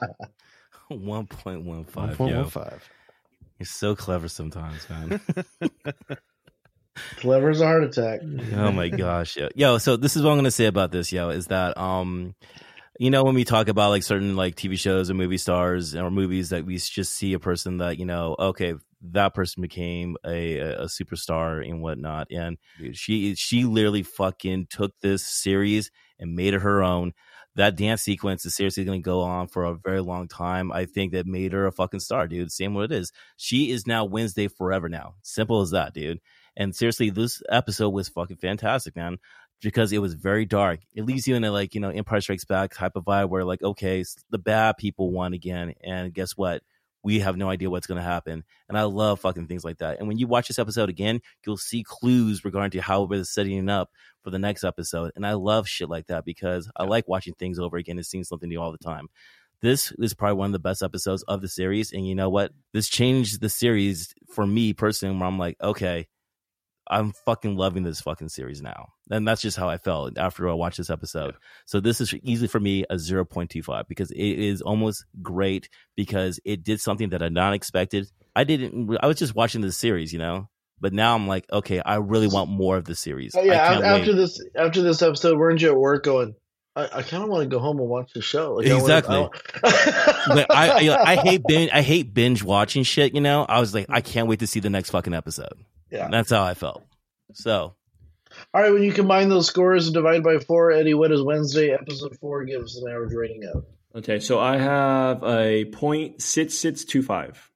One 0.88 1.26
point 1.26 1.64
one 1.64 1.84
five. 1.84 2.18
1.15. 2.18 2.80
You're 3.58 3.66
so 3.66 3.94
clever 3.94 4.28
sometimes, 4.28 4.88
man. 4.90 5.20
Clever 7.16 7.50
as 7.50 7.60
a 7.60 7.66
heart 7.66 7.84
attack. 7.84 8.20
oh 8.54 8.70
my 8.70 8.88
gosh, 8.88 9.36
yo, 9.36 9.48
yo. 9.56 9.78
So 9.78 9.96
this 9.96 10.16
is 10.16 10.22
what 10.22 10.30
I'm 10.30 10.38
gonna 10.38 10.50
say 10.50 10.66
about 10.66 10.92
this, 10.92 11.10
yo, 11.10 11.30
is 11.30 11.48
that 11.48 11.76
um, 11.76 12.34
you 12.98 13.10
know, 13.10 13.24
when 13.24 13.34
we 13.34 13.44
talk 13.44 13.68
about 13.68 13.90
like 13.90 14.04
certain 14.04 14.36
like 14.36 14.54
TV 14.54 14.78
shows 14.78 15.10
or 15.10 15.14
movie 15.14 15.38
stars 15.38 15.96
or 15.96 16.10
movies 16.10 16.50
that 16.50 16.64
we 16.64 16.76
just 16.76 17.12
see 17.14 17.32
a 17.32 17.40
person 17.40 17.78
that 17.78 17.98
you 17.98 18.06
know, 18.06 18.36
okay, 18.38 18.74
that 19.12 19.34
person 19.34 19.60
became 19.60 20.16
a 20.24 20.58
a, 20.58 20.82
a 20.82 20.84
superstar 20.84 21.68
and 21.68 21.82
whatnot, 21.82 22.28
and 22.30 22.58
dude, 22.78 22.96
she 22.96 23.34
she 23.34 23.64
literally 23.64 24.04
fucking 24.04 24.68
took 24.70 24.92
this 25.00 25.26
series 25.26 25.90
and 26.20 26.36
made 26.36 26.54
it 26.54 26.60
her 26.60 26.82
own. 26.82 27.12
That 27.56 27.76
dance 27.76 28.02
sequence 28.02 28.44
is 28.44 28.54
seriously 28.54 28.84
going 28.84 29.00
to 29.00 29.04
go 29.04 29.20
on 29.20 29.46
for 29.46 29.64
a 29.64 29.74
very 29.74 30.00
long 30.00 30.26
time. 30.26 30.72
I 30.72 30.86
think 30.86 31.12
that 31.12 31.26
made 31.26 31.52
her 31.52 31.66
a 31.66 31.72
fucking 31.72 32.00
star, 32.00 32.26
dude. 32.26 32.50
Same 32.50 32.74
what 32.74 32.86
it 32.86 32.92
is. 32.92 33.12
She 33.36 33.70
is 33.70 33.86
now 33.86 34.04
Wednesday 34.04 34.48
forever 34.48 34.88
now. 34.88 35.14
Simple 35.22 35.60
as 35.60 35.70
that, 35.70 35.94
dude. 35.94 36.20
And 36.56 36.74
seriously, 36.74 37.10
this 37.10 37.42
episode 37.48 37.90
was 37.90 38.08
fucking 38.08 38.38
fantastic, 38.38 38.96
man, 38.96 39.18
because 39.60 39.92
it 39.92 39.98
was 39.98 40.14
very 40.14 40.44
dark. 40.44 40.80
It 40.94 41.04
leaves 41.04 41.28
you 41.28 41.36
in 41.36 41.44
a 41.44 41.50
like, 41.50 41.74
you 41.74 41.80
know, 41.80 41.90
Empire 41.90 42.20
Strikes 42.20 42.44
Back 42.44 42.74
type 42.74 42.96
of 42.96 43.04
vibe 43.04 43.28
where 43.28 43.44
like, 43.44 43.62
okay, 43.62 44.04
the 44.30 44.38
bad 44.38 44.76
people 44.76 45.12
won 45.12 45.32
again. 45.32 45.74
And 45.82 46.12
guess 46.12 46.36
what? 46.36 46.62
We 47.04 47.20
have 47.20 47.36
no 47.36 47.50
idea 47.50 47.70
what's 47.70 47.86
going 47.86 48.02
to 48.02 48.08
happen. 48.08 48.44
And 48.68 48.78
I 48.78 48.82
love 48.84 49.20
fucking 49.20 49.46
things 49.46 49.64
like 49.64 49.78
that. 49.78 49.98
And 49.98 50.08
when 50.08 50.18
you 50.18 50.26
watch 50.26 50.48
this 50.48 50.58
episode 50.58 50.88
again, 50.88 51.20
you'll 51.46 51.58
see 51.58 51.84
clues 51.86 52.44
regarding 52.44 52.70
to 52.72 52.80
how 52.80 53.02
we're 53.02 53.24
setting 53.24 53.58
it 53.58 53.70
up 53.70 53.90
for 54.22 54.30
the 54.30 54.38
next 54.38 54.64
episode. 54.64 55.12
And 55.14 55.26
I 55.26 55.34
love 55.34 55.68
shit 55.68 55.90
like 55.90 56.06
that 56.06 56.24
because 56.24 56.68
I 56.74 56.84
like 56.84 57.06
watching 57.06 57.34
things 57.34 57.58
over 57.58 57.76
again 57.76 57.98
and 57.98 58.06
seeing 58.06 58.24
something 58.24 58.48
new 58.48 58.60
all 58.60 58.72
the 58.72 58.78
time. 58.78 59.08
This 59.60 59.92
is 59.98 60.14
probably 60.14 60.36
one 60.36 60.46
of 60.46 60.52
the 60.52 60.58
best 60.58 60.82
episodes 60.82 61.22
of 61.24 61.40
the 61.40 61.48
series. 61.48 61.92
And 61.92 62.06
you 62.06 62.14
know 62.14 62.30
what? 62.30 62.52
This 62.72 62.88
changed 62.88 63.40
the 63.40 63.48
series 63.48 64.14
for 64.30 64.46
me 64.46 64.72
personally, 64.72 65.16
where 65.16 65.28
I'm 65.28 65.38
like, 65.38 65.56
okay, 65.62 66.06
I'm 66.88 67.12
fucking 67.24 67.56
loving 67.56 67.82
this 67.82 68.00
fucking 68.00 68.28
series 68.28 68.60
now. 68.60 68.88
And 69.10 69.26
that's 69.26 69.40
just 69.40 69.56
how 69.56 69.68
I 69.68 69.78
felt 69.78 70.18
after 70.18 70.48
I 70.48 70.52
watched 70.52 70.76
this 70.78 70.90
episode. 70.90 71.34
So 71.66 71.80
this 71.80 72.00
is 72.00 72.12
easily 72.22 72.48
for 72.48 72.60
me 72.60 72.84
a 72.90 72.96
0.25 72.96 73.88
because 73.88 74.10
it 74.10 74.16
is 74.18 74.60
almost 74.62 75.04
great 75.22 75.68
because 75.96 76.40
it 76.44 76.62
did 76.62 76.80
something 76.80 77.08
that 77.10 77.22
I 77.22 77.28
not 77.30 77.54
expected. 77.54 78.06
I 78.36 78.44
didn't, 78.44 78.96
I 79.00 79.06
was 79.06 79.16
just 79.18 79.34
watching 79.34 79.60
the 79.62 79.72
series, 79.72 80.12
you 80.12 80.18
know, 80.18 80.48
but 80.80 80.92
now 80.92 81.14
I'm 81.14 81.26
like, 81.26 81.46
okay, 81.52 81.80
I 81.80 81.96
really 81.96 82.28
want 82.28 82.50
more 82.50 82.76
of 82.76 82.84
the 82.84 82.94
series. 82.94 83.34
Oh, 83.34 83.42
yeah, 83.42 83.54
after 83.82 84.10
wait. 84.12 84.16
this 84.16 84.40
after 84.56 84.82
this 84.82 85.00
episode, 85.02 85.38
weren't 85.38 85.62
you 85.62 85.68
at 85.70 85.76
work 85.76 86.04
going? 86.04 86.34
I, 86.76 86.88
I 86.92 87.02
kind 87.02 87.22
of 87.22 87.28
want 87.30 87.44
to 87.44 87.48
go 87.48 87.60
home 87.60 87.78
and 87.78 87.88
watch 87.88 88.12
the 88.14 88.20
show. 88.20 88.54
Like, 88.54 88.66
I 88.66 88.72
wanna- 88.72 88.82
Exactly. 88.82 89.28
I- 89.62 90.24
But 90.26 90.46
I, 90.54 90.88
I, 90.88 91.12
I 91.12 91.16
hate 91.22 91.42
binge, 91.46 91.70
I 91.72 91.82
hate 91.82 92.12
binge 92.12 92.42
watching 92.42 92.82
shit, 92.82 93.14
you 93.14 93.20
know, 93.20 93.44
I 93.48 93.60
was 93.60 93.72
like, 93.74 93.86
I 93.88 94.00
can't 94.00 94.26
wait 94.28 94.40
to 94.40 94.46
see 94.46 94.60
the 94.60 94.70
next 94.70 94.90
fucking 94.90 95.14
episode. 95.14 95.52
Yeah. 95.94 96.08
That's 96.08 96.30
how 96.30 96.42
I 96.42 96.54
felt. 96.54 96.84
So 97.32 97.74
All 98.52 98.62
right, 98.62 98.72
when 98.72 98.82
you 98.82 98.92
combine 98.92 99.28
those 99.28 99.46
scores 99.46 99.86
and 99.86 99.94
divide 99.94 100.22
by 100.22 100.38
four, 100.38 100.72
Eddie, 100.72 100.94
what 100.94 101.08
does 101.08 101.22
Wednesday 101.22 101.72
episode 101.72 102.16
four 102.20 102.44
give 102.44 102.62
us 102.62 102.76
an 102.76 102.90
average 102.90 103.14
rating 103.14 103.44
of? 103.44 103.64
Okay, 103.96 104.18
so 104.18 104.40
I 104.40 104.58
have 104.58 105.22
a 105.22 105.66
point 105.66 106.20
six 106.20 106.54
six 106.54 106.84
two 106.84 107.02
five. 107.02 107.50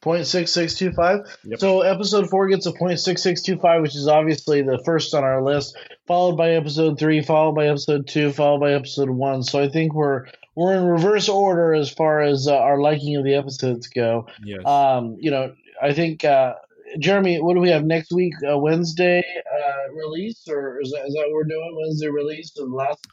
Point 0.00 0.26
six 0.28 0.52
six 0.52 0.76
two 0.76 0.92
five. 0.92 1.22
Yep. 1.44 1.58
So 1.58 1.80
episode 1.80 2.30
four 2.30 2.46
gets 2.46 2.66
a 2.66 2.72
point 2.72 3.00
six 3.00 3.20
six 3.20 3.42
two 3.42 3.58
five, 3.58 3.82
which 3.82 3.96
is 3.96 4.06
obviously 4.06 4.62
the 4.62 4.80
first 4.84 5.12
on 5.12 5.24
our 5.24 5.42
list, 5.42 5.76
followed 6.06 6.36
by 6.36 6.52
episode 6.52 7.00
three, 7.00 7.20
followed 7.20 7.56
by 7.56 7.66
episode 7.66 8.06
two, 8.06 8.30
followed 8.30 8.60
by 8.60 8.74
episode 8.74 9.10
one. 9.10 9.42
So 9.42 9.60
I 9.60 9.68
think 9.68 9.94
we're 9.94 10.26
we're 10.54 10.74
in 10.74 10.84
reverse 10.84 11.28
order 11.28 11.74
as 11.74 11.90
far 11.90 12.20
as 12.22 12.46
uh, 12.46 12.56
our 12.56 12.80
liking 12.80 13.16
of 13.16 13.24
the 13.24 13.34
episodes 13.34 13.88
go. 13.88 14.28
Yes. 14.44 14.64
Um, 14.64 15.16
you 15.18 15.32
know, 15.32 15.54
I 15.82 15.92
think 15.94 16.24
uh, 16.24 16.54
Jeremy, 16.98 17.40
what 17.40 17.54
do 17.54 17.60
we 17.60 17.70
have 17.70 17.84
next 17.84 18.12
week? 18.12 18.34
Uh, 18.48 18.58
Wednesday 18.58 19.22
uh, 19.52 19.92
release, 19.92 20.46
or 20.48 20.80
is 20.80 20.90
that, 20.92 21.06
is 21.06 21.14
that 21.14 21.24
what 21.26 21.32
we're 21.32 21.44
doing? 21.44 21.78
Wednesday 21.80 22.08
release 22.08 22.56
of 22.58 22.70
the 22.70 22.74
last 22.74 23.06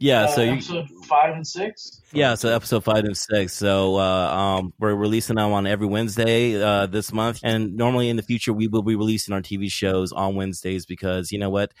yeah, 0.00 0.22
uh, 0.22 0.28
so 0.28 0.42
you, 0.42 0.52
episode 0.52 0.88
five 1.06 1.34
and 1.34 1.46
six. 1.46 2.00
Yeah, 2.14 2.34
so 2.34 2.48
episode 2.48 2.82
five 2.82 3.04
and 3.04 3.14
six. 3.14 3.52
So 3.52 3.96
uh, 3.96 4.34
um, 4.58 4.72
we're 4.78 4.94
releasing 4.94 5.36
them 5.36 5.52
on 5.52 5.66
every 5.66 5.86
Wednesday 5.86 6.60
uh, 6.60 6.86
this 6.86 7.12
month, 7.12 7.40
and 7.42 7.76
normally 7.76 8.08
in 8.08 8.16
the 8.16 8.22
future 8.22 8.54
we 8.54 8.66
will 8.66 8.82
be 8.82 8.96
releasing 8.96 9.34
our 9.34 9.42
TV 9.42 9.70
shows 9.70 10.10
on 10.10 10.36
Wednesdays 10.36 10.86
because 10.86 11.30
you 11.30 11.38
know 11.38 11.50
what, 11.50 11.74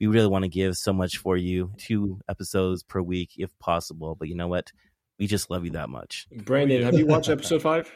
we 0.00 0.06
really 0.06 0.28
want 0.28 0.44
to 0.44 0.48
give 0.48 0.76
so 0.76 0.92
much 0.92 1.16
for 1.16 1.36
you, 1.36 1.72
two 1.76 2.20
episodes 2.28 2.84
per 2.84 3.02
week 3.02 3.32
if 3.38 3.50
possible. 3.58 4.14
But 4.14 4.28
you 4.28 4.36
know 4.36 4.48
what, 4.48 4.70
we 5.18 5.26
just 5.26 5.50
love 5.50 5.64
you 5.64 5.72
that 5.72 5.88
much. 5.88 6.28
Brandon, 6.30 6.80
have 6.84 6.96
you 6.96 7.06
watched 7.06 7.28
episode 7.28 7.60
five? 7.62 7.90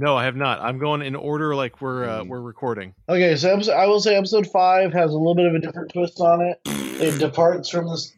No, 0.00 0.16
I 0.16 0.24
have 0.24 0.34
not. 0.34 0.62
I'm 0.62 0.78
going 0.78 1.02
in 1.02 1.14
order 1.14 1.54
like 1.54 1.82
we're 1.82 2.08
uh, 2.08 2.24
we're 2.24 2.40
recording. 2.40 2.94
Okay, 3.06 3.36
so 3.36 3.52
episode, 3.52 3.74
I 3.74 3.86
will 3.86 4.00
say 4.00 4.16
episode 4.16 4.46
five 4.46 4.94
has 4.94 5.10
a 5.10 5.14
little 5.14 5.34
bit 5.34 5.44
of 5.44 5.54
a 5.54 5.58
different 5.58 5.92
twist 5.92 6.18
on 6.20 6.40
it. 6.40 6.58
It 6.64 7.18
departs 7.18 7.68
from 7.68 7.86
this. 7.86 8.10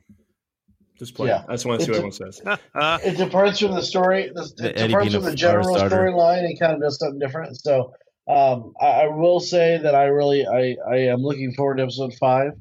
Just 0.97 1.17
play. 1.17 1.27
Yeah. 1.27 1.43
I 1.49 1.55
just 1.55 1.67
want 1.67 1.81
to 1.81 1.87
see 1.87 1.91
what 1.91 2.07
It's 2.07 2.21
everyone 2.21 2.61
says. 2.71 3.05
It 3.05 3.17
departs 3.17 3.59
from 3.59 3.75
the 3.75 3.83
story. 3.83 4.27
It 4.27 4.35
The 4.35 4.79
Eddie 4.79 4.89
departs 4.89 5.09
being 5.09 5.23
from 5.23 5.31
the 5.33 5.37
general 5.37 5.75
storyline 5.75 6.45
and 6.45 6.57
kind 6.61 6.75
of 6.75 6.81
does 6.81 7.01
something 7.01 7.19
different. 7.19 7.57
So 7.61 7.93
um, 8.29 8.75
I, 8.81 8.87
I 8.87 9.07
will 9.09 9.41
say 9.41 9.79
that 9.79 9.97
I 9.97 10.05
really 10.05 10.47
I, 10.47 10.77
I 10.89 10.97
am 11.09 11.23
looking 11.23 11.53
forward 11.53 11.79
to 11.79 11.83
episode 11.83 12.15
five. 12.15 12.53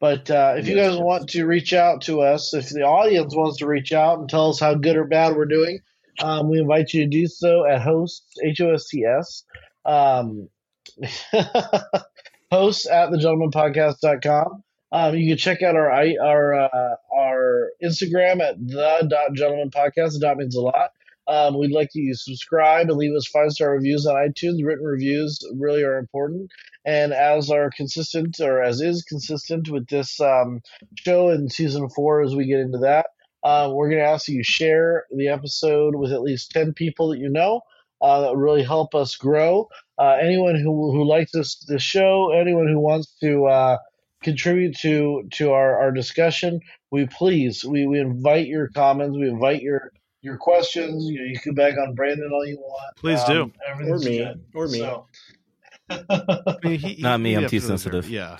But 0.00 0.30
uh, 0.30 0.54
if 0.56 0.66
you 0.66 0.76
guys 0.76 0.94
yes. 0.94 1.00
want 1.02 1.28
to 1.28 1.44
reach 1.44 1.74
out 1.74 2.00
to 2.04 2.22
us, 2.22 2.54
if 2.54 2.70
the 2.70 2.84
audience 2.84 3.36
wants 3.36 3.58
to 3.58 3.66
reach 3.66 3.92
out 3.92 4.18
and 4.18 4.30
tell 4.30 4.48
us 4.48 4.60
how 4.60 4.74
good 4.74 4.96
or 4.96 5.04
bad 5.04 5.36
we're 5.36 5.44
doing, 5.44 5.80
um, 6.20 6.50
we 6.50 6.58
invite 6.58 6.92
you 6.92 7.02
to 7.02 7.08
do 7.08 7.26
so 7.26 7.66
at 7.66 7.80
hosts 7.80 8.26
H 8.44 8.60
O 8.60 8.72
S 8.72 8.88
T 8.88 9.04
S. 9.04 9.44
Um, 9.84 10.48
hosts 12.50 12.88
at 12.88 13.10
thegentlemanpodcast.com. 13.10 14.62
Um, 14.92 15.14
you 15.14 15.30
can 15.30 15.38
check 15.38 15.62
out 15.62 15.74
our 15.74 15.90
our 15.90 16.54
uh, 16.54 16.96
our 17.16 17.70
Instagram 17.82 18.40
at 18.40 18.58
the 18.58 19.06
dot 19.08 19.32
gentleman 19.34 19.70
podcast. 19.70 20.12
The 20.12 20.20
dot 20.20 20.36
means 20.36 20.54
a 20.54 20.60
lot. 20.60 20.90
Um, 21.26 21.56
we'd 21.56 21.70
like 21.70 21.90
you 21.94 22.12
to 22.12 22.18
subscribe 22.18 22.88
and 22.90 22.98
leave 22.98 23.14
us 23.14 23.26
five 23.28 23.52
star 23.52 23.70
reviews 23.70 24.06
on 24.06 24.16
iTunes. 24.16 24.64
Written 24.64 24.84
reviews 24.84 25.38
really 25.54 25.82
are 25.82 25.98
important. 25.98 26.50
And 26.84 27.12
as 27.12 27.50
are 27.50 27.70
consistent, 27.74 28.40
or 28.40 28.62
as 28.62 28.80
is 28.80 29.04
consistent 29.04 29.70
with 29.70 29.86
this 29.86 30.20
um, 30.20 30.60
show 30.96 31.30
in 31.30 31.48
season 31.48 31.88
four, 31.88 32.22
as 32.22 32.34
we 32.34 32.46
get 32.46 32.60
into 32.60 32.78
that, 32.78 33.06
uh, 33.42 33.70
we're 33.72 33.88
going 33.88 34.00
to 34.02 34.06
ask 34.08 34.28
you 34.28 34.42
share 34.42 35.04
the 35.16 35.28
episode 35.28 35.94
with 35.96 36.12
at 36.12 36.22
least 36.22 36.50
10 36.52 36.72
people 36.74 37.08
that 37.10 37.18
you 37.18 37.28
know. 37.28 37.60
Uh, 38.00 38.20
that 38.22 38.30
would 38.34 38.40
really 38.42 38.64
help 38.64 38.96
us 38.96 39.14
grow. 39.14 39.68
Uh, 39.96 40.16
anyone 40.20 40.56
who 40.56 40.90
who 40.90 41.04
likes 41.08 41.30
this 41.30 41.64
this 41.68 41.82
show, 41.82 42.32
anyone 42.32 42.66
who 42.66 42.80
wants 42.80 43.14
to 43.20 43.46
uh, 43.46 43.76
contribute 44.24 44.76
to 44.78 45.22
to 45.34 45.52
our, 45.52 45.80
our 45.80 45.92
discussion, 45.92 46.58
we 46.90 47.06
please 47.06 47.64
we, 47.64 47.86
we 47.86 48.00
invite 48.00 48.48
your 48.48 48.66
comments, 48.74 49.16
we 49.16 49.28
invite 49.28 49.62
your 49.62 49.92
your 50.20 50.36
questions. 50.36 51.04
You, 51.08 51.20
know, 51.20 51.24
you 51.26 51.38
can 51.38 51.54
bag 51.54 51.74
on 51.78 51.94
Brandon 51.94 52.28
all 52.32 52.44
you 52.44 52.56
want. 52.58 52.96
Please 52.96 53.20
Um, 53.28 53.52
do. 53.78 53.92
Or 53.92 53.98
me. 53.98 54.18
good. 54.18 54.44
Or 54.52 54.66
me. 54.66 54.78
So- 54.78 55.06
I 55.90 56.56
mean, 56.64 56.78
he- 56.80 57.02
Not 57.02 57.20
me, 57.20 57.34
I'm 57.36 57.48
too 57.48 57.60
sensitive. 57.60 58.08
Yeah. 58.10 58.38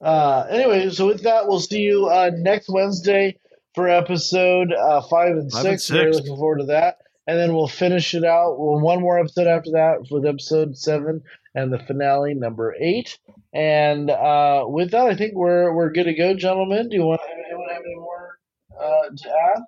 Uh, 0.00 0.46
anyway, 0.50 0.88
so 0.90 1.06
with 1.06 1.22
that, 1.22 1.46
we'll 1.46 1.60
see 1.60 1.80
you 1.82 2.06
uh, 2.06 2.30
next 2.34 2.68
Wednesday 2.68 3.36
for 3.74 3.88
episode 3.88 4.72
uh, 4.72 5.02
five 5.02 5.36
and 5.36 5.50
Five 5.50 5.64
and 5.64 5.80
six. 5.80 5.88
Very 5.88 6.12
six. 6.12 6.16
looking 6.22 6.36
forward 6.36 6.58
to 6.58 6.66
that. 6.66 6.98
And 7.26 7.38
then 7.38 7.54
we'll 7.54 7.68
finish 7.68 8.14
it 8.14 8.24
out 8.24 8.58
with 8.58 8.82
one 8.82 9.00
more 9.00 9.18
episode 9.18 9.46
after 9.46 9.70
that 9.72 10.08
with 10.10 10.26
episode 10.26 10.76
seven 10.76 11.22
and 11.54 11.72
the 11.72 11.78
finale 11.78 12.34
number 12.34 12.74
eight. 12.80 13.16
And 13.54 14.10
uh, 14.10 14.64
with 14.66 14.90
that, 14.90 15.06
I 15.06 15.14
think 15.14 15.34
we're 15.34 15.72
we're 15.72 15.92
good 15.92 16.04
to 16.04 16.14
go, 16.14 16.34
gentlemen. 16.34 16.88
Do 16.88 16.96
you 16.96 17.04
want 17.04 17.20
anyone 17.46 17.68
have 17.70 17.82
any 17.84 17.94
more 17.94 18.38
uh, 18.80 19.08
to 19.16 19.28
add? 19.54 19.62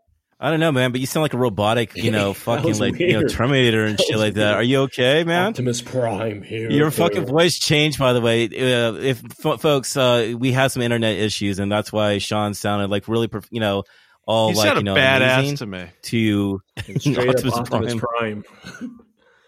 I 0.44 0.50
don't 0.50 0.60
know, 0.60 0.72
man, 0.72 0.92
but 0.92 1.00
you 1.00 1.06
sound 1.06 1.22
like 1.22 1.32
a 1.32 1.38
robotic, 1.38 1.96
you 1.96 2.10
know, 2.10 2.34
fucking 2.34 2.66
was 2.68 2.78
like 2.78 2.98
you 2.98 3.14
know. 3.14 3.26
Terminator 3.26 3.86
and 3.86 3.96
That 3.98 4.04
shit 4.04 4.16
was 4.16 4.20
like 4.20 4.34
that. 4.34 4.54
Are 4.56 4.62
you 4.62 4.80
okay, 4.82 5.24
man? 5.24 5.48
Optimus 5.48 5.80
Prime 5.80 6.42
here. 6.42 6.70
Your 6.70 6.90
for- 6.90 7.08
fucking 7.08 7.24
voice 7.24 7.58
changed, 7.58 7.98
by 7.98 8.12
the 8.12 8.20
way. 8.20 8.44
Uh, 8.44 8.92
if 8.94 9.22
f- 9.44 9.60
folks, 9.62 9.96
uh, 9.96 10.34
we 10.38 10.52
had 10.52 10.70
some 10.70 10.82
internet 10.82 11.16
issues, 11.16 11.58
and 11.58 11.72
that's 11.72 11.90
why 11.90 12.18
Sean 12.18 12.52
sounded 12.52 12.90
like 12.90 13.08
really, 13.08 13.26
prof- 13.26 13.48
you 13.50 13.60
know, 13.60 13.84
all 14.26 14.50
He 14.50 14.56
like 14.56 14.76
you 14.76 14.82
know, 14.82 14.94
badass 14.94 15.58
to 15.60 15.66
me. 15.66 15.86
to 16.02 16.60
And 16.88 17.00
straight 17.00 17.18
up 17.30 17.36
Optimus 17.36 17.54
Optimus 17.54 17.94
Prime. 17.94 18.44
Prime. 18.62 18.98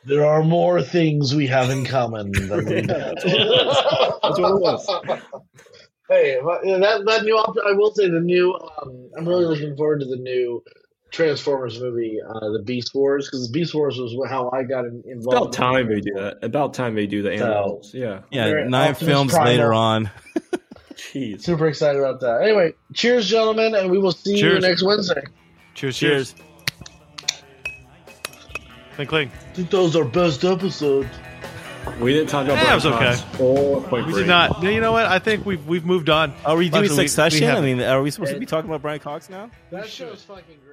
There 0.06 0.24
are 0.24 0.42
more 0.44 0.80
things 0.82 1.34
we 1.34 1.46
have 1.48 1.68
in 1.68 1.84
common 1.84 2.32
than 2.32 2.64
we 2.64 2.74
Yeah, 2.76 2.86
that's 2.86 3.24
what 3.24 3.34
it 3.34 3.48
was. 3.50 4.22
That's 4.22 4.38
what 4.38 5.18
it 5.18 5.24
was. 5.32 5.42
Hey, 6.08 6.38
that 6.40 7.02
that 7.04 7.24
new 7.24 7.36
op- 7.36 7.56
I 7.66 7.72
will 7.72 7.92
say 7.92 8.08
the 8.08 8.20
new. 8.20 8.54
Um, 8.54 9.10
I'm 9.18 9.26
really 9.28 9.44
looking 9.44 9.76
forward 9.76 9.98
to 10.00 10.06
the 10.06 10.16
new 10.16 10.62
Transformers 11.10 11.80
movie, 11.80 12.18
uh, 12.26 12.50
the 12.50 12.62
Beast 12.64 12.94
Wars, 12.94 13.26
because 13.26 13.48
Beast 13.48 13.74
Wars 13.74 13.96
was 13.98 14.14
how 14.28 14.50
I 14.52 14.64
got 14.64 14.84
in, 14.84 15.02
involved. 15.06 15.36
about 15.36 15.52
time 15.52 15.88
they 15.88 16.00
do 16.00 16.12
that. 16.14 16.38
About 16.42 16.74
time 16.74 16.94
they 16.94 17.06
do 17.06 17.22
the 17.22 17.38
So- 17.38 17.44
animals. 17.44 17.94
Yeah. 17.94 18.20
yeah, 18.30 18.64
nine 18.66 18.90
Optimus 18.90 18.98
films 19.14 19.32
Primal. 19.32 19.50
later 19.52 19.72
on. 19.72 20.10
Jeez. 20.94 21.42
Super 21.42 21.68
excited 21.68 21.98
about 22.00 22.20
that. 22.20 22.42
Anyway, 22.42 22.72
cheers, 22.94 23.28
gentlemen, 23.28 23.74
and 23.74 23.90
we 23.90 23.98
will 23.98 24.12
see 24.12 24.38
you 24.38 24.58
next 24.60 24.82
Wednesday. 24.82 25.22
Cheers, 25.74 25.96
cheers. 25.98 26.32
Cheers. 26.32 26.42
Clink, 28.96 29.10
clink. 29.10 29.30
I 29.32 29.52
think 29.54 29.70
that 29.70 29.80
was 29.80 29.94
our 29.94 30.04
best 30.06 30.42
episode. 30.44 31.08
We 32.00 32.12
didn't 32.14 32.30
talk 32.30 32.46
about 32.46 32.62
Yeah, 32.64 32.72
it 32.72 32.74
was 32.76 32.86
okay. 32.86 33.14
Cox 33.88 34.06
We 34.06 34.12
did 34.14 34.26
not. 34.26 34.62
You 34.62 34.80
know 34.80 34.90
what? 34.92 35.06
I 35.06 35.18
think 35.18 35.46
we've 35.46 35.64
we've 35.66 35.84
moved 35.84 36.08
on. 36.10 36.32
Are 36.44 36.56
we 36.56 36.68
doing 36.68 36.82
Actually, 36.84 36.96
we- 36.96 37.02
we 37.04 37.08
Succession? 37.08 37.48
I 37.50 37.60
mean, 37.60 37.80
are 37.80 38.02
we 38.02 38.10
supposed 38.10 38.32
to 38.32 38.40
be 38.40 38.46
talking 38.46 38.68
about 38.68 38.82
Brian 38.82 38.98
Cox 38.98 39.28
now? 39.30 39.50
That 39.70 39.86
show 39.88 40.08
is 40.08 40.22
fucking 40.22 40.44
great. 40.64 40.65